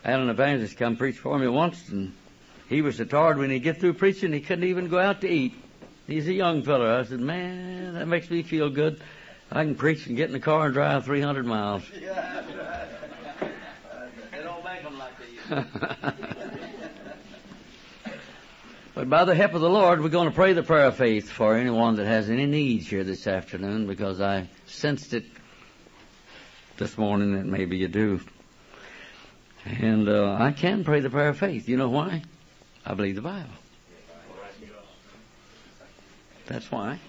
I 0.04 0.12
had 0.12 0.20
an 0.20 0.30
evangelist 0.30 0.76
come 0.76 0.98
preach 0.98 1.18
for 1.18 1.40
me 1.40 1.48
once, 1.48 1.88
and 1.88 2.12
he 2.68 2.82
was 2.82 2.98
so 2.98 3.06
tired 3.06 3.38
when 3.38 3.52
he 3.52 3.60
get 3.60 3.80
through 3.80 3.94
preaching, 3.94 4.34
he 4.34 4.42
couldn't 4.42 4.66
even 4.66 4.90
go 4.90 5.00
out 5.00 5.22
to 5.22 5.30
eat. 5.30 5.54
He's 6.08 6.28
a 6.28 6.34
young 6.34 6.62
fellow. 6.62 7.00
I 7.00 7.06
said, 7.06 7.22
man, 7.22 7.94
that 7.94 8.10
makes 8.10 8.30
me 8.30 8.44
feel 8.44 8.70
good. 8.70 9.00
I 9.50 9.64
can 9.64 9.76
preach 9.76 10.08
and 10.08 10.18
get 10.18 10.28
in 10.28 10.34
the 10.34 10.42
car 10.42 10.66
and 10.66 10.74
drive 10.74 11.06
300 11.06 11.46
miles. 11.46 11.84
Yeah, 12.02 12.12
that's 12.12 12.54
right. 12.54 12.54
they 12.54 12.58
don't 12.60 13.04
make 13.14 13.22
them 13.40 13.50
like 13.50 14.32
they 14.32 14.40
used 14.44 14.73
But 18.96 19.10
by 19.10 19.26
the 19.26 19.34
help 19.34 19.56
of 19.56 19.62
the 19.62 19.70
Lord, 19.70 20.02
we're 20.02 20.10
going 20.10 20.30
to 20.30 20.36
pray 20.36 20.54
the 20.54 20.62
prayer 20.62 20.86
of 20.86 20.98
faith 20.98 21.28
for 21.28 21.56
anyone 21.56 21.96
that 21.96 22.06
has 22.06 22.30
any 22.30 22.46
needs 22.46 22.88
here 22.88 23.04
this 23.04 23.26
afternoon 23.26 23.88
because 23.88 24.22
I 24.22 24.48
sensed 24.68 25.16
it 25.16 25.26
this 26.78 26.96
morning 26.96 27.36
that 27.36 27.46
maybe 27.46 27.78
you 27.78 27.88
do. 27.88 28.22
And 29.66 30.08
uh, 30.08 30.38
I 30.40 30.52
can 30.52 30.84
pray 30.84 31.00
the 31.00 31.10
prayer 31.10 31.30
of 31.30 31.40
faith. 31.40 31.68
You 31.68 31.78
know 31.78 31.90
why? 31.90 32.22
I 32.86 32.94
believe 32.94 33.16
the 33.16 33.24
Bible. 33.24 33.50
That's 36.46 36.70
why. 36.70 37.00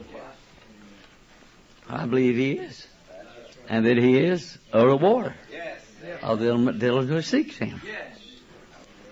I 1.91 2.07
believe 2.07 2.37
He 2.37 2.53
is. 2.53 2.87
And 3.69 3.85
that 3.85 3.99
He 3.99 4.19
is 4.19 4.57
a 4.73 4.87
rewarder 4.87 5.35
Oh, 6.23 6.33
of 6.33 6.41
them 6.41 6.67
that 6.67 6.79
diligently 6.79 7.23
seeks 7.23 7.57
Him. 7.57 7.81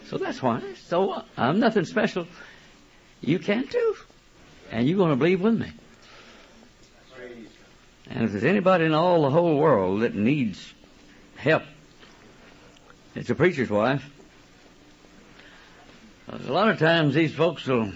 So 0.08 0.18
that's 0.18 0.42
why. 0.42 0.62
So 0.86 1.22
I'm 1.36 1.58
nothing 1.58 1.84
special. 1.84 2.26
You 3.20 3.38
can 3.38 3.66
too. 3.66 3.96
And 4.70 4.86
you're 4.86 4.98
going 4.98 5.10
to 5.10 5.16
believe 5.16 5.40
with 5.40 5.58
me. 5.58 5.72
And 8.10 8.24
if 8.24 8.32
there's 8.32 8.44
anybody 8.44 8.84
in 8.84 8.92
all 8.92 9.22
the 9.22 9.30
whole 9.30 9.56
world 9.56 10.02
that 10.02 10.14
needs 10.14 10.74
help, 11.36 11.62
it's 13.14 13.30
a 13.30 13.34
preacher's 13.34 13.70
wife. 13.70 14.04
A 16.28 16.50
lot 16.50 16.68
of 16.68 16.78
times 16.78 17.14
these 17.14 17.34
folks 17.34 17.66
will, 17.66 17.92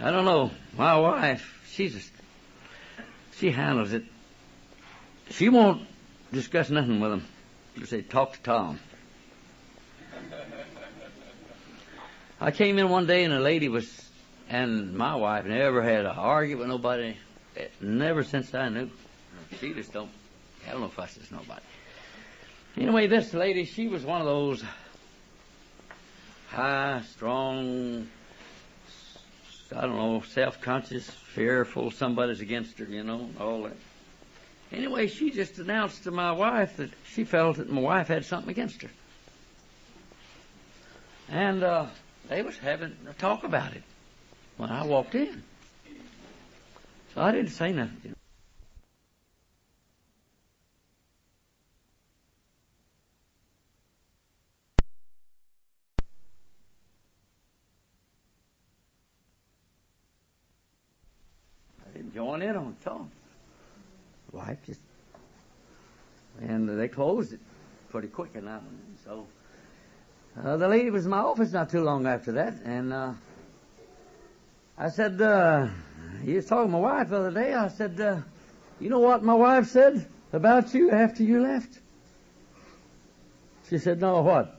I 0.00 0.10
don't 0.10 0.24
know, 0.24 0.50
my 0.76 0.98
wife, 0.98 1.62
she's, 1.70 1.92
just, 1.92 2.10
she 3.36 3.50
handles 3.50 3.92
it. 3.92 4.04
She 5.30 5.48
won't 5.48 5.86
discuss 6.32 6.70
nothing 6.70 7.00
with 7.00 7.10
them. 7.10 7.26
She'll 7.76 7.86
say, 7.86 8.02
talk 8.02 8.34
to 8.34 8.40
Tom. 8.42 8.80
I 12.40 12.50
came 12.50 12.78
in 12.78 12.88
one 12.88 13.06
day 13.06 13.22
and 13.24 13.32
a 13.32 13.40
lady 13.40 13.68
was, 13.68 14.08
and 14.48 14.94
my 14.94 15.14
wife 15.14 15.44
never 15.44 15.82
had 15.82 16.00
an 16.00 16.16
argument 16.16 16.60
with 16.60 16.68
nobody, 16.68 17.16
never 17.80 18.24
since 18.24 18.52
I 18.52 18.68
knew. 18.68 18.90
She 19.60 19.72
just 19.74 19.92
don't 19.92 20.10
have 20.64 20.80
no 20.80 20.88
fusses, 20.88 21.30
nobody. 21.30 21.62
Anyway, 22.76 23.06
this 23.06 23.32
lady, 23.34 23.64
she 23.64 23.86
was 23.86 24.04
one 24.04 24.20
of 24.20 24.26
those 24.26 24.64
high, 26.48 27.02
strong, 27.12 28.08
I 29.76 29.82
don't 29.82 29.96
know, 29.96 30.22
self-conscious, 30.28 31.08
fearful 31.10 31.90
somebody's 31.90 32.40
against 32.40 32.78
her, 32.78 32.86
you 32.86 33.04
know, 33.04 33.30
all 33.38 33.62
that. 33.64 33.76
Anyway, 34.72 35.06
she 35.06 35.30
just 35.30 35.58
announced 35.58 36.04
to 36.04 36.10
my 36.10 36.32
wife 36.32 36.78
that 36.78 36.90
she 37.04 37.24
felt 37.24 37.58
that 37.58 37.68
my 37.68 37.80
wife 37.80 38.08
had 38.08 38.24
something 38.24 38.50
against 38.50 38.80
her. 38.80 38.90
And 41.28 41.62
uh, 41.62 41.86
they 42.28 42.42
was 42.42 42.56
having 42.56 42.96
a 43.08 43.12
talk 43.12 43.44
about 43.44 43.74
it 43.74 43.82
when 44.56 44.70
I 44.70 44.86
walked 44.86 45.14
in. 45.14 45.42
So 47.14 47.20
I 47.20 47.32
didn't 47.32 47.50
say 47.50 47.72
nothing. 47.72 48.14
I 61.84 61.96
didn't 61.96 62.14
join 62.14 62.40
in 62.40 62.56
on 62.56 62.74
the 62.78 62.84
talk. 62.88 63.08
Wife 64.32 64.58
just, 64.66 64.80
and 66.40 66.68
they 66.68 66.88
closed 66.88 67.34
it 67.34 67.40
pretty 67.90 68.08
quick, 68.08 68.30
and 68.34 68.48
I, 68.48 68.60
so 69.04 69.26
uh, 70.42 70.56
the 70.56 70.68
lady 70.68 70.88
was 70.88 71.04
in 71.04 71.10
my 71.10 71.18
office 71.18 71.52
not 71.52 71.68
too 71.68 71.82
long 71.82 72.06
after 72.06 72.32
that, 72.32 72.54
and 72.64 72.92
uh, 72.92 73.12
I 74.78 74.88
said, 74.88 75.20
uh, 75.20 75.68
he 76.24 76.34
was 76.34 76.46
talking 76.46 76.68
to 76.68 76.72
my 76.72 76.78
wife 76.78 77.10
the 77.10 77.18
other 77.18 77.30
day. 77.30 77.52
I 77.52 77.68
said, 77.68 78.00
uh, 78.00 78.20
you 78.80 78.88
know 78.88 79.00
what 79.00 79.22
my 79.22 79.34
wife 79.34 79.68
said 79.68 80.06
about 80.32 80.72
you 80.72 80.90
after 80.90 81.22
you 81.22 81.42
left? 81.42 81.78
She 83.68 83.76
said, 83.78 84.00
no, 84.00 84.22
what? 84.22 84.58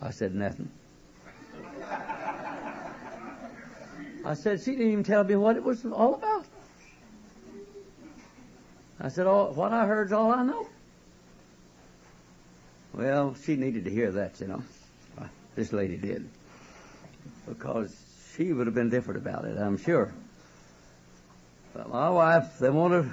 I 0.00 0.10
said, 0.10 0.34
nothing. 0.34 0.68
I 4.24 4.34
said, 4.34 4.60
she 4.60 4.72
didn't 4.72 4.90
even 4.90 5.04
tell 5.04 5.24
me 5.24 5.36
what 5.36 5.56
it 5.56 5.62
was 5.62 5.84
all 5.84 6.14
about. 6.14 6.31
I 9.02 9.08
said, 9.08 9.26
oh, 9.26 9.50
what 9.52 9.72
I 9.72 9.84
heard's 9.84 10.12
all 10.12 10.30
I 10.30 10.44
know. 10.44 10.68
Well, 12.94 13.34
she 13.44 13.56
needed 13.56 13.84
to 13.86 13.90
hear 13.90 14.12
that, 14.12 14.40
you 14.40 14.46
know. 14.46 14.62
This 15.56 15.72
lady 15.72 15.96
did. 15.96 16.28
Because 17.48 17.94
she 18.36 18.52
would 18.52 18.66
have 18.68 18.74
been 18.74 18.90
different 18.90 19.18
about 19.18 19.44
it, 19.44 19.58
I'm 19.58 19.76
sure. 19.76 20.14
But 21.74 21.90
my 21.90 22.08
wife, 22.10 22.58
they 22.60 22.70
want 22.70 22.92
to 22.92 23.12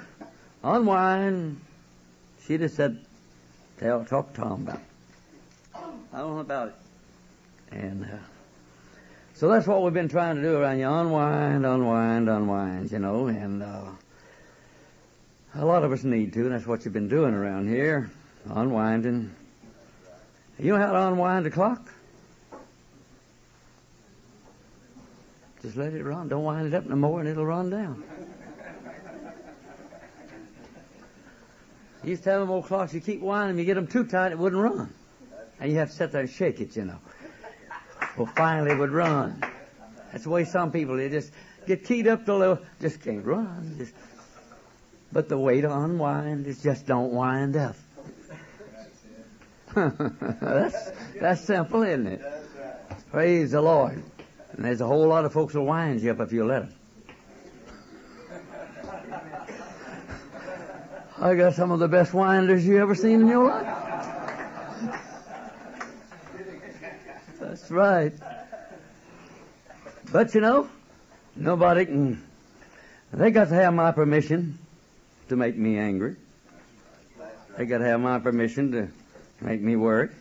unwind. 0.62 1.60
She'd 2.46 2.60
have 2.60 2.70
said, 2.70 3.04
tell, 3.78 4.04
talk 4.04 4.32
to 4.34 4.40
Tom 4.40 4.62
about 4.62 4.76
it. 4.76 4.82
I 6.12 6.18
don't 6.18 6.34
know 6.34 6.40
about 6.40 6.68
it. 6.68 6.74
And 7.72 8.04
uh, 8.04 8.16
so 9.34 9.48
that's 9.48 9.66
what 9.66 9.82
we've 9.82 9.94
been 9.94 10.08
trying 10.08 10.36
to 10.36 10.42
do 10.42 10.56
around 10.56 10.78
you. 10.78 10.88
Unwind, 10.88 11.66
unwind, 11.66 12.28
unwind, 12.28 12.92
you 12.92 12.98
know. 13.00 13.26
And 13.26 13.62
uh, 13.62 13.90
a 15.54 15.64
lot 15.64 15.84
of 15.84 15.92
us 15.92 16.04
need 16.04 16.32
to, 16.34 16.48
that's 16.48 16.66
what 16.66 16.84
you've 16.84 16.94
been 16.94 17.08
doing 17.08 17.34
around 17.34 17.68
here. 17.68 18.10
Unwinding. 18.48 19.34
You 20.58 20.72
know 20.72 20.78
how 20.78 20.92
to 20.92 21.08
unwind 21.08 21.46
a 21.46 21.50
clock? 21.50 21.90
Just 25.62 25.76
let 25.76 25.92
it 25.92 26.02
run. 26.02 26.28
Don't 26.28 26.44
wind 26.44 26.66
it 26.68 26.74
up 26.74 26.86
no 26.86 26.96
more 26.96 27.20
and 27.20 27.28
it'll 27.28 27.44
run 27.44 27.70
down. 27.70 28.02
You 32.02 32.10
used 32.10 32.24
to 32.24 32.30
have 32.30 32.40
them 32.40 32.50
old 32.50 32.64
clocks, 32.64 32.94
you 32.94 33.00
keep 33.00 33.20
winding 33.20 33.56
them, 33.56 33.58
you 33.58 33.66
get 33.66 33.74
them 33.74 33.86
too 33.86 34.04
tight, 34.04 34.32
it 34.32 34.38
wouldn't 34.38 34.62
run. 34.62 34.90
And 35.58 35.70
you 35.70 35.76
have 35.78 35.90
to 35.90 35.94
sit 35.94 36.12
there 36.12 36.22
and 36.22 36.30
shake 36.30 36.60
it, 36.60 36.74
you 36.74 36.86
know. 36.86 36.98
Well, 38.16 38.26
finally 38.26 38.70
it 38.70 38.78
would 38.78 38.90
run. 38.90 39.42
That's 40.10 40.24
the 40.24 40.30
way 40.30 40.44
some 40.44 40.72
people, 40.72 40.96
they 40.96 41.10
just 41.10 41.30
get 41.66 41.84
keyed 41.84 42.08
up 42.08 42.24
till 42.24 42.38
they 42.38 42.56
just 42.80 43.02
can't 43.02 43.24
run. 43.24 43.74
Just, 43.76 43.92
but 45.12 45.28
the 45.28 45.38
way 45.38 45.60
to 45.60 45.72
unwind 45.72 46.46
is 46.46 46.62
just 46.62 46.86
don't 46.86 47.12
wind 47.12 47.56
up. 47.56 47.76
that's, 49.74 50.90
that's 51.20 51.40
simple, 51.42 51.82
isn't 51.82 52.06
it? 52.06 52.22
Praise 53.10 53.52
the 53.52 53.60
Lord. 53.60 54.02
And 54.52 54.64
there's 54.64 54.80
a 54.80 54.86
whole 54.86 55.06
lot 55.06 55.24
of 55.24 55.32
folks 55.32 55.54
will 55.54 55.66
wind 55.66 56.00
you 56.00 56.10
up 56.10 56.20
if 56.20 56.32
you 56.32 56.44
let 56.44 56.68
them. 56.68 56.74
I 61.20 61.34
got 61.34 61.54
some 61.54 61.70
of 61.70 61.78
the 61.80 61.88
best 61.88 62.12
winders 62.14 62.66
you 62.66 62.78
ever 62.78 62.94
seen 62.94 63.22
in 63.22 63.28
your 63.28 63.46
life. 63.48 63.66
That's 67.40 67.70
right. 67.70 68.12
But 70.10 70.34
you 70.34 70.40
know, 70.40 70.68
nobody 71.36 71.86
can. 71.86 72.26
They 73.12 73.30
got 73.30 73.48
to 73.48 73.54
have 73.54 73.74
my 73.74 73.92
permission 73.92 74.58
to 75.30 75.36
make 75.36 75.56
me 75.56 75.78
angry. 75.78 76.16
They 77.56 77.64
got 77.64 77.78
to 77.78 77.84
have 77.84 78.00
my 78.00 78.18
permission 78.18 78.72
to 78.72 78.88
make 79.40 79.60
me 79.60 79.76
work. 79.76 80.12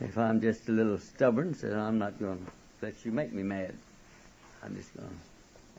If 0.00 0.16
I'm 0.16 0.40
just 0.40 0.68
a 0.68 0.72
little 0.72 0.98
stubborn, 0.98 1.54
so 1.54 1.68
I'm 1.72 1.98
not 1.98 2.18
going 2.20 2.38
to 2.38 2.52
let 2.86 3.04
you 3.04 3.10
make 3.10 3.32
me 3.32 3.42
mad. 3.42 3.74
I'm 4.62 4.76
just 4.76 4.96
going 4.96 5.08
to, 5.08 5.14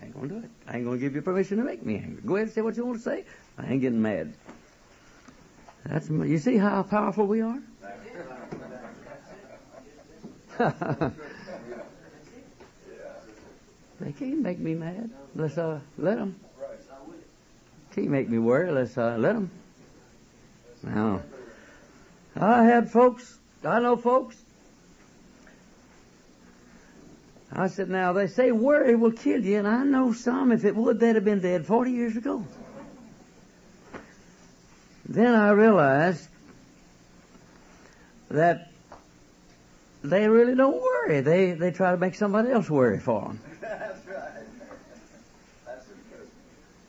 I 0.01 0.05
ain't 0.05 0.13
going 0.13 0.29
to 0.29 0.35
do 0.35 0.41
it. 0.41 0.51
I 0.67 0.75
ain't 0.75 0.85
going 0.85 0.99
to 0.99 1.05
give 1.05 1.15
you 1.15 1.21
permission 1.21 1.57
to 1.57 1.63
make 1.63 1.85
me 1.85 1.95
angry. 1.95 2.21
Go 2.25 2.35
ahead 2.35 2.47
and 2.47 2.53
say 2.53 2.61
what 2.61 2.75
you 2.75 2.85
want 2.85 2.97
to 2.97 3.03
say. 3.03 3.23
I 3.57 3.65
ain't 3.67 3.81
getting 3.81 4.01
mad. 4.01 4.33
That's, 5.85 6.09
you 6.09 6.37
see 6.37 6.57
how 6.57 6.83
powerful 6.83 7.27
we 7.27 7.41
are? 7.41 7.59
they 13.99 14.11
can't 14.13 14.41
make 14.41 14.59
me 14.59 14.73
mad 14.73 15.09
unless 15.33 15.57
I 15.57 15.79
let 15.97 16.17
them. 16.17 16.39
Can't 17.95 18.09
make 18.09 18.29
me 18.29 18.37
worry 18.37 18.67
unless 18.67 18.97
I 18.97 19.15
let 19.15 19.33
them. 19.33 19.49
Now, 20.83 21.21
I 22.35 22.63
had 22.63 22.91
folks 22.91 23.39
I 23.65 23.79
know 23.79 23.97
folks. 23.97 24.37
I 27.51 27.67
said, 27.67 27.89
now 27.89 28.13
they 28.13 28.27
say 28.27 28.51
worry 28.51 28.95
will 28.95 29.11
kill 29.11 29.43
you, 29.43 29.57
and 29.57 29.67
I 29.67 29.83
know 29.83 30.13
some. 30.13 30.51
If 30.51 30.65
it 30.65 30.75
would, 30.75 30.99
they'd 30.99 31.15
have 31.15 31.25
been 31.25 31.39
dead 31.39 31.65
40 31.65 31.91
years 31.91 32.17
ago. 32.17 32.45
Then 35.07 35.33
I 35.33 35.51
realized 35.51 36.27
that 38.29 38.71
they 40.03 40.27
really 40.27 40.55
don't 40.55 40.81
worry. 40.81 41.21
They 41.21 41.53
they 41.53 41.71
try 41.71 41.91
to 41.91 41.97
make 41.97 42.15
somebody 42.15 42.51
else 42.51 42.69
worry 42.69 42.99
for 42.99 43.21
them. 43.21 43.39
That's 43.61 44.05
right. 44.07 44.43
That's 45.65 45.85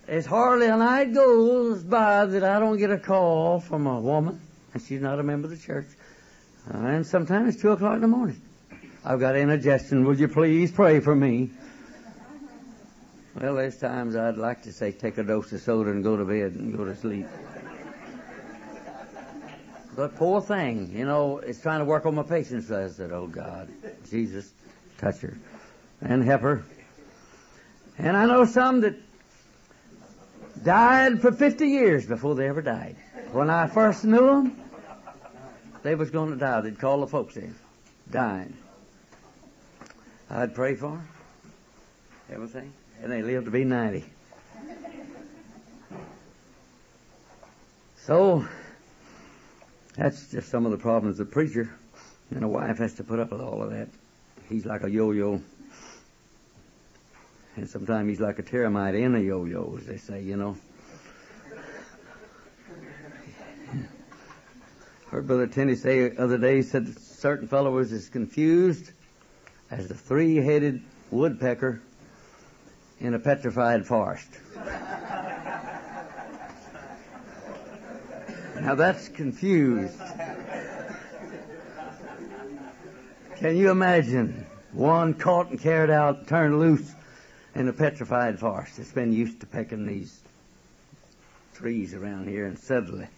It's 0.09 0.27
hardly 0.27 0.67
a 0.67 0.77
night 0.77 1.13
goes 1.13 1.83
by 1.83 2.27
that 2.27 2.45
I 2.45 2.61
don't 2.61 2.79
get 2.79 2.93
a 2.93 2.99
call 2.99 3.59
from 3.59 3.89
a 3.89 4.01
woman, 4.01 4.41
and 4.73 4.81
she's 4.81 5.01
not 5.01 5.19
a 5.19 5.23
member 5.25 5.47
of 5.47 5.51
the 5.51 5.65
church, 5.65 5.89
uh, 6.73 6.79
and 6.79 7.05
sometimes 7.05 7.55
it's 7.55 7.63
two 7.63 7.73
o'clock 7.73 7.97
in 7.97 8.03
the 8.03 8.09
morning. 8.09 8.41
I've 9.05 9.19
got 9.19 9.35
indigestion. 9.35 10.05
Will 10.05 10.19
you 10.19 10.29
please 10.29 10.71
pray 10.71 11.01
for 11.01 11.15
me? 11.15 11.51
Well, 13.35 13.57
there's 13.57 13.79
times 13.79 14.15
I'd 14.15 14.37
like 14.37 14.63
to 14.63 14.73
say 14.73 14.93
take 14.93 15.19
a 15.19 15.25
dose 15.25 15.53
of 15.53 15.61
soda 15.61 15.91
and 15.91 16.05
go 16.05 16.17
to 16.17 16.25
bed 16.25 16.53
and 16.53 16.77
go 16.77 16.85
to 16.85 16.95
sleep. 16.95 17.27
But 19.97 20.15
poor 20.15 20.41
thing, 20.41 20.93
you 20.95 21.05
know, 21.05 21.39
it's 21.39 21.61
trying 21.61 21.81
to 21.81 21.85
work 21.85 22.07
on 22.07 22.15
my 22.15 22.23
patience. 22.23 22.71
I 22.71 22.89
said, 22.89 23.11
oh 23.11 23.27
God, 23.27 23.71
Jesus, 24.09 24.53
touch 24.99 25.19
her 25.21 25.37
and 26.01 26.23
help 26.23 26.43
her. 26.43 26.65
And 27.99 28.17
I 28.17 28.27
know 28.27 28.45
some 28.45 28.83
that 28.83 29.06
died 30.63 31.21
for 31.21 31.33
50 31.33 31.67
years 31.67 32.07
before 32.07 32.35
they 32.35 32.49
ever 32.49 32.63
died. 32.63 32.97
When 33.33 33.51
I 33.51 33.67
first 33.67 34.05
knew 34.05 34.27
them, 34.27 34.61
they 35.83 35.95
was 35.95 36.11
going 36.11 36.31
to 36.31 36.37
die. 36.37 36.61
They'd 36.63 36.79
call 36.79 37.01
the 37.01 37.07
folks 37.07 37.37
in, 37.37 37.55
dying. 38.11 38.57
I'd 40.31 40.55
pray 40.55 40.75
for 40.75 40.91
them, 40.91 41.09
everything, 42.31 42.73
and 43.03 43.13
they 43.13 43.23
lived 43.23 43.45
to 43.45 43.51
be 43.51 43.65
90. 43.65 44.05
So, 47.99 48.47
that's 49.97 50.31
just 50.31 50.49
some 50.49 50.65
of 50.65 50.73
the 50.73 50.79
problems 50.79 51.19
the 51.19 51.25
preacher 51.25 51.71
and 52.31 52.45
a 52.45 52.49
wife 52.49 52.79
has 52.79 52.95
to 52.95 53.05
put 53.05 53.19
up 53.19 53.31
with 53.31 53.41
all 53.41 53.63
of 53.63 53.71
that. 53.71 53.89
He's 54.49 54.67
like 54.67 54.85
a 54.85 54.91
yo-yo. 54.91 55.41
And 57.57 57.69
sometimes 57.69 58.09
he's 58.11 58.21
like 58.21 58.39
a 58.39 58.43
termite 58.43 58.95
in 58.95 59.15
a 59.15 59.19
yo-yo, 59.19 59.77
as 59.79 59.87
they 59.87 59.97
say, 59.97 60.21
you 60.21 60.37
know. 60.37 60.57
Heard 65.11 65.27
Brother 65.27 65.47
Tenney 65.47 65.75
say 65.75 66.11
the 66.11 66.23
other 66.23 66.37
day, 66.37 66.57
he 66.57 66.63
said 66.63 66.99
certain 66.99 67.49
fellow 67.49 67.71
was 67.71 67.93
as 67.93 68.11
confused 68.11 68.91
as 69.71 69.89
the 69.89 69.95
three-headed 69.95 70.83
woodpecker 71.11 71.81
in 73.01 73.15
a 73.15 73.19
petrified 73.19 73.87
forest. 73.87 74.29
Now 78.61 78.75
that's 78.75 79.09
confused. 79.09 79.99
Can 83.37 83.57
you 83.57 83.71
imagine 83.71 84.45
one 84.73 85.15
caught 85.15 85.51
and 85.51 85.59
carried 85.61 85.91
out, 85.91 86.27
turned 86.27 86.59
loose 86.59 86.93
in 87.57 87.69
a 87.69 87.73
petrified 87.73 88.39
forest? 88.39 88.79
It's 88.79 88.93
been 88.93 89.13
used 89.13 89.41
to 89.41 89.47
pecking 89.47 89.87
these 89.87 90.21
trees 91.55 91.95
around 91.95 92.29
here, 92.29 92.47
and 92.47 92.59
suddenly 92.59 93.09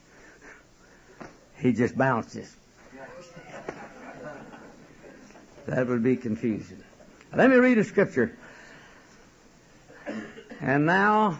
he 1.58 1.72
just 1.72 1.98
bounces. 1.98 2.54
That 5.66 5.86
would 5.86 6.02
be 6.02 6.16
confusing. 6.16 6.82
Let 7.34 7.50
me 7.50 7.56
read 7.56 7.76
a 7.76 7.84
scripture. 7.84 8.38
And 10.60 10.86
now, 10.86 11.38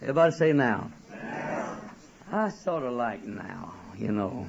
everybody 0.00 0.32
say 0.32 0.52
now. 0.52 0.90
Now. 1.10 1.80
I 2.32 2.48
sort 2.48 2.84
of 2.84 2.94
like 2.94 3.22
now, 3.24 3.74
you 3.98 4.12
know. 4.12 4.48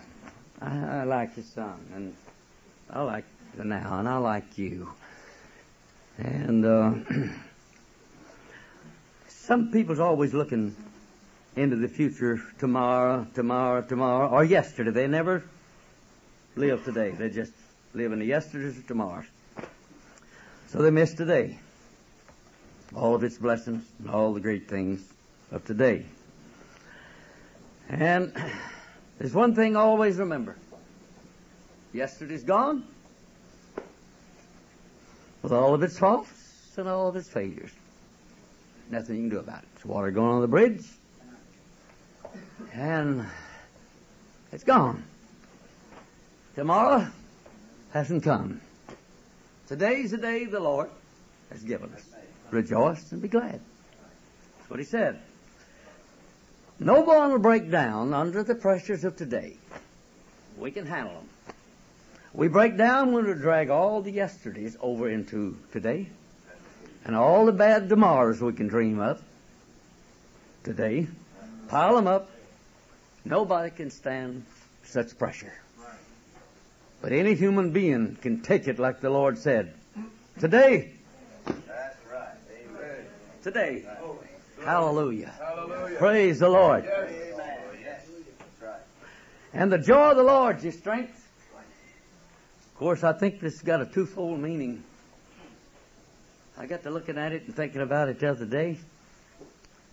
I, 0.62 1.00
I 1.00 1.04
like 1.04 1.36
the 1.36 1.44
song, 1.44 1.82
and 1.94 2.16
I 2.90 3.02
like 3.02 3.26
the 3.58 3.66
now, 3.66 4.00
and 4.00 4.08
I 4.08 4.18
like 4.18 4.58
you. 4.58 4.94
And 6.18 6.66
uh, 6.66 6.94
some 9.28 9.72
people's 9.72 10.00
always 10.00 10.34
looking 10.34 10.76
into 11.56 11.76
the 11.76 11.88
future 11.88 12.42
tomorrow, 12.60 13.28
tomorrow, 13.34 13.82
tomorrow, 13.82 14.30
or 14.30 14.44
yesterday. 14.44 14.92
They 14.92 15.08
never 15.08 15.44
live 16.56 16.84
today. 16.86 17.12
They 17.12 17.30
just 17.30 17.54
live 17.94 18.12
in 18.12 18.20
the 18.20 18.26
yesterdays 18.26 18.78
or 18.78 18.84
tomorrows. 18.84 19.26
So 20.68 20.82
they 20.82 20.92
miss 20.92 21.14
today. 21.14 21.60
All 22.96 23.16
of 23.16 23.24
its 23.24 23.38
blessings 23.38 23.84
and 24.00 24.10
all 24.10 24.34
the 24.34 24.40
great 24.40 24.70
things 24.70 25.02
of 25.52 25.66
today. 25.66 26.06
And 27.90 28.34
there's 29.18 29.34
one 29.34 29.56
thing 29.56 29.76
always 29.76 30.18
remember. 30.18 30.56
Yesterday's 31.94 32.44
gone. 32.44 32.86
With 35.42 35.52
all 35.52 35.74
of 35.74 35.84
its 35.84 35.98
faults 35.98 36.74
and 36.78 36.88
all 36.88 37.08
of 37.08 37.16
its 37.16 37.30
failures. 37.30 37.72
Nothing 38.90 39.16
you 39.16 39.22
can 39.24 39.30
do 39.30 39.40
about 39.40 39.64
it. 39.64 39.70
It's 39.76 39.86
water 39.86 40.12
going 40.12 40.32
on 40.32 40.42
the 40.42 40.48
bridge. 40.48 40.86
And 42.74 43.26
it's 44.52 44.64
gone. 44.64 45.04
Tomorrow 46.56 47.08
hasn't 47.92 48.24
come. 48.24 48.62
Today's 49.68 50.12
the 50.12 50.18
day 50.18 50.46
the 50.46 50.60
Lord 50.60 50.90
has 51.50 51.64
given 51.64 51.94
us. 51.94 52.04
Rejoice 52.52 53.12
and 53.14 53.22
be 53.22 53.30
glad. 53.30 53.62
That's 54.58 54.70
what 54.70 54.80
he 54.80 54.86
said. 54.86 55.22
No 56.80 57.02
one 57.02 57.32
will 57.32 57.40
break 57.40 57.72
down 57.72 58.14
under 58.14 58.44
the 58.44 58.56
pressures 58.56 59.04
of 59.04 59.16
today. 59.16 59.56
We 60.58 60.72
can 60.72 60.86
handle 60.86 61.14
them. 61.14 61.51
We 62.34 62.48
break 62.48 62.78
down 62.78 63.12
when 63.12 63.28
we 63.28 63.34
drag 63.34 63.70
all 63.70 64.02
the 64.02 64.12
yesterdays 64.12 64.78
over 64.80 65.10
into 65.10 65.58
today. 65.74 66.08
And 67.04 67.16
all 67.16 67.46
the 67.46 67.52
bad 67.52 67.90
tomorrows 67.90 68.40
we 68.42 68.54
can 68.54 68.68
dream 68.68 69.00
of 69.00 69.22
today. 70.64 71.08
Pile 71.68 71.96
them 71.96 72.08
up. 72.08 72.30
Nobody 73.26 73.72
can 73.72 73.90
stand 73.90 74.46
such 74.84 75.18
pressure. 75.18 75.54
But 77.02 77.12
any 77.12 77.34
human 77.34 77.72
being 77.72 78.16
can 78.22 78.42
take 78.42 78.68
it 78.68 78.78
like 78.80 79.02
the 79.02 79.10
Lord 79.10 79.38
said. 79.38 79.74
Today. 80.40 80.92
Right. 81.48 81.56
Today. 83.44 83.86
Hallelujah. 84.64 85.34
Hallelujah. 85.40 85.98
Praise 85.98 86.40
the 86.40 86.50
Lord. 86.50 86.86
Yes. 86.86 88.06
And 89.54 89.72
the 89.72 89.80
joy 89.80 90.12
of 90.12 90.18
the 90.18 90.24
Lord 90.24 90.60
is 90.60 90.64
your 90.64 90.74
strength. 90.74 91.21
Course, 92.82 93.04
I 93.04 93.14
think 93.14 93.40
this 93.40 93.54
has 93.54 93.62
got 93.62 93.80
a 93.80 93.86
twofold 93.86 94.40
meaning. 94.40 94.84
I 96.58 96.66
got 96.66 96.82
to 96.82 96.90
looking 96.90 97.16
at 97.16 97.32
it 97.32 97.44
and 97.44 97.56
thinking 97.56 97.80
about 97.80 98.10
it 98.10 98.20
the 98.20 98.32
other 98.32 98.48
day. 98.48 98.80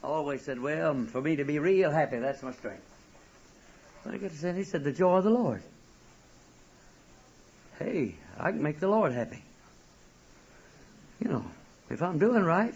I 0.02 0.06
always 0.06 0.40
said, 0.40 0.58
well, 0.58 1.04
for 1.04 1.20
me 1.20 1.36
to 1.36 1.44
be 1.44 1.58
real 1.58 1.90
happy, 1.90 2.18
that's 2.18 2.42
my 2.42 2.52
strength. 2.52 2.80
But 4.02 4.14
I 4.14 4.16
got 4.16 4.30
to 4.30 4.36
say, 4.38 4.54
he 4.54 4.64
said, 4.64 4.84
the 4.84 4.92
joy 4.92 5.18
of 5.18 5.24
the 5.24 5.30
Lord. 5.30 5.62
Hey, 7.78 8.14
I 8.40 8.52
can 8.52 8.62
make 8.62 8.80
the 8.80 8.88
Lord 8.88 9.12
happy. 9.12 9.42
You 11.20 11.28
know, 11.28 11.44
if 11.90 12.00
I'm 12.00 12.18
doing 12.18 12.42
right, 12.42 12.72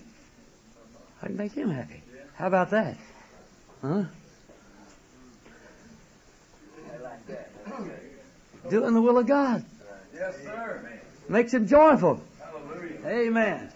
I 1.23 1.27
can 1.29 1.39
make 1.39 1.53
him 1.53 1.71
happy. 1.71 2.03
How 2.35 2.49
about 2.49 2.69
that? 2.69 2.99
Huh? 3.81 4.03
Doing 8.69 8.93
the 8.93 9.01
will 9.01 9.17
of 9.17 9.27
God 9.27 9.65
Yes, 10.15 10.35
sir. 10.43 11.01
makes 11.29 11.55
him 11.55 11.67
joyful. 11.67 12.21
Hallelujah. 12.41 13.07
Amen. 13.07 13.73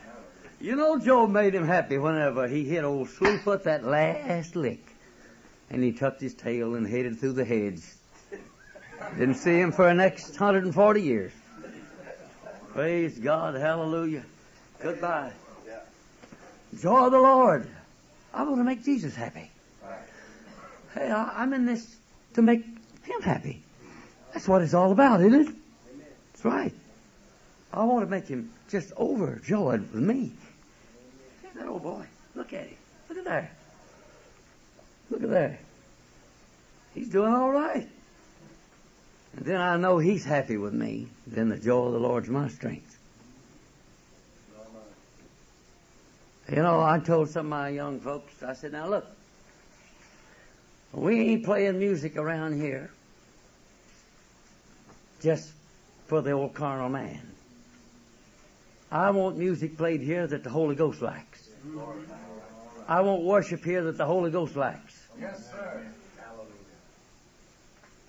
You 0.61 0.77
know, 0.77 0.99
Job 0.99 1.31
made 1.31 1.55
him 1.55 1.67
happy 1.67 1.99
whenever 1.99 2.49
he 2.49 2.65
hit 2.65 2.85
old 2.85 3.09
Slewfoot 3.09 3.65
that 3.65 3.85
last 3.85 4.57
lick. 4.57 4.85
And 5.71 5.83
he 5.83 5.93
tucked 5.93 6.21
his 6.21 6.35
tail 6.35 6.75
and 6.75 6.87
headed 6.87 7.19
through 7.19 7.33
the 7.33 7.45
hedge. 7.45 7.83
Didn't 9.19 9.37
see 9.37 9.59
him 9.59 9.73
for 9.73 9.87
the 9.87 9.95
next 9.95 10.31
140 10.31 11.03
years. 11.03 11.33
Praise 12.73 13.19
God. 13.19 13.55
Hallelujah. 13.55 14.25
Goodbye. 14.81 15.33
Joy 16.81 17.07
of 17.07 17.13
the 17.13 17.19
Lord. 17.19 17.69
I 18.35 18.43
want 18.43 18.59
to 18.59 18.65
make 18.65 18.85
Jesus 18.85 19.15
happy. 19.15 19.51
Hey, 20.95 21.11
I, 21.11 21.43
I'm 21.43 21.53
in 21.53 21.67
this 21.67 21.97
to 22.35 22.43
make 22.43 22.65
him 22.65 23.23
happy. 23.23 23.63
That's 24.33 24.47
what 24.47 24.63
it's 24.63 24.75
all 24.75 24.93
about, 24.93 25.21
isn't 25.21 25.49
it? 25.49 25.55
Right. 26.47 26.73
I 27.73 27.83
want 27.83 28.07
to 28.07 28.11
make 28.11 28.29
him 28.29 28.53
just 28.71 28.93
overjoyed 28.97 29.93
with 29.93 30.01
me. 30.01 30.31
That 31.57 31.67
old 31.67 31.83
boy? 31.83 32.07
Look 32.37 32.53
at 32.53 32.67
him. 32.69 32.77
Look 33.09 33.19
at 33.19 33.25
there. 33.25 33.51
Look 35.11 35.23
at 35.25 35.31
there. 35.31 35.59
He's 36.95 37.09
doing 37.09 37.33
all 37.33 37.51
right. 37.51 37.89
And 39.37 39.45
then 39.45 39.61
I 39.61 39.77
know 39.77 39.99
he's 39.99 40.25
happy 40.25 40.57
with 40.57 40.73
me. 40.73 41.09
Then 41.27 41.49
the 41.49 41.59
joy 41.59 41.87
of 41.87 41.93
the 41.95 41.99
Lord's 41.99 42.29
my 42.29 42.49
strength. 42.49 42.97
You 46.49 46.63
know, 46.63 46.81
I 46.81 47.01
told 47.01 47.29
some 47.29 47.47
of 47.47 47.51
my 47.51 47.71
young 47.71 47.99
folks, 47.99 48.41
I 48.45 48.53
said, 48.53 48.71
now 48.71 48.89
look, 48.89 49.05
we 50.93 51.21
ain't 51.23 51.45
playing 51.45 51.81
music 51.81 52.17
around 52.17 52.61
here 52.61 52.93
just 55.21 55.56
for 56.07 56.23
the 56.23 56.33
old 56.33 56.55
carnal 56.55 56.89
man. 56.89 57.21
I 58.91 59.11
want 59.11 59.37
music 59.37 59.77
played 59.77 60.01
here 60.01 60.27
that 60.27 60.45
the 60.45 60.51
Holy 60.51 60.77
Ghost 60.77 61.03
likes. 61.03 61.49
I 62.89 63.01
want 63.01 63.23
worship 63.23 63.65
here 63.65 63.83
that 63.85 63.99
the 63.99 64.07
Holy 64.07 64.31
Ghost 64.31 64.55
likes. 64.55 65.07
Yes, 65.21 65.51
sir. 65.51 65.87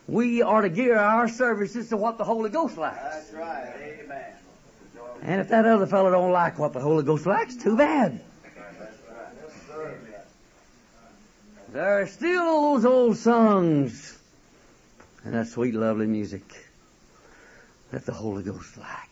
We 0.08 0.42
are 0.42 0.62
to 0.62 0.70
gear 0.70 0.98
our 0.98 1.28
services 1.28 1.90
to 1.90 1.98
what 1.98 2.18
the 2.18 2.24
Holy 2.24 2.50
Ghost 2.50 2.78
likes. 2.78 2.98
That's 3.02 3.34
right. 3.34 3.74
Amen. 4.04 4.34
And 5.24 5.42
if 5.42 5.50
that 5.50 5.66
other 5.66 5.88
fellow 5.88 6.12
don't 6.12 6.32
like 6.32 6.60
what 6.60 6.74
the 6.74 6.80
Holy 6.80 7.04
Ghost 7.04 7.26
likes, 7.26 7.56
too 7.56 7.76
bad. 7.76 8.22
There 11.74 12.02
are 12.02 12.08
still 12.08 12.74
those 12.76 12.86
old 12.86 13.18
songs 13.18 14.18
and 15.26 15.34
that 15.34 15.48
sweet, 15.48 15.76
lovely 15.76 16.08
music 16.08 16.67
that 17.92 18.06
the 18.06 18.14
Holy 18.14 18.44
Ghost 18.44 18.78
likes. 18.78 19.08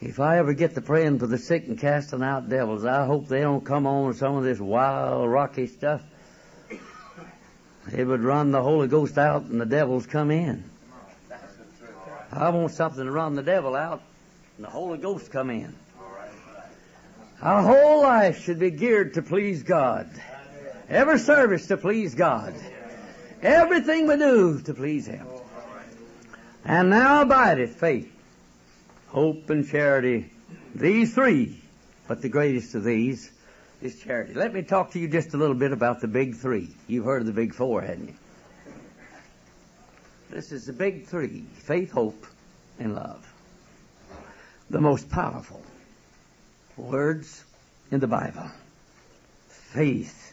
If 0.00 0.18
I 0.18 0.38
ever 0.38 0.52
get 0.52 0.74
to 0.74 0.80
praying 0.80 1.20
for 1.20 1.28
the 1.28 1.38
sick 1.38 1.68
and 1.68 1.78
casting 1.78 2.22
out 2.22 2.48
devils, 2.48 2.84
I 2.84 3.06
hope 3.06 3.28
they 3.28 3.40
don't 3.40 3.64
come 3.64 3.86
on 3.86 4.14
some 4.14 4.36
of 4.36 4.42
this 4.42 4.58
wild, 4.58 5.30
rocky 5.30 5.68
stuff. 5.68 6.02
It 7.92 8.04
would 8.04 8.22
run 8.22 8.50
the 8.50 8.62
Holy 8.62 8.88
Ghost 8.88 9.18
out 9.18 9.42
and 9.44 9.60
the 9.60 9.66
devils 9.66 10.06
come 10.06 10.30
in. 10.30 10.64
I 12.32 12.48
want 12.48 12.72
something 12.72 13.04
to 13.04 13.10
run 13.10 13.34
the 13.34 13.42
devil 13.42 13.76
out 13.76 14.02
and 14.56 14.66
the 14.66 14.70
Holy 14.70 14.98
Ghost 14.98 15.30
come 15.30 15.50
in. 15.50 15.74
Our 17.40 17.62
whole 17.62 18.02
life 18.02 18.42
should 18.44 18.58
be 18.58 18.70
geared 18.70 19.14
to 19.14 19.22
please 19.22 19.62
God. 19.62 20.08
Every 20.88 21.18
service 21.18 21.66
to 21.68 21.76
please 21.76 22.14
God. 22.14 22.54
Everything 23.40 24.06
we 24.06 24.16
do 24.16 24.60
to 24.62 24.74
please 24.74 25.06
Him. 25.06 25.26
And 26.64 26.90
now 26.90 27.22
abideth 27.22 27.76
faith, 27.76 28.12
hope, 29.08 29.50
and 29.50 29.68
charity. 29.68 30.30
These 30.74 31.14
three, 31.14 31.60
but 32.06 32.22
the 32.22 32.28
greatest 32.28 32.74
of 32.74 32.84
these 32.84 33.30
is 33.80 34.00
charity. 34.00 34.34
Let 34.34 34.54
me 34.54 34.62
talk 34.62 34.92
to 34.92 34.98
you 34.98 35.08
just 35.08 35.34
a 35.34 35.36
little 35.36 35.56
bit 35.56 35.72
about 35.72 36.00
the 36.00 36.08
big 36.08 36.36
three. 36.36 36.70
You've 36.86 37.04
heard 37.04 37.22
of 37.22 37.26
the 37.26 37.32
big 37.32 37.52
four, 37.54 37.82
hadn't 37.82 38.08
you? 38.08 38.14
This 40.30 40.52
is 40.52 40.66
the 40.66 40.72
big 40.72 41.06
three 41.06 41.44
faith, 41.54 41.90
hope, 41.90 42.26
and 42.78 42.94
love. 42.94 43.26
The 44.70 44.80
most 44.80 45.10
powerful. 45.10 45.62
words 46.76 47.44
in 47.90 48.00
the 48.00 48.06
Bible. 48.06 48.50
Faith 49.48 50.32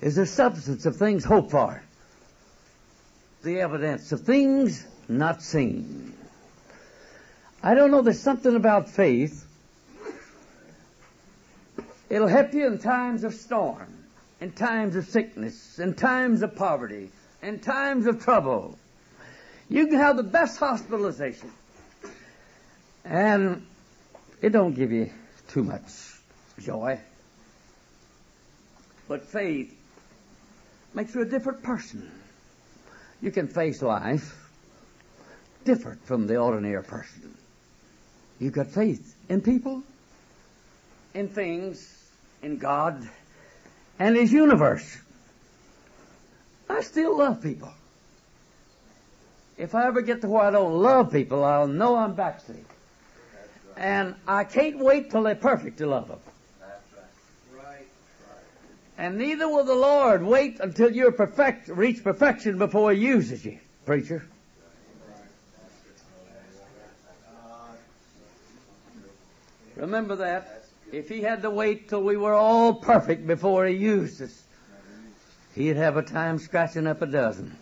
is 0.00 0.16
the 0.16 0.26
substance 0.26 0.86
of 0.86 0.96
things 0.96 1.24
hoped 1.24 1.50
for, 1.50 1.82
the 3.42 3.60
evidence 3.60 4.12
of 4.12 4.22
things 4.22 4.86
not 5.08 5.42
seen. 5.42 6.14
I 7.62 7.74
don't 7.74 7.90
know, 7.90 8.02
there's 8.02 8.20
something 8.20 8.54
about 8.54 8.88
faith. 8.88 9.44
It'll 12.08 12.28
help 12.28 12.54
you 12.54 12.66
in 12.66 12.78
times 12.78 13.24
of 13.24 13.34
storm, 13.34 14.04
in 14.40 14.52
times 14.52 14.96
of 14.96 15.06
sickness, 15.06 15.78
in 15.78 15.94
times 15.94 16.42
of 16.42 16.56
poverty, 16.56 17.10
in 17.42 17.58
times 17.58 18.06
of 18.06 18.22
trouble. 18.22 18.78
You 19.68 19.86
can 19.88 19.98
have 19.98 20.16
the 20.16 20.22
best 20.22 20.58
hospitalization. 20.58 21.52
And 23.04 23.66
it 24.40 24.50
don't 24.50 24.74
give 24.74 24.92
you 24.92 25.10
too 25.48 25.64
much 25.64 25.82
joy. 26.60 27.00
But 29.06 29.24
faith 29.24 29.74
makes 30.94 31.14
you 31.14 31.22
a 31.22 31.26
different 31.26 31.62
person. 31.62 32.10
You 33.20 33.30
can 33.30 33.48
face 33.48 33.82
life 33.82 34.36
different 35.64 36.04
from 36.04 36.26
the 36.26 36.36
ordinary 36.36 36.82
person. 36.82 37.36
You've 38.38 38.52
got 38.52 38.68
faith 38.68 39.16
in 39.28 39.40
people, 39.40 39.82
in 41.14 41.28
things, 41.28 42.10
in 42.42 42.58
God, 42.58 43.08
and 43.98 44.16
His 44.16 44.32
universe. 44.32 44.98
I 46.70 46.82
still 46.82 47.18
love 47.18 47.42
people. 47.42 47.72
If 49.56 49.74
I 49.74 49.86
ever 49.86 50.02
get 50.02 50.20
to 50.20 50.28
where 50.28 50.44
I 50.44 50.50
don't 50.50 50.74
love 50.74 51.10
people, 51.10 51.44
I'll 51.44 51.66
know 51.66 51.96
I'm 51.96 52.14
backslid. 52.14 52.64
And 53.76 54.14
I 54.26 54.44
can't 54.44 54.78
wait 54.78 55.10
till 55.10 55.24
they're 55.24 55.34
perfect 55.34 55.78
to 55.78 55.86
love 55.86 56.08
them. 56.08 56.20
And 58.98 59.16
neither 59.16 59.48
will 59.48 59.62
the 59.62 59.76
Lord 59.76 60.24
wait 60.24 60.58
until 60.58 60.90
you're 60.90 61.12
perfect, 61.12 61.68
reach 61.68 62.02
perfection 62.02 62.58
before 62.58 62.92
He 62.92 62.98
uses 62.98 63.44
you, 63.44 63.60
preacher. 63.86 64.26
Remember 69.76 70.16
that. 70.16 70.64
If 70.90 71.08
He 71.08 71.20
had 71.20 71.42
to 71.42 71.50
wait 71.50 71.88
till 71.88 72.02
we 72.02 72.16
were 72.16 72.34
all 72.34 72.74
perfect 72.74 73.24
before 73.24 73.66
He 73.66 73.76
used 73.76 74.20
us, 74.20 74.42
He'd 75.54 75.76
have 75.76 75.96
a 75.96 76.02
time 76.02 76.40
scratching 76.40 76.88
up 76.88 77.00
a 77.00 77.06
dozen. 77.06 77.56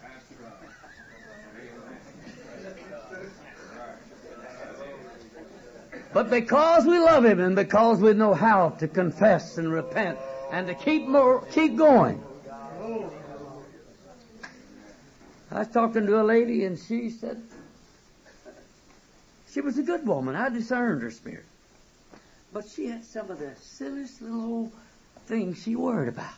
But 6.14 6.30
because 6.30 6.86
we 6.86 6.98
love 6.98 7.26
Him 7.26 7.40
and 7.40 7.54
because 7.54 8.00
we 8.00 8.14
know 8.14 8.32
how 8.32 8.70
to 8.70 8.88
confess 8.88 9.58
and 9.58 9.70
repent 9.70 10.18
and 10.50 10.66
to 10.66 10.74
keep 10.74 11.06
more, 11.06 11.42
keep 11.52 11.76
going. 11.76 12.22
I 15.50 15.60
was 15.60 15.68
talking 15.68 16.06
to 16.06 16.20
a 16.20 16.24
lady 16.24 16.64
and 16.64 16.78
she 16.78 17.10
said, 17.10 17.42
she 19.50 19.60
was 19.60 19.78
a 19.78 19.82
good 19.82 20.06
woman. 20.06 20.36
I 20.36 20.48
discerned 20.50 21.02
her 21.02 21.10
spirit. 21.10 21.46
But 22.52 22.68
she 22.68 22.88
had 22.88 23.04
some 23.04 23.30
of 23.30 23.38
the 23.38 23.54
silliest 23.60 24.20
little 24.20 24.70
things 25.26 25.62
she 25.62 25.76
worried 25.76 26.08
about. 26.08 26.34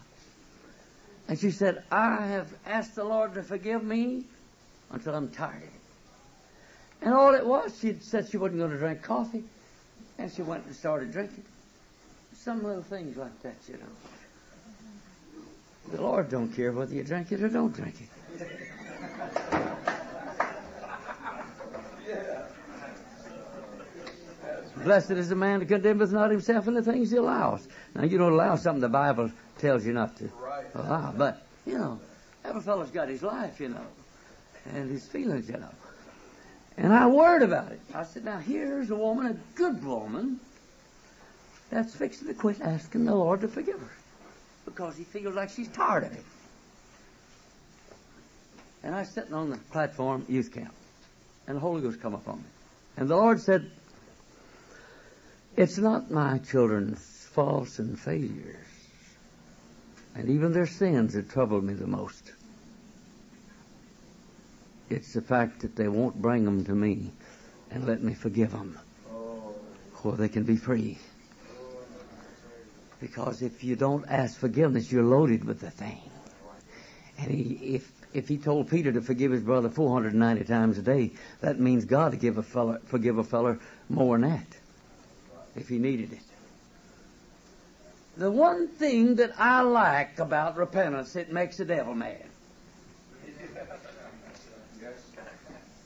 And 1.27 1.39
she 1.39 1.51
said, 1.51 1.83
I 1.91 2.27
have 2.27 2.49
asked 2.67 2.95
the 2.95 3.05
Lord 3.05 3.35
to 3.35 3.43
forgive 3.43 3.83
me 3.83 4.25
until 4.91 5.15
I'm 5.15 5.29
tired 5.29 5.57
of 5.57 5.63
it. 5.63 5.71
And 7.03 7.15
all 7.15 7.35
it 7.35 7.47
was, 7.47 7.79
she 7.81 7.97
said 8.01 8.29
she 8.29 8.37
wasn't 8.37 8.61
going 8.61 8.71
to 8.71 8.79
drink 8.79 9.03
coffee. 9.03 9.45
And 10.19 10.33
she 10.33 10.43
went 10.43 10.65
and 10.67 10.75
started 10.75 11.13
drinking. 11.13 11.45
Some 12.49 12.65
little 12.65 12.83
things 12.83 13.15
like 13.19 13.43
that, 13.43 13.57
you 13.69 13.75
know. 13.75 13.93
The 15.95 16.01
Lord 16.01 16.31
don't 16.31 16.49
care 16.49 16.73
whether 16.73 16.95
you 16.95 17.05
drink 17.05 17.31
it 17.31 17.43
or 17.43 17.51
don't 17.51 17.75
drink 17.77 17.97
it. 18.01 18.09
Blessed 24.83 25.11
is 25.11 25.29
the 25.29 25.37
man 25.37 25.59
that 25.59 25.67
condemneth 25.67 26.11
not 26.11 26.31
himself 26.31 26.67
in 26.69 26.73
the 26.73 26.81
things 26.81 27.11
he 27.11 27.19
allows. 27.19 27.69
Now, 27.95 28.05
you 28.05 28.17
don't 28.17 28.33
allow 28.33 28.57
something 28.57 28.81
the 28.81 28.89
Bible 28.89 29.31
tells 29.59 29.85
you 29.85 29.93
not 29.93 30.17
to 30.17 30.31
allow. 30.75 31.13
But, 31.15 31.47
you 31.67 31.77
know, 31.77 32.01
every 32.47 32.63
fellow's 32.63 32.91
got 32.91 33.11
his 33.11 33.23
life, 33.23 33.61
you 33.61 33.69
know, 33.69 33.87
and 34.73 34.91
his 34.91 35.07
feelings, 35.07 35.51
you 35.51 35.59
know. 35.59 35.75
And 36.79 36.95
I 36.95 37.09
worried 37.09 37.43
about 37.43 37.73
it. 37.73 37.81
I 37.95 38.05
said, 38.05 38.25
now 38.25 38.39
here's 38.39 38.89
a 38.89 38.97
woman, 38.97 39.27
a 39.27 39.37
good 39.55 39.85
woman, 39.85 40.41
that's 41.71 41.95
fixing 41.95 42.29
to 42.29 42.35
quit 42.35 42.61
asking 42.61 43.05
the 43.05 43.15
Lord 43.15 43.41
to 43.43 43.49
forgive 43.49 43.81
her 43.81 43.91
because 44.65 44.97
he 44.97 45.05
feels 45.05 45.35
like 45.35 45.51
she's 45.51 45.69
tired 45.69 46.05
of 46.05 46.13
it. 46.13 46.25
And 48.83 48.95
I 48.95 49.01
was 49.01 49.09
sitting 49.09 49.35
on 49.35 49.51
the 49.51 49.57
platform, 49.73 50.25
youth 50.29 50.53
camp, 50.53 50.73
and 51.47 51.57
the 51.57 51.61
Holy 51.61 51.83
Ghost 51.83 52.01
come 52.01 52.15
up 52.15 52.29
on 52.29 52.37
me. 52.39 52.45
And 52.97 53.09
the 53.09 53.17
Lord 53.17 53.41
said, 53.41 53.71
it's 55.57 55.79
not 55.79 56.11
my 56.11 56.39
children's 56.39 57.01
faults 57.33 57.79
and 57.79 57.99
failures, 57.99 58.57
and 60.15 60.29
even 60.29 60.53
their 60.53 60.67
sins 60.67 61.15
that 61.15 61.31
trouble 61.31 61.61
me 61.61 61.75
the 61.75 61.87
most. 61.87 62.33
It's 64.89 65.13
the 65.13 65.21
fact 65.21 65.61
that 65.63 65.77
they 65.77 65.89
won't 65.89 66.23
bring 66.23 66.45
them 66.45 66.65
to 66.65 66.73
me 66.73 67.11
and 67.71 67.87
let 67.87 68.03
me 68.03 68.15
forgive 68.15 68.53
them, 68.53 68.79
or 70.05 70.13
they 70.13 70.29
can 70.29 70.45
be 70.45 70.57
free. 70.57 70.99
Because 73.01 73.43
if 73.43 73.63
you 73.63 73.77
don't 73.77 74.05
ask 74.09 74.39
forgiveness, 74.39 74.91
you're 74.91 75.05
loaded 75.05 75.45
with 75.45 75.61
the 75.61 75.71
thing. 75.71 76.01
And 77.19 77.31
he, 77.31 77.75
if 77.75 77.91
if 78.15 78.29
he 78.29 78.39
told 78.39 78.71
Peter 78.71 78.93
to 78.93 79.01
forgive 79.01 79.33
his 79.33 79.43
brother 79.43 79.69
490 79.69 80.45
times 80.45 80.79
a 80.79 80.83
day, 80.83 81.13
that 81.41 81.61
means 81.61 81.85
God 81.85 82.13
to 82.13 82.17
give 82.17 82.39
a 82.39 82.43
fella, 82.43 82.79
forgive 82.87 83.19
a 83.19 83.25
feller 83.25 83.61
more 83.89 84.19
than 84.19 84.31
that, 84.31 84.47
if 85.55 85.69
he 85.69 85.79
needed 85.79 86.13
it. 86.13 86.21
The 88.17 88.31
one 88.31 88.67
thing 88.67 89.17
that 89.17 89.33
I 89.39 89.61
like 89.61 90.19
about 90.19 90.57
repentance, 90.57 91.15
it 91.17 91.31
makes 91.31 91.59
the 91.59 91.65
devil 91.65 91.95
mad. 91.95 92.25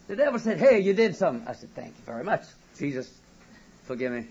The 0.09 0.17
devil 0.17 0.39
said, 0.39 0.59
Hey, 0.59 0.81
you 0.81 0.95
did 0.95 1.17
something. 1.17 1.47
I 1.47 1.53
said, 1.53 1.75
Thank 1.75 1.95
you 1.99 2.05
very 2.05 2.25
much. 2.25 2.43
Jesus, 2.79 3.13
forgive 3.85 4.13
me. 4.13 4.27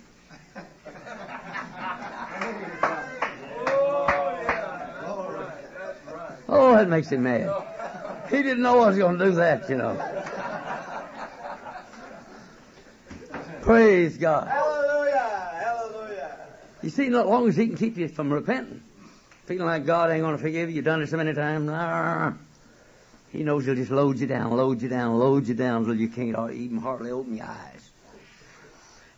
Oh, 6.53 6.73
that 6.75 6.89
makes 6.89 7.09
him 7.09 7.23
mad. 7.23 7.49
He 8.29 8.43
didn't 8.43 8.61
know 8.61 8.81
I 8.81 8.87
was 8.87 8.97
going 8.97 9.17
to 9.17 9.25
do 9.25 9.31
that, 9.31 9.69
you 9.69 9.77
know. 9.77 9.95
Praise 13.61 14.17
God. 14.17 14.49
Hallelujah! 14.49 15.49
Hallelujah! 15.63 16.37
You 16.83 16.89
see, 16.89 17.07
as 17.07 17.13
long 17.13 17.47
as 17.47 17.55
he 17.55 17.67
can 17.67 17.77
keep 17.77 17.95
you 17.95 18.09
from 18.09 18.33
repenting, 18.33 18.81
feeling 19.45 19.65
like 19.65 19.85
God 19.85 20.11
ain't 20.11 20.21
going 20.21 20.35
to 20.35 20.41
forgive 20.41 20.69
you, 20.69 20.75
you've 20.77 20.85
done 20.85 21.01
it 21.01 21.07
so 21.07 21.15
many 21.15 21.33
times, 21.33 21.67
nah, 21.67 22.33
he 23.31 23.43
knows 23.43 23.65
he'll 23.65 23.75
just 23.75 23.91
load 23.91 24.19
you 24.19 24.27
down, 24.27 24.51
load 24.51 24.81
you 24.81 24.89
down, 24.89 25.17
load 25.17 25.47
you 25.47 25.53
down 25.53 25.83
until 25.83 25.95
you 25.95 26.09
can't 26.09 26.35
even 26.51 26.79
hardly 26.79 27.11
open 27.11 27.37
your 27.37 27.45
eyes. 27.45 27.89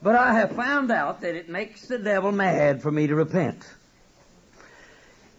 But 0.03 0.15
I 0.15 0.34
have 0.34 0.51
found 0.51 0.91
out 0.91 1.21
that 1.21 1.34
it 1.34 1.49
makes 1.49 1.88
the 1.88 1.97
devil 1.97 2.31
mad 2.31 2.81
for 2.84 2.91
me 2.91 3.07
to 3.07 3.15
repent. 3.15 3.65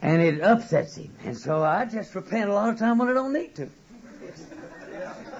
And 0.05 0.21
it 0.21 0.43
upsets 0.43 0.97
him. 0.97 1.11
And 1.25 1.35
so 1.35 1.63
I 1.63 1.87
just 1.87 2.15
repent 2.15 2.51
a 2.51 2.53
lot 2.53 2.69
of 2.69 2.79
time 2.79 2.99
when 2.99 3.09
I 3.09 3.15
don't 3.15 3.33
need 3.33 3.55
to. 3.55 3.71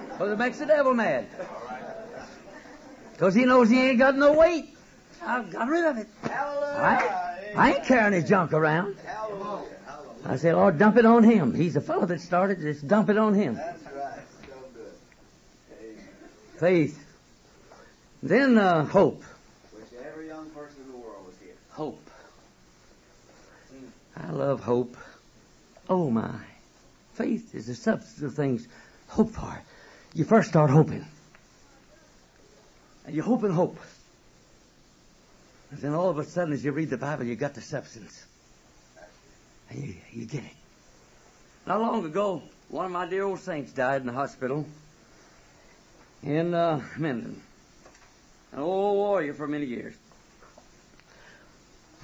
Because 0.09 0.31
it 0.31 0.39
makes 0.39 0.57
the 0.57 0.65
devil 0.65 0.95
mad. 0.95 1.27
Because 3.11 3.35
he 3.35 3.45
knows 3.45 3.69
he 3.69 3.79
ain't 3.79 3.99
got 3.99 4.15
no 4.15 4.33
weight. 4.33 4.75
I've 5.23 5.51
got 5.51 5.67
rid 5.67 5.85
of 5.85 5.97
it. 5.97 6.07
I, 6.23 7.51
I 7.55 7.73
ain't 7.73 7.85
carrying 7.85 8.13
his 8.13 8.27
junk 8.27 8.53
around. 8.53 8.97
I 10.25 10.35
say, 10.37 10.51
Lord, 10.51 10.79
dump 10.79 10.97
it 10.97 11.05
on 11.05 11.23
him. 11.23 11.53
He's 11.53 11.75
the 11.75 11.81
fellow 11.81 12.07
that 12.07 12.19
started 12.19 12.59
this. 12.59 12.81
Dump 12.81 13.11
it 13.11 13.19
on 13.19 13.35
him. 13.35 13.53
That's 13.53 13.83
right. 13.93 14.19
Faith. 16.57 17.05
Then 18.23 18.57
uh, 18.57 18.85
hope. 18.85 19.23
Which 19.73 19.85
every 20.03 20.25
young 20.25 20.49
person 20.49 20.77
in 20.85 20.91
the 20.91 20.97
world 20.97 21.27
was 21.27 21.35
here. 21.39 21.53
Hope. 21.69 22.01
I 24.15 24.31
love 24.31 24.61
hope. 24.61 24.97
Oh 25.89 26.09
my. 26.09 26.35
Faith 27.13 27.55
is 27.55 27.67
the 27.67 27.75
substance 27.75 28.21
of 28.21 28.35
things 28.35 28.67
hoped 29.07 29.35
for. 29.35 29.61
You 30.13 30.25
first 30.25 30.49
start 30.49 30.69
hoping. 30.69 31.05
And 33.05 33.15
you 33.15 33.21
hope 33.21 33.43
and 33.43 33.53
hope. 33.53 33.77
And 35.71 35.79
then 35.79 35.93
all 35.93 36.09
of 36.09 36.19
a 36.19 36.23
sudden, 36.23 36.53
as 36.53 36.63
you 36.63 36.71
read 36.71 36.89
the 36.89 36.97
Bible, 36.97 37.25
you 37.25 37.35
got 37.35 37.53
the 37.53 37.61
substance. 37.61 38.25
And 39.69 39.83
you, 39.83 39.95
you 40.11 40.25
get 40.25 40.43
it. 40.43 40.55
Not 41.67 41.81
long 41.81 42.05
ago, 42.05 42.41
one 42.69 42.85
of 42.85 42.91
my 42.91 43.07
dear 43.07 43.23
old 43.23 43.39
saints 43.39 43.71
died 43.73 44.01
in 44.01 44.07
the 44.07 44.13
hospital 44.13 44.65
in 46.23 46.53
uh, 46.53 46.81
Minden. 46.97 47.41
An 48.51 48.59
old 48.59 48.95
warrior 48.95 49.33
for 49.33 49.47
many 49.47 49.65
years. 49.65 49.93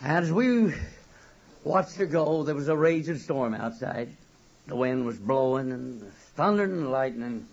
And 0.03 0.25
as 0.25 0.31
we 0.31 0.73
watched 1.63 1.95
her 1.97 2.05
go, 2.05 2.43
there 2.43 2.55
was 2.55 2.67
a 2.67 2.75
raging 2.75 3.17
storm 3.17 3.53
outside. 3.53 4.09
The 4.67 4.75
wind 4.75 5.05
was 5.05 5.17
blowing 5.17 5.71
and 5.71 6.11
thundering 6.35 6.71
and 6.71 6.91
lightning. 6.91 7.47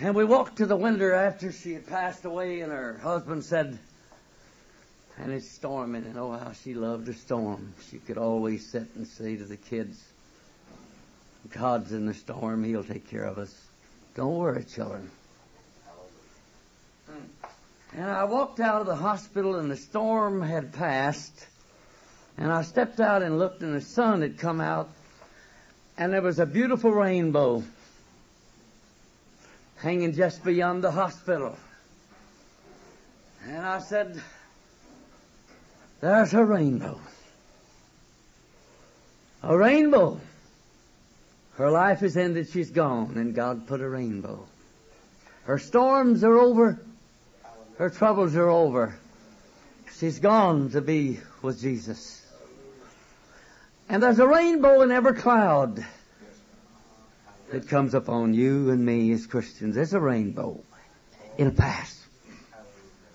And 0.00 0.14
we 0.14 0.24
walked 0.24 0.58
to 0.58 0.66
the 0.66 0.76
window 0.76 1.14
after 1.14 1.52
she 1.52 1.72
had 1.72 1.86
passed 1.86 2.24
away, 2.24 2.60
and 2.60 2.70
her 2.70 2.98
husband 2.98 3.44
said, 3.44 3.78
and 5.18 5.32
it's 5.32 5.50
storming, 5.50 6.04
and 6.04 6.18
oh, 6.18 6.32
how 6.32 6.52
she 6.52 6.74
loved 6.74 7.06
the 7.06 7.14
storm. 7.14 7.72
She 7.90 7.98
could 7.98 8.18
always 8.18 8.66
sit 8.66 8.86
and 8.94 9.06
say 9.06 9.36
to 9.36 9.44
the 9.44 9.56
kids, 9.56 10.02
God's 11.50 11.92
in 11.92 12.06
the 12.06 12.14
storm, 12.14 12.64
He'll 12.64 12.84
take 12.84 13.08
care 13.08 13.24
of 13.24 13.38
us. 13.38 13.54
Don't 14.14 14.36
worry, 14.36 14.64
children. 14.64 15.10
And 17.94 18.04
I 18.04 18.24
walked 18.24 18.60
out 18.60 18.82
of 18.82 18.86
the 18.86 18.96
hospital, 18.96 19.56
and 19.56 19.70
the 19.70 19.76
storm 19.76 20.42
had 20.42 20.74
passed. 20.74 21.46
And 22.38 22.52
I 22.52 22.62
stepped 22.62 23.00
out 23.00 23.22
and 23.22 23.38
looked, 23.38 23.62
and 23.62 23.74
the 23.74 23.80
sun 23.80 24.22
had 24.22 24.38
come 24.38 24.60
out, 24.60 24.90
and 25.96 26.12
there 26.12 26.22
was 26.22 26.38
a 26.38 26.46
beautiful 26.46 26.90
rainbow 26.90 27.62
hanging 29.76 30.12
just 30.12 30.44
beyond 30.44 30.84
the 30.84 30.90
hospital. 30.90 31.56
And 33.46 33.64
I 33.64 33.78
said, 33.78 34.20
There's 36.00 36.34
a 36.34 36.44
rainbow. 36.44 37.00
A 39.42 39.56
rainbow. 39.56 40.20
Her 41.56 41.70
life 41.70 42.02
is 42.02 42.16
ended, 42.16 42.50
she's 42.50 42.70
gone, 42.70 43.14
and 43.16 43.34
God 43.34 43.66
put 43.66 43.80
a 43.80 43.88
rainbow. 43.88 44.46
Her 45.44 45.58
storms 45.58 46.22
are 46.24 46.36
over, 46.36 46.78
her 47.78 47.88
troubles 47.88 48.34
are 48.36 48.50
over. 48.50 48.98
She's 49.98 50.18
gone 50.18 50.70
to 50.70 50.82
be 50.82 51.20
with 51.40 51.60
Jesus. 51.60 52.25
And 53.88 54.02
there's 54.02 54.18
a 54.18 54.26
rainbow 54.26 54.82
in 54.82 54.90
every 54.90 55.14
cloud 55.14 55.84
that 57.50 57.68
comes 57.68 57.94
upon 57.94 58.34
you 58.34 58.70
and 58.70 58.84
me 58.84 59.12
as 59.12 59.26
Christians. 59.26 59.76
There's 59.76 59.94
a 59.94 60.00
rainbow. 60.00 60.60
It'll 61.38 61.52
pass. 61.52 62.04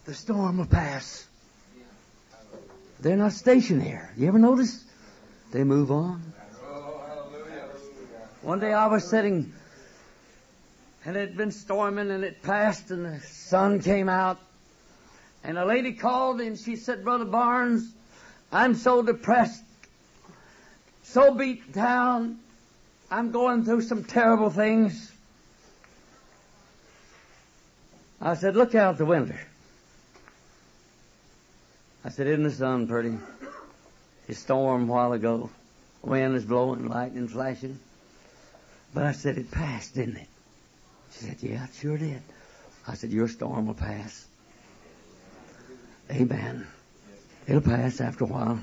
The 0.05 0.13
storm 0.13 0.57
will 0.57 0.65
pass. 0.65 1.27
They're 2.99 3.17
not 3.17 3.33
stationary. 3.33 4.07
You 4.15 4.27
ever 4.27 4.39
notice? 4.39 4.83
They 5.51 5.63
move 5.63 5.91
on. 5.91 6.33
One 8.41 8.59
day 8.59 8.73
I 8.73 8.87
was 8.87 9.07
sitting 9.07 9.53
and 11.05 11.15
it 11.15 11.29
had 11.29 11.37
been 11.37 11.51
storming 11.51 12.09
and 12.09 12.23
it 12.23 12.41
passed 12.41 12.91
and 12.91 13.05
the 13.05 13.19
sun 13.19 13.81
came 13.81 14.07
out 14.09 14.39
and 15.43 15.57
a 15.57 15.65
lady 15.65 15.93
called 15.93 16.41
and 16.41 16.57
she 16.57 16.75
said, 16.75 17.03
Brother 17.03 17.25
Barnes, 17.25 17.91
I'm 18.51 18.75
so 18.75 19.01
depressed, 19.01 19.63
so 21.11 21.33
beat 21.33 21.73
down. 21.73 22.39
I'm 23.09 23.31
going 23.31 23.65
through 23.65 23.81
some 23.81 24.03
terrible 24.03 24.49
things. 24.49 25.11
I 28.21 28.35
said, 28.35 28.55
look 28.55 28.75
out 28.75 28.97
the 28.97 29.05
window. 29.05 29.35
I 32.05 32.09
said, 32.09 32.27
isn't 32.27 32.43
the 32.43 32.51
sun 32.51 32.87
pretty? 32.87 33.17
It 34.27 34.35
stormed 34.35 34.87
a 34.87 34.91
while 34.91 35.13
ago. 35.13 35.49
Wind 36.01 36.35
is 36.35 36.45
blowing, 36.45 36.87
lightning 36.87 37.27
flashing. 37.27 37.79
But 38.93 39.03
I 39.03 39.11
said, 39.11 39.37
it 39.37 39.51
passed, 39.51 39.95
didn't 39.95 40.17
it? 40.17 40.27
She 41.13 41.25
said, 41.25 41.37
yeah, 41.41 41.65
it 41.65 41.71
sure 41.73 41.97
did. 41.97 42.21
I 42.87 42.93
said, 42.93 43.11
your 43.11 43.27
storm 43.27 43.67
will 43.67 43.73
pass. 43.73 44.25
Amen. 46.09 46.67
It'll 47.47 47.61
pass 47.61 47.99
after 47.99 48.23
a 48.23 48.27
while. 48.27 48.59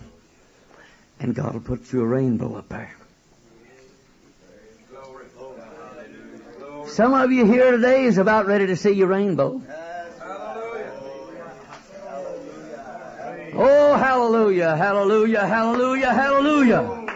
And 1.20 1.34
God 1.34 1.54
will 1.54 1.60
put 1.60 1.92
you 1.92 2.02
a 2.02 2.06
rainbow 2.06 2.56
up 2.56 2.68
there. 2.68 2.94
Some 6.86 7.14
of 7.14 7.30
you 7.30 7.44
here 7.44 7.72
today 7.72 8.04
is 8.04 8.18
about 8.18 8.46
ready 8.46 8.66
to 8.66 8.76
see 8.76 8.90
your 8.90 9.08
rainbow. 9.08 9.60
Oh, 13.54 13.96
hallelujah, 13.96 14.76
hallelujah, 14.76 15.46
hallelujah, 15.46 16.12
hallelujah. 16.12 17.06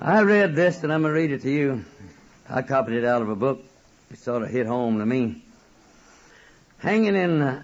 I 0.00 0.22
read 0.22 0.54
this 0.54 0.82
and 0.82 0.92
I'm 0.92 1.02
going 1.02 1.14
to 1.14 1.20
read 1.20 1.30
it 1.30 1.42
to 1.42 1.50
you. 1.50 1.84
I 2.48 2.62
copied 2.62 2.94
it 2.94 3.04
out 3.04 3.20
of 3.20 3.28
a 3.28 3.36
book. 3.36 3.62
It 4.10 4.18
sort 4.18 4.42
of 4.42 4.48
hit 4.48 4.66
home 4.66 4.98
to 4.98 5.06
me. 5.06 5.44
Hanging 6.78 7.14
in 7.14 7.42
uh, 7.42 7.62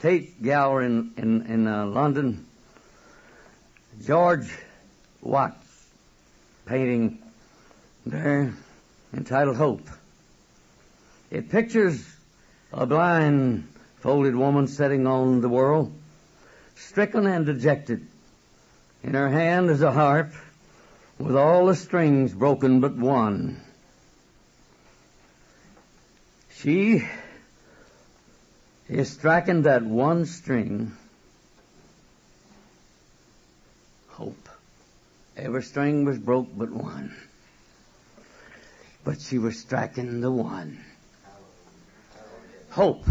Tate 0.00 0.42
Gallery 0.42 0.86
in, 0.86 1.12
in, 1.18 1.46
in 1.46 1.66
uh, 1.66 1.84
London, 1.86 2.46
George 4.02 4.50
Watts 5.20 5.66
painting 6.64 7.18
there 8.06 8.54
entitled 9.12 9.56
Hope. 9.56 9.86
It 11.30 11.50
pictures 11.50 12.02
a 12.72 12.86
blind 12.86 13.68
folded 13.98 14.34
woman 14.34 14.66
sitting 14.68 15.06
on 15.06 15.42
the 15.42 15.48
world, 15.50 15.92
stricken 16.76 17.26
and 17.26 17.44
dejected. 17.44 18.06
In 19.02 19.12
her 19.12 19.28
hand 19.28 19.68
is 19.68 19.82
a 19.82 19.92
harp 19.92 20.32
with 21.18 21.36
all 21.36 21.66
the 21.66 21.76
strings 21.76 22.32
broken 22.32 22.80
but 22.80 22.96
one. 22.96 23.60
She 26.54 27.06
is 28.90 29.10
striking 29.10 29.62
that 29.62 29.82
one 29.82 30.26
string. 30.26 30.92
Hope. 34.08 34.48
Every 35.36 35.62
string 35.62 36.04
was 36.04 36.18
broke 36.18 36.48
but 36.56 36.70
one. 36.70 37.14
But 39.04 39.20
she 39.20 39.38
was 39.38 39.58
striking 39.58 40.20
the 40.20 40.30
one. 40.30 40.84
Hope. 42.70 43.04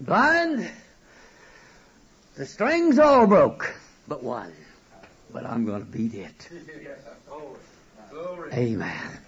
Blind. 0.00 0.70
The 2.36 2.46
strings 2.46 2.98
all 2.98 3.26
broke 3.26 3.74
but 4.08 4.22
one 4.22 4.52
but 5.36 5.44
I'm 5.44 5.66
going 5.66 5.80
to 5.80 5.86
beat 5.86 6.14
it. 6.14 6.48
Amen. 8.52 9.18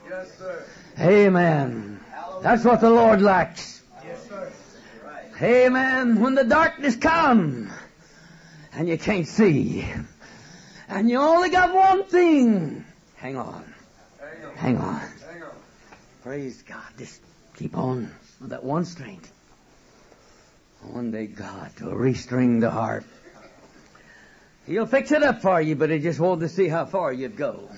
Amen. 0.99 2.01
That's 2.41 2.64
what 2.64 2.81
the 2.81 2.89
Lord 2.89 3.20
likes. 3.20 3.83
Amen. 5.41 6.20
When 6.20 6.34
the 6.34 6.45
darkness 6.45 6.97
comes 6.97 7.70
and 8.72 8.89
you 8.89 8.99
can't 8.99 9.26
see 9.26 9.84
and 10.89 11.09
you 11.09 11.18
only 11.18 11.51
got 11.51 11.72
one 11.72 12.05
thing, 12.05 12.84
hang 13.16 13.36
on. 13.36 13.72
Hang 14.57 14.78
on. 14.78 15.01
Praise 16.24 16.62
God. 16.62 16.82
Just 16.99 17.20
keep 17.57 17.76
on 17.76 18.11
with 18.41 18.51
that 18.51 18.64
one 18.64 18.84
string. 18.84 19.20
One 20.82 21.12
day 21.12 21.26
God 21.26 21.70
will 21.80 21.93
restring 21.93 22.61
the 22.61 22.70
harp. 22.70 23.05
He'll 24.66 24.86
fix 24.86 25.12
it 25.12 25.22
up 25.22 25.41
for 25.41 25.61
you, 25.61 25.76
but 25.76 25.91
he 25.91 26.01
just 26.01 26.18
wanted 26.18 26.41
to 26.41 26.49
see 26.49 26.68
how 26.68 26.84
far 26.84 27.12
you'd 27.12 27.36
go. 27.36 27.70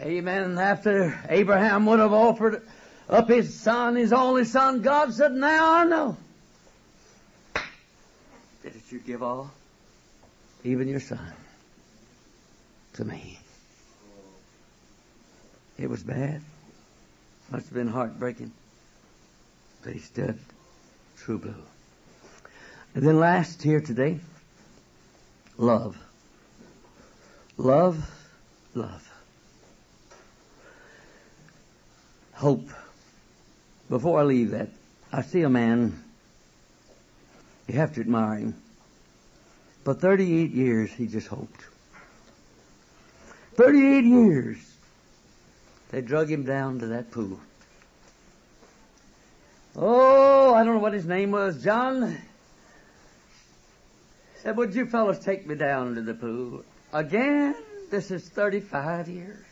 Amen. 0.00 0.58
After 0.58 1.20
Abraham 1.28 1.84
would 1.86 2.00
have 2.00 2.12
offered 2.12 2.62
up 3.08 3.28
his 3.28 3.60
son, 3.60 3.96
his 3.96 4.12
only 4.12 4.44
son, 4.44 4.80
God 4.80 5.12
said, 5.12 5.32
Now 5.32 5.74
I 5.74 5.84
know. 5.84 6.16
You 8.90 8.98
give 8.98 9.22
all? 9.22 9.52
Even 10.64 10.88
your 10.88 10.98
son. 10.98 11.32
To 12.94 13.04
me. 13.04 13.38
It 15.78 15.88
was 15.88 16.02
bad. 16.02 16.42
Must 17.50 17.66
have 17.66 17.74
been 17.74 17.88
heartbreaking. 17.88 18.50
But 19.82 19.92
he 19.92 20.00
stood 20.00 20.38
true 21.18 21.38
blue. 21.38 21.54
And 22.94 23.06
then 23.06 23.20
last 23.20 23.62
here 23.62 23.80
today, 23.80 24.18
love. 25.56 25.96
Love, 27.56 28.10
love. 28.74 29.08
Hope. 32.32 32.68
Before 33.88 34.18
I 34.18 34.24
leave 34.24 34.50
that, 34.50 34.68
I 35.12 35.22
see 35.22 35.42
a 35.42 35.48
man, 35.48 36.02
you 37.68 37.74
have 37.74 37.94
to 37.94 38.00
admire 38.00 38.38
him. 38.38 38.62
For 39.90 39.94
38 39.94 40.52
years, 40.52 40.92
he 40.92 41.08
just 41.08 41.26
hoped. 41.26 41.64
38 43.54 44.04
years. 44.04 44.58
They 45.90 46.00
drug 46.00 46.30
him 46.30 46.44
down 46.44 46.78
to 46.78 46.86
that 46.86 47.10
pool. 47.10 47.40
Oh, 49.74 50.54
I 50.54 50.62
don't 50.62 50.74
know 50.74 50.80
what 50.80 50.92
his 50.92 51.06
name 51.06 51.32
was. 51.32 51.64
John 51.64 52.16
Said, 54.36 54.56
would 54.56 54.76
you 54.76 54.86
fellows 54.86 55.18
take 55.18 55.44
me 55.48 55.56
down 55.56 55.96
to 55.96 56.02
the 56.02 56.14
pool? 56.14 56.62
Again? 56.92 57.56
This 57.90 58.12
is 58.12 58.28
35 58.28 59.08
years. 59.08 59.44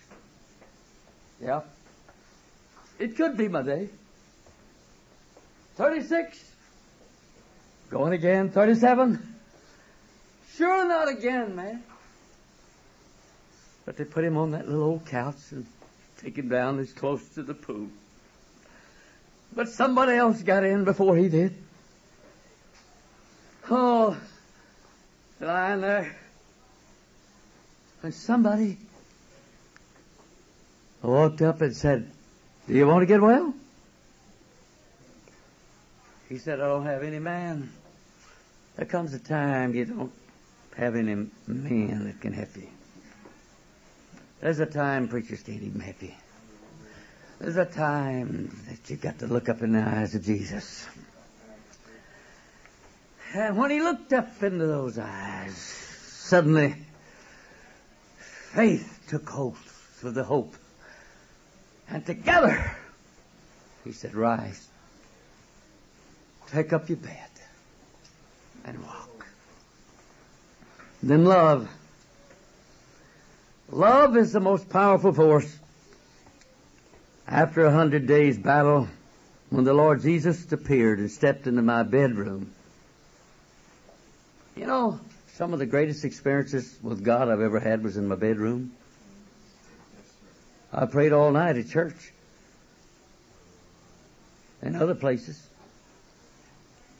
Yeah. 1.42 1.62
It 3.00 3.16
could 3.16 3.36
be 3.36 3.48
my 3.48 3.62
day. 3.62 3.88
36. 5.74 6.52
Going 7.90 8.12
again, 8.12 8.50
37. 8.50 9.34
Sure 10.58 10.88
not 10.88 11.08
again, 11.08 11.54
man. 11.54 11.84
But 13.84 13.96
they 13.96 14.04
put 14.04 14.24
him 14.24 14.36
on 14.36 14.50
that 14.50 14.66
little 14.66 14.82
old 14.82 15.06
couch 15.06 15.36
and 15.52 15.64
take 16.20 16.36
him 16.36 16.48
down 16.48 16.80
as 16.80 16.92
close 16.92 17.26
to 17.36 17.44
the 17.44 17.54
pool. 17.54 17.86
But 19.54 19.68
somebody 19.68 20.14
else 20.14 20.42
got 20.42 20.64
in 20.64 20.82
before 20.82 21.16
he 21.16 21.28
did. 21.28 21.54
Oh, 23.70 24.16
lying 25.40 25.80
there. 25.80 26.16
And 28.02 28.12
somebody 28.12 28.78
walked 31.02 31.40
up 31.40 31.60
and 31.60 31.76
said, 31.76 32.10
Do 32.66 32.74
you 32.74 32.84
want 32.88 33.02
to 33.02 33.06
get 33.06 33.20
well? 33.20 33.54
He 36.28 36.38
said, 36.38 36.60
I 36.60 36.66
don't 36.66 36.86
have 36.86 37.04
any 37.04 37.20
man. 37.20 37.70
There 38.74 38.86
comes 38.86 39.14
a 39.14 39.20
time 39.20 39.76
you 39.76 39.84
don't 39.84 40.12
have 40.78 40.94
any 40.94 41.26
man 41.46 42.04
that 42.04 42.20
can 42.20 42.32
help 42.32 42.56
you. 42.56 42.68
There's 44.40 44.60
a 44.60 44.66
time 44.66 45.08
preachers 45.08 45.42
can't 45.42 45.62
even 45.62 45.80
help 45.80 46.00
you. 46.00 46.12
There's 47.40 47.56
a 47.56 47.64
time 47.64 48.56
that 48.68 48.88
you've 48.88 49.00
got 49.00 49.18
to 49.18 49.26
look 49.26 49.48
up 49.48 49.62
in 49.62 49.72
the 49.72 49.80
eyes 49.80 50.14
of 50.14 50.24
Jesus. 50.24 50.86
And 53.34 53.56
when 53.56 53.70
he 53.70 53.80
looked 53.80 54.12
up 54.12 54.42
into 54.42 54.66
those 54.66 54.98
eyes, 54.98 55.56
suddenly 55.56 56.76
faith 58.18 59.04
took 59.08 59.28
hold 59.28 59.56
of 60.02 60.14
the 60.14 60.24
hope. 60.24 60.54
And 61.90 62.06
together, 62.06 62.76
he 63.84 63.92
said, 63.92 64.14
rise, 64.14 64.68
take 66.48 66.72
up 66.72 66.88
your 66.88 66.98
bed, 66.98 67.30
and 68.64 68.82
walk. 68.84 69.07
Then 71.02 71.24
love. 71.24 71.68
Love 73.70 74.16
is 74.16 74.32
the 74.32 74.40
most 74.40 74.68
powerful 74.68 75.12
force. 75.12 75.58
After 77.26 77.66
a 77.66 77.70
hundred 77.70 78.06
days 78.06 78.38
battle, 78.38 78.88
when 79.50 79.64
the 79.64 79.74
Lord 79.74 80.02
Jesus 80.02 80.50
appeared 80.50 80.98
and 80.98 81.10
stepped 81.10 81.46
into 81.46 81.62
my 81.62 81.82
bedroom, 81.82 82.52
you 84.56 84.66
know, 84.66 84.98
some 85.34 85.52
of 85.52 85.60
the 85.60 85.66
greatest 85.66 86.04
experiences 86.04 86.78
with 86.82 87.04
God 87.04 87.28
I've 87.28 87.40
ever 87.40 87.60
had 87.60 87.84
was 87.84 87.96
in 87.96 88.08
my 88.08 88.16
bedroom. 88.16 88.72
I 90.72 90.86
prayed 90.86 91.12
all 91.12 91.30
night 91.30 91.56
at 91.56 91.68
church 91.68 92.12
and 94.60 94.76
other 94.76 94.94
places. 94.94 95.40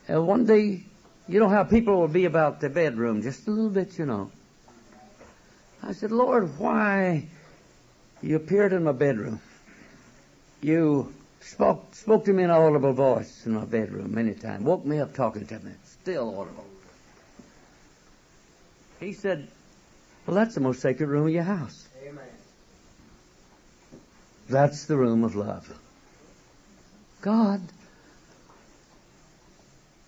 And 0.07 0.27
one 0.27 0.47
day, 0.47 0.85
you 1.29 1.41
know 1.41 1.49
how 1.49 1.63
people 1.63 2.01
will 2.01 2.09
be 2.09 2.25
about 2.25 2.61
their 2.61 2.71
bedroom, 2.71 3.23
just 3.23 3.47
a 3.47 3.51
little 3.51 3.71
bit, 3.71 3.99
you 3.99 4.07
know. 4.07 4.31
I 5.83 5.93
said, 5.93 6.11
Lord, 6.11 6.59
why 6.59 7.29
you 8.23 8.37
appeared 8.37 8.73
in 8.73 8.85
my 8.85 8.93
bedroom? 8.93 9.41
You 10.63 11.13
spoke 11.41 11.95
spoke 11.95 12.25
to 12.25 12.33
me 12.33 12.45
in 12.45 12.51
an 12.51 12.57
audible 12.57 12.93
voice 12.93 13.47
in 13.47 13.53
my 13.53 13.65
bedroom 13.65 14.15
many 14.15 14.35
times, 14.35 14.65
woke 14.65 14.85
me 14.85 14.99
up 14.99 15.15
talking 15.15 15.47
to 15.47 15.59
me, 15.61 15.73
still 15.85 16.41
audible. 16.41 16.67
He 18.99 19.13
said, 19.13 19.47
Well, 20.27 20.35
that's 20.35 20.55
the 20.55 20.61
most 20.61 20.81
sacred 20.81 21.09
room 21.09 21.27
of 21.27 21.33
your 21.33 21.45
house. 21.45 21.87
Amen. 22.05 22.25
That's 24.49 24.87
the 24.87 24.97
room 24.97 25.25
of 25.25 25.37
love. 25.37 25.73
God 27.21 27.61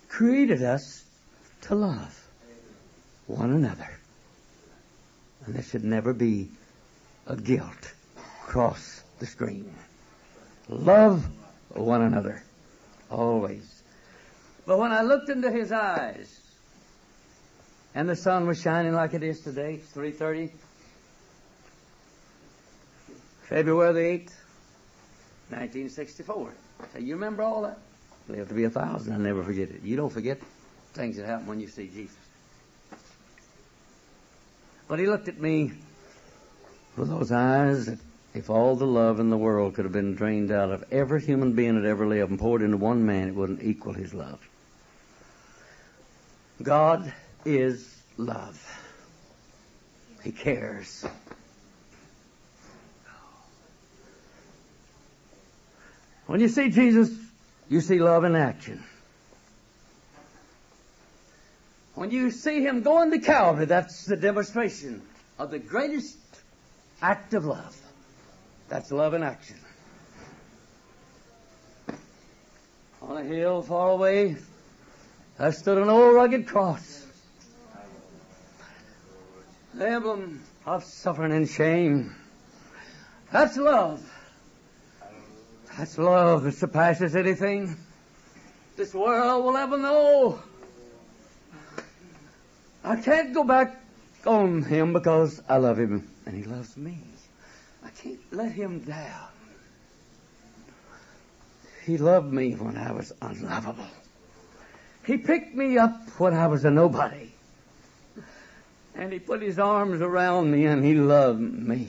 created 0.09 0.63
us 0.63 1.05
to 1.61 1.75
love 1.75 2.17
one 3.27 3.51
another. 3.51 3.89
And 5.45 5.55
there 5.55 5.63
should 5.63 5.83
never 5.83 6.13
be 6.13 6.49
a 7.27 7.35
guilt 7.35 7.93
cross 8.41 9.03
the 9.19 9.25
screen. 9.25 9.73
Love 10.69 11.25
one 11.69 12.01
another. 12.01 12.43
Always. 13.09 13.83
But 14.65 14.77
when 14.77 14.91
I 14.91 15.01
looked 15.01 15.29
into 15.29 15.51
his 15.51 15.71
eyes, 15.71 16.41
and 17.93 18.07
the 18.07 18.15
sun 18.15 18.47
was 18.47 18.61
shining 18.61 18.93
like 18.93 19.13
it 19.13 19.23
is 19.23 19.41
today. 19.41 19.75
It's 19.75 19.91
3.30. 19.91 20.51
February 23.43 23.93
the 23.93 23.99
8th, 23.99 24.33
1964. 25.49 26.53
Say, 26.93 27.01
you 27.01 27.15
remember 27.15 27.43
all 27.43 27.63
that? 27.63 27.79
Live 28.29 28.47
to 28.47 28.53
be 28.53 28.63
a 28.63 28.69
thousand. 28.69 29.13
I'll 29.13 29.19
never 29.19 29.43
forget 29.43 29.69
it. 29.69 29.81
You 29.83 29.97
don't 29.97 30.09
forget 30.11 30.39
things 30.93 31.17
that 31.17 31.25
happen 31.25 31.47
when 31.47 31.59
you 31.59 31.67
see 31.67 31.87
Jesus. 31.87 32.15
But 34.87 34.99
he 34.99 35.07
looked 35.07 35.27
at 35.27 35.39
me 35.39 35.71
with 36.97 37.09
those 37.09 37.31
eyes 37.31 37.85
that 37.85 37.99
if 38.33 38.49
all 38.49 38.75
the 38.75 38.85
love 38.85 39.19
in 39.19 39.29
the 39.29 39.37
world 39.37 39.75
could 39.75 39.85
have 39.85 39.93
been 39.93 40.15
drained 40.15 40.51
out 40.51 40.71
of 40.71 40.83
every 40.91 41.21
human 41.21 41.53
being 41.53 41.81
that 41.81 41.87
ever 41.87 42.05
lived 42.05 42.29
and 42.29 42.39
poured 42.39 42.61
into 42.61 42.77
one 42.77 43.05
man, 43.05 43.29
it 43.29 43.35
wouldn't 43.35 43.63
equal 43.63 43.93
his 43.93 44.13
love. 44.13 44.39
God 46.61 47.13
is 47.45 48.01
love. 48.17 48.59
He 50.23 50.31
cares. 50.31 51.05
When 56.27 56.39
you 56.39 56.47
see 56.47 56.69
Jesus, 56.69 57.11
you 57.69 57.81
see 57.81 57.99
love 57.99 58.23
in 58.23 58.35
action. 58.35 58.83
When 62.01 62.09
you 62.09 62.31
see 62.31 62.63
him 62.63 62.81
going 62.81 63.11
to 63.11 63.19
Calvary, 63.19 63.65
that's 63.65 64.05
the 64.07 64.15
demonstration 64.15 65.03
of 65.37 65.51
the 65.51 65.59
greatest 65.59 66.17
act 66.99 67.35
of 67.35 67.45
love. 67.45 67.79
That's 68.69 68.91
love 68.91 69.13
in 69.13 69.21
action. 69.21 69.57
On 73.03 73.17
a 73.17 73.23
hill 73.23 73.61
far 73.61 73.91
away, 73.91 74.37
there 75.37 75.51
stood 75.51 75.77
an 75.77 75.89
old 75.89 76.15
rugged 76.15 76.47
cross. 76.47 77.05
The 79.75 79.87
emblem 79.87 80.41
of 80.65 80.83
suffering 80.83 81.33
and 81.33 81.47
shame. 81.47 82.15
That's 83.31 83.57
love. 83.57 84.01
That's 85.77 85.99
love 85.99 86.45
that 86.45 86.55
surpasses 86.55 87.15
anything 87.15 87.77
this 88.75 88.91
world 88.95 89.45
will 89.45 89.55
ever 89.55 89.77
know. 89.77 90.41
I 92.83 92.95
can't 92.95 93.33
go 93.33 93.43
back 93.43 93.79
on 94.25 94.63
him 94.63 94.93
because 94.93 95.41
I 95.47 95.57
love 95.57 95.77
him 95.77 96.07
and 96.25 96.35
he 96.35 96.43
loves 96.43 96.75
me. 96.77 96.97
I 97.83 97.89
can't 97.89 98.19
let 98.31 98.51
him 98.51 98.79
down. 98.79 99.27
He 101.85 101.97
loved 101.97 102.31
me 102.31 102.53
when 102.53 102.77
I 102.77 102.91
was 102.91 103.11
unlovable. 103.21 103.87
He 105.05 105.17
picked 105.17 105.55
me 105.55 105.77
up 105.77 106.09
when 106.19 106.33
I 106.33 106.47
was 106.47 106.63
a 106.63 106.71
nobody. 106.71 107.31
And 108.95 109.11
he 109.11 109.19
put 109.19 109.41
his 109.41 109.57
arms 109.57 110.01
around 110.01 110.51
me 110.51 110.65
and 110.65 110.83
he 110.83 110.93
loved 110.93 111.41
me. 111.41 111.87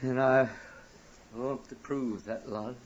And 0.00 0.20
I 0.20 0.48
want 1.34 1.68
to 1.68 1.74
prove 1.76 2.24
that 2.26 2.48
love. 2.48 2.76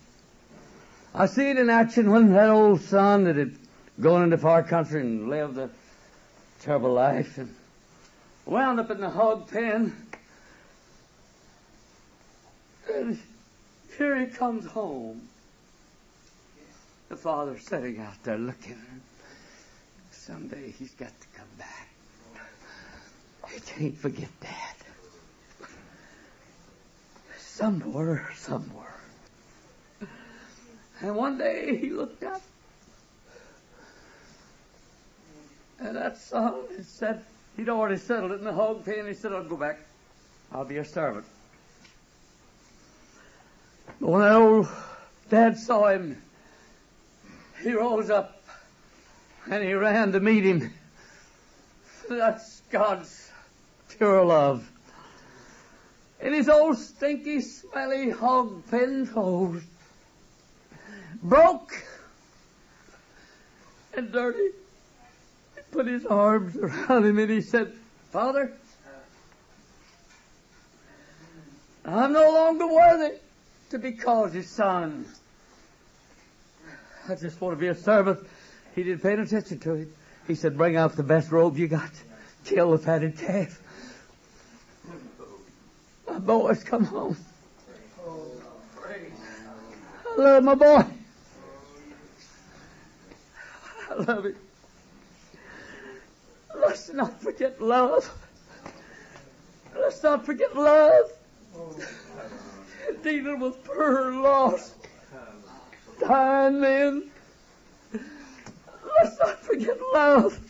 I 1.15 1.27
see 1.27 1.51
it 1.51 1.59
in 1.59 1.71
action 1.71 2.11
when 2.11 2.33
that 2.33 2.49
old 2.49 2.81
son 2.81 3.25
that 3.25 3.37
had 3.37 3.57
gone 4.01 4.23
into 4.25 4.39
far 4.39 4.63
country 4.63 5.01
and 5.01 5.29
lived 5.29 5.59
a 5.59 5.71
terrible 6.61 6.93
life 6.93 7.39
and 7.39 7.55
wound 8.47 8.81
up 8.81 8.91
in 8.91 9.01
the 9.01 9.11
hog 9.11 9.51
pen. 9.51 9.95
And 12.93 13.19
here 13.97 14.19
he 14.19 14.27
comes 14.27 14.67
home. 14.67 15.29
The 17.09 17.17
father 17.17 17.59
sitting 17.59 17.99
out 18.01 18.23
there 18.23 18.39
looking. 18.39 18.79
Someday 20.11 20.73
he's 20.79 20.93
got 20.93 21.09
to 21.21 21.27
come 21.35 21.49
back. 21.59 21.89
He 23.51 23.61
can't 23.61 23.97
forget 23.97 24.29
that. 24.41 24.77
Somewhere, 27.39 28.31
somewhere. 28.37 29.01
And 31.01 31.17
one 31.17 31.39
day 31.39 31.77
he 31.79 31.91
looked 31.91 32.23
up. 32.23 32.43
And 35.81 35.97
that 35.97 36.19
son 36.19 36.65
he 36.77 36.83
said, 36.83 37.25
he'd 37.57 37.69
already 37.69 37.97
settled 37.97 38.33
it 38.33 38.39
in 38.39 38.45
the 38.45 38.53
hog 38.53 38.85
pen. 38.85 39.07
He 39.07 39.15
said, 39.15 39.33
I'll 39.33 39.45
go 39.45 39.57
back. 39.57 39.79
I'll 40.53 40.65
be 40.65 40.79
a 40.79 40.85
servant. 40.85 41.27
But 44.01 44.11
when 44.11 44.33
old 44.33 44.69
dad 45.29 45.59
saw 45.59 45.89
him, 45.89 46.21
he 47.63 47.73
rose 47.73 48.11
up 48.11 48.43
and 49.51 49.63
he 49.63 49.73
ran 49.75 50.13
to 50.13 50.21
meet 50.21 50.45
him. 50.45 50.73
That's 52.09 52.63
God's 52.71 53.31
pure 53.89 54.25
love. 54.25 54.69
In 56.21 56.33
his 56.33 56.49
old 56.49 56.79
stinky, 56.79 57.41
smelly 57.41 58.11
hog 58.11 58.69
pen 58.71 59.07
clothes. 59.07 59.63
Broke 61.23 61.73
and 63.95 64.13
dirty. 64.13 64.51
Put 65.79 65.87
his 65.87 66.07
arms 66.07 66.57
around 66.57 67.07
him 67.07 67.21
and 67.21 67.31
he 67.31 67.41
said, 67.41 67.73
Father, 68.11 68.51
I'm 71.85 72.13
no 72.13 72.33
longer 72.33 72.67
worthy 72.67 73.19
to 73.71 73.79
be 73.79 73.93
called 73.93 74.35
your 74.35 74.43
son. 74.43 75.07
I 77.09 77.15
just 77.15 77.41
want 77.41 77.57
to 77.57 77.61
be 77.61 77.69
a 77.69 77.77
servant. 77.77 78.19
He 78.75 78.83
didn't 78.83 79.05
pay 79.05 79.13
attention 79.13 79.61
to 79.61 79.75
it. 79.75 79.89
He 80.27 80.35
said, 80.35 80.57
bring 80.57 80.77
out 80.77 80.97
the 80.97 81.05
best 81.05 81.31
robe 81.31 81.57
you 81.57 81.69
got. 81.69 81.93
Kill 82.45 82.73
the 82.73 82.79
fatted 82.79 83.17
calf. 83.17 83.61
My 86.09 86.19
boys 86.19 86.65
come 86.65 86.83
home. 86.87 87.17
I 90.11 90.17
love 90.17 90.43
my 90.43 90.55
boy. 90.57 90.85
I 93.91 93.95
love 93.95 94.25
him. 94.25 94.35
Let's 96.61 96.93
not 96.93 97.21
forget 97.21 97.61
love. 97.61 98.11
Let's 99.75 100.03
not 100.03 100.27
forget 100.27 100.57
love. 100.57 101.11
Dealing 103.03 103.41
with 103.41 103.63
poor, 103.65 104.13
loss. 104.13 104.75
dying 106.01 106.61
men. 106.61 107.11
Let's 107.93 109.19
not 109.21 109.41
forget 109.45 109.77
love. 109.93 110.41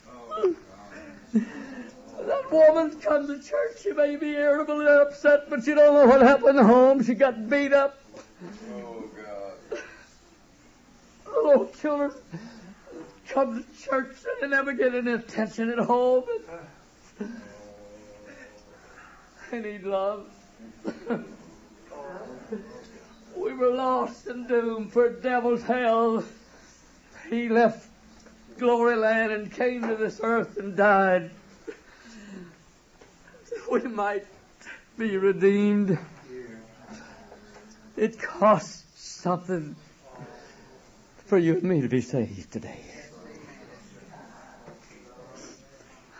That 1.32 2.50
woman's 2.50 3.02
come 3.02 3.26
to 3.26 3.42
church. 3.42 3.82
She 3.82 3.92
may 3.92 4.16
be 4.16 4.30
irritable 4.30 4.80
and 4.80 4.88
upset, 4.88 5.48
but 5.50 5.64
she 5.64 5.74
don't 5.74 5.94
know 5.94 6.06
what 6.06 6.22
happened 6.22 6.58
at 6.58 6.66
home. 6.66 7.02
She 7.02 7.14
got 7.14 7.48
beat 7.48 7.72
up. 7.72 7.98
Oh, 8.70 9.04
God. 9.16 9.80
Little 11.26 11.66
children 11.80 12.12
come 13.28 13.62
to 13.62 13.82
church 13.82 14.16
and 14.42 14.50
never 14.50 14.72
get 14.72 14.94
any 14.94 15.12
attention 15.12 15.70
at 15.70 15.78
home. 15.78 16.24
I 19.52 19.58
need 19.60 19.84
love. 19.84 20.26
we 23.36 23.52
were 23.52 23.70
lost 23.70 24.26
and 24.26 24.46
doomed 24.48 24.92
for 24.92 25.08
devil's 25.08 25.62
hell. 25.62 26.24
He 27.30 27.48
left 27.48 27.88
glory 28.58 28.96
land 28.96 29.32
and 29.32 29.52
came 29.52 29.82
to 29.82 29.96
this 29.96 30.20
earth 30.22 30.56
and 30.56 30.76
died. 30.76 31.30
We 33.70 33.82
might 33.82 34.24
be 34.96 35.18
redeemed. 35.18 35.98
It 37.98 38.18
costs 38.18 38.84
something 38.98 39.76
for 41.26 41.36
you 41.36 41.54
and 41.54 41.64
me 41.64 41.82
to 41.82 41.88
be 41.88 42.00
saved 42.00 42.50
today. 42.50 42.80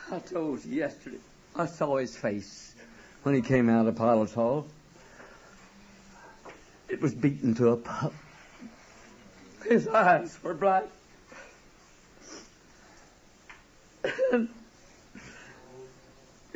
I 0.13 0.19
told 0.21 0.65
you 0.65 0.77
yesterday, 0.77 1.19
I 1.55 1.67
saw 1.67 1.99
his 1.99 2.17
face 2.17 2.75
when 3.25 3.35
he 3.35 3.43
came 3.43 3.69
out 3.69 3.87
of 3.87 3.97
Pilate's 3.97 4.33
Hall. 4.33 4.67
It 6.89 7.03
was 7.03 7.15
beaten 7.15 7.55
to 7.57 7.69
a 7.71 7.77
pulp. 7.77 8.15
His 9.69 9.87
eyes 9.89 10.39
were 10.43 10.55
black. 10.55 10.85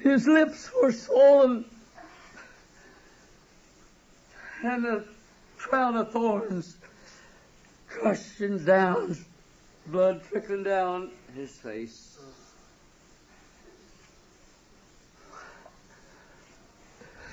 His 0.02 0.26
lips 0.26 0.70
were 0.80 0.92
swollen. 0.92 1.66
And 4.64 4.86
a 4.86 5.04
crown 5.58 5.96
of 5.96 6.12
thorns 6.12 6.76
crushing 7.88 8.64
down, 8.64 9.16
blood 9.86 10.22
trickling 10.28 10.62
down 10.62 11.10
his 11.34 11.50
face. 11.50 12.18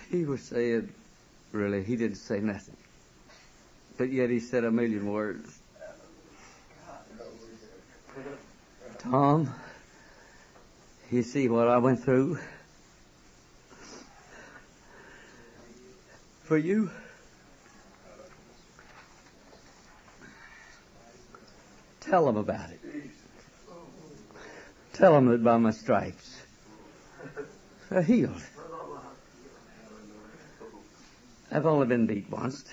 He 0.12 0.26
was 0.26 0.42
saying, 0.42 0.90
really, 1.52 1.84
he 1.84 1.96
didn't 1.96 2.18
say 2.18 2.40
nothing. 2.40 2.76
But 3.98 4.12
yet 4.12 4.30
he 4.30 4.40
said 4.40 4.64
a 4.64 4.72
million 4.72 5.06
words. 5.06 5.60
Tom, 8.98 9.54
you 11.12 11.22
see 11.22 11.48
what 11.48 11.68
I 11.68 11.78
went 11.78 12.04
through? 12.04 12.40
For 16.44 16.58
you? 16.58 16.90
Tell 22.00 22.26
them 22.26 22.38
about 22.38 22.72
it. 22.72 22.80
Tell 24.94 25.14
them 25.14 25.28
that 25.28 25.44
by 25.44 25.58
my 25.58 25.72
stripes 25.72 26.42
they're 27.90 28.02
healed. 28.02 28.42
I've 31.52 31.66
only 31.66 31.88
been 31.88 32.06
beat 32.06 32.30
once. 32.30 32.64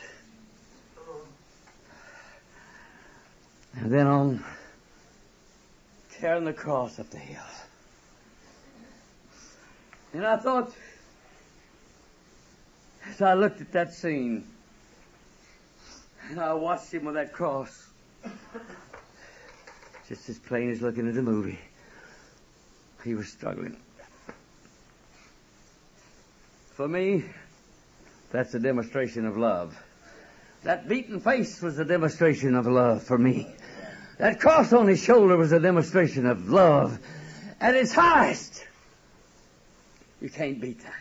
And 3.74 3.90
then 3.90 4.06
on 4.06 4.44
carrying 6.18 6.44
the 6.44 6.52
cross 6.52 6.98
up 6.98 7.10
the 7.10 7.18
hill. 7.18 7.42
And 10.12 10.26
I 10.26 10.36
thought, 10.36 10.72
as 13.08 13.20
I 13.22 13.34
looked 13.34 13.60
at 13.60 13.72
that 13.72 13.92
scene, 13.92 14.44
and 16.30 16.40
I 16.40 16.52
watched 16.54 16.92
him 16.92 17.04
with 17.04 17.14
that 17.14 17.32
cross, 17.32 17.88
just 20.08 20.28
as 20.28 20.38
plain 20.38 20.70
as 20.70 20.80
looking 20.80 21.08
at 21.08 21.16
a 21.16 21.22
movie, 21.22 21.58
he 23.04 23.14
was 23.14 23.28
struggling. 23.28 23.76
For 26.74 26.88
me, 26.88 27.24
that's 28.30 28.54
a 28.54 28.58
demonstration 28.58 29.26
of 29.26 29.36
love. 29.36 29.76
That 30.64 30.88
beaten 30.88 31.20
face 31.20 31.62
was 31.62 31.78
a 31.78 31.84
demonstration 31.84 32.54
of 32.54 32.66
love 32.66 33.02
for 33.02 33.16
me. 33.16 33.46
That 34.18 34.40
cross 34.40 34.72
on 34.72 34.88
his 34.88 35.02
shoulder 35.02 35.36
was 35.36 35.52
a 35.52 35.60
demonstration 35.60 36.26
of 36.26 36.48
love 36.48 36.98
at 37.60 37.74
its 37.74 37.92
highest. 37.92 38.64
You 40.20 40.30
can't 40.30 40.60
beat 40.60 40.80
that. 40.80 40.92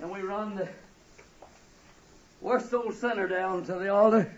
And 0.00 0.10
we 0.10 0.20
run 0.22 0.56
the 0.56 0.68
worst 2.40 2.74
old 2.74 2.94
sinner 2.94 3.28
down 3.28 3.64
to 3.66 3.74
the 3.74 3.88
altar. 3.88 4.34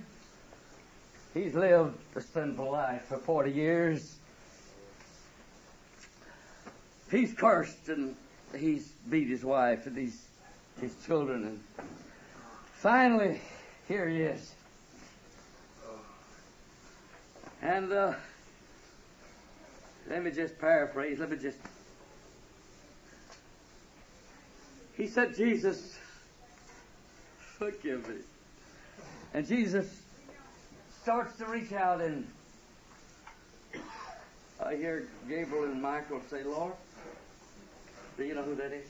He's 1.32 1.54
lived 1.54 1.96
a 2.14 2.20
sinful 2.20 2.70
life 2.70 3.06
for 3.06 3.16
40 3.16 3.50
years. 3.50 4.16
He's 7.10 7.32
cursed 7.34 7.88
and 7.88 8.16
he's 8.56 8.88
beat 9.08 9.28
his 9.28 9.44
wife 9.44 9.86
and 9.86 9.96
his, 9.96 10.26
his 10.80 10.94
children. 11.06 11.44
And 11.44 11.60
finally, 12.74 13.40
here 13.88 14.08
he 14.08 14.22
is. 14.22 14.54
And 17.62 17.92
uh, 17.92 18.12
let 20.08 20.22
me 20.22 20.30
just 20.30 20.58
paraphrase. 20.58 21.18
Let 21.18 21.30
me 21.30 21.36
just. 21.38 21.58
He 24.96 25.06
said, 25.06 25.34
Jesus, 25.34 25.98
forgive 27.38 28.08
me. 28.08 28.16
And 29.32 29.46
Jesus 29.46 30.02
starts 31.02 31.36
to 31.38 31.46
reach 31.46 31.72
out, 31.72 32.00
and 32.00 32.26
I 34.64 34.76
hear 34.76 35.08
Gabriel 35.28 35.64
and 35.64 35.82
Michael 35.82 36.20
say, 36.30 36.44
Lord, 36.44 36.74
do 38.16 38.24
you 38.24 38.34
know 38.34 38.42
who 38.42 38.54
that 38.56 38.72
is? 38.72 38.88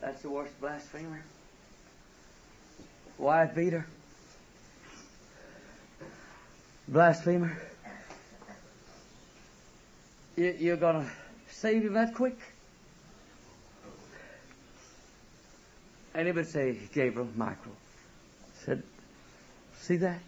That's 0.00 0.22
the 0.22 0.30
worst 0.30 0.58
blasphemer. 0.60 1.22
Wife 3.18 3.54
beater. 3.54 3.86
Blasphemer. 6.86 7.56
You, 10.36 10.56
you're 10.58 10.76
going 10.76 11.04
to 11.04 11.10
save 11.50 11.82
him 11.82 11.94
that 11.94 12.14
quick? 12.14 12.38
And 16.14 16.26
he 16.26 16.32
would 16.32 16.46
say, 16.46 16.78
Gabriel, 16.94 17.28
Michael, 17.36 17.72
said, 18.64 18.82
see 19.80 19.96
that? 19.96 20.20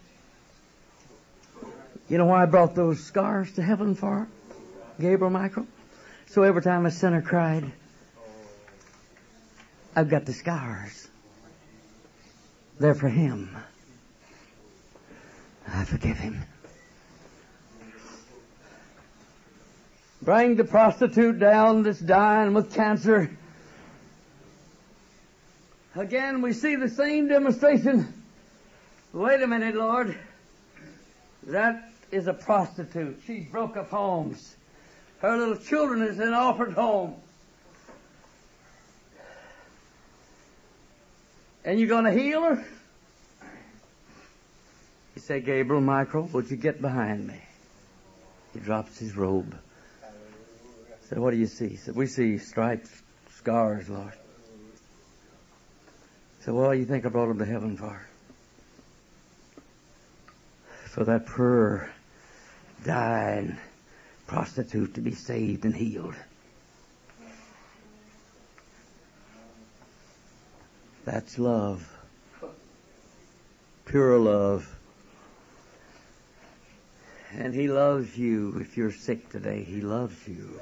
You 2.09 2.17
know 2.17 2.25
why 2.25 2.43
I 2.43 2.45
brought 2.45 2.75
those 2.75 3.01
scars 3.01 3.53
to 3.53 3.61
heaven 3.61 3.95
for 3.95 4.27
Gabriel, 4.99 5.31
Michael? 5.31 5.65
So 6.31 6.43
every 6.43 6.61
time 6.61 6.85
a 6.85 6.91
sinner 6.91 7.21
cried, 7.21 7.69
I've 9.93 10.09
got 10.09 10.25
the 10.25 10.31
scars. 10.31 11.09
They're 12.79 12.95
for 12.95 13.09
him. 13.09 13.53
I 15.67 15.83
forgive 15.83 16.17
him. 16.17 16.41
Bring 20.21 20.55
the 20.55 20.63
prostitute 20.63 21.37
down 21.37 21.83
that's 21.83 21.99
dying 21.99 22.53
with 22.53 22.73
cancer. 22.73 23.29
Again, 25.95 26.41
we 26.41 26.53
see 26.53 26.75
the 26.75 26.87
same 26.87 27.27
demonstration 27.27 28.13
Wait 29.11 29.41
a 29.41 29.47
minute, 29.47 29.75
Lord. 29.75 30.17
That 31.47 31.91
is 32.09 32.27
a 32.27 32.33
prostitute. 32.33 33.19
She 33.27 33.41
broke 33.41 33.75
up 33.75 33.89
homes. 33.89 34.55
Her 35.21 35.37
little 35.37 35.57
children 35.57 36.01
is 36.01 36.19
in 36.19 36.33
orphan 36.33 36.71
home. 36.71 37.13
And 41.63 41.79
you're 41.79 41.89
going 41.89 42.05
to 42.05 42.11
heal 42.11 42.41
her? 42.41 42.65
He 45.13 45.19
said, 45.19 45.45
Gabriel, 45.45 45.79
Michael, 45.79 46.23
would 46.33 46.49
you 46.49 46.57
get 46.57 46.81
behind 46.81 47.27
me? 47.27 47.39
He 48.53 48.59
drops 48.59 48.97
his 48.97 49.15
robe. 49.15 49.55
Said, 51.03 51.19
what 51.19 51.31
do 51.31 51.37
you 51.37 51.45
see? 51.45 51.69
He 51.69 51.75
said, 51.75 51.95
we 51.95 52.07
see 52.07 52.39
stripes, 52.39 52.89
scars, 53.35 53.89
Lord. 53.89 54.13
Said, 56.39 56.55
well, 56.55 56.73
you 56.73 56.85
think 56.85 57.05
I 57.05 57.09
brought 57.09 57.29
him 57.29 57.37
to 57.37 57.45
heaven 57.45 57.77
for? 57.77 58.07
For 60.85 61.03
that 61.03 61.27
poor, 61.27 61.91
dying 62.83 63.59
prostitute 64.31 64.93
to 64.93 65.01
be 65.01 65.13
saved 65.13 65.65
and 65.65 65.75
healed. 65.75 66.15
That's 71.03 71.37
love. 71.37 71.85
Pure 73.83 74.19
love. 74.19 74.73
And 77.33 77.53
He 77.53 77.67
loves 77.67 78.17
you 78.17 78.57
if 78.61 78.77
you're 78.77 78.93
sick 78.93 79.29
today. 79.29 79.65
He 79.65 79.81
loves 79.81 80.15
you. 80.25 80.61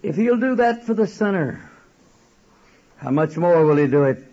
If 0.00 0.14
He'll 0.14 0.36
do 0.36 0.54
that 0.54 0.84
for 0.84 0.94
the 0.94 1.08
sinner, 1.08 1.68
how 2.98 3.10
much 3.10 3.36
more 3.36 3.66
will 3.66 3.78
He 3.78 3.88
do 3.88 4.04
it 4.04 4.24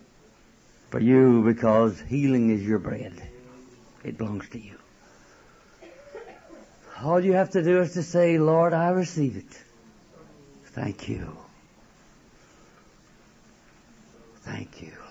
for 0.91 0.99
you 0.99 1.41
because 1.41 1.99
healing 2.01 2.51
is 2.51 2.61
your 2.61 2.77
bread. 2.77 3.19
It 4.03 4.19
belongs 4.19 4.47
to 4.49 4.59
you. 4.59 4.77
All 7.03 7.23
you 7.23 7.33
have 7.33 7.51
to 7.51 7.63
do 7.63 7.81
is 7.81 7.93
to 7.93 8.03
say, 8.03 8.37
Lord, 8.37 8.73
I 8.73 8.89
receive 8.89 9.35
it. 9.37 9.61
Thank 10.73 11.09
you. 11.09 11.37
Thank 14.43 14.81
you. 14.81 15.04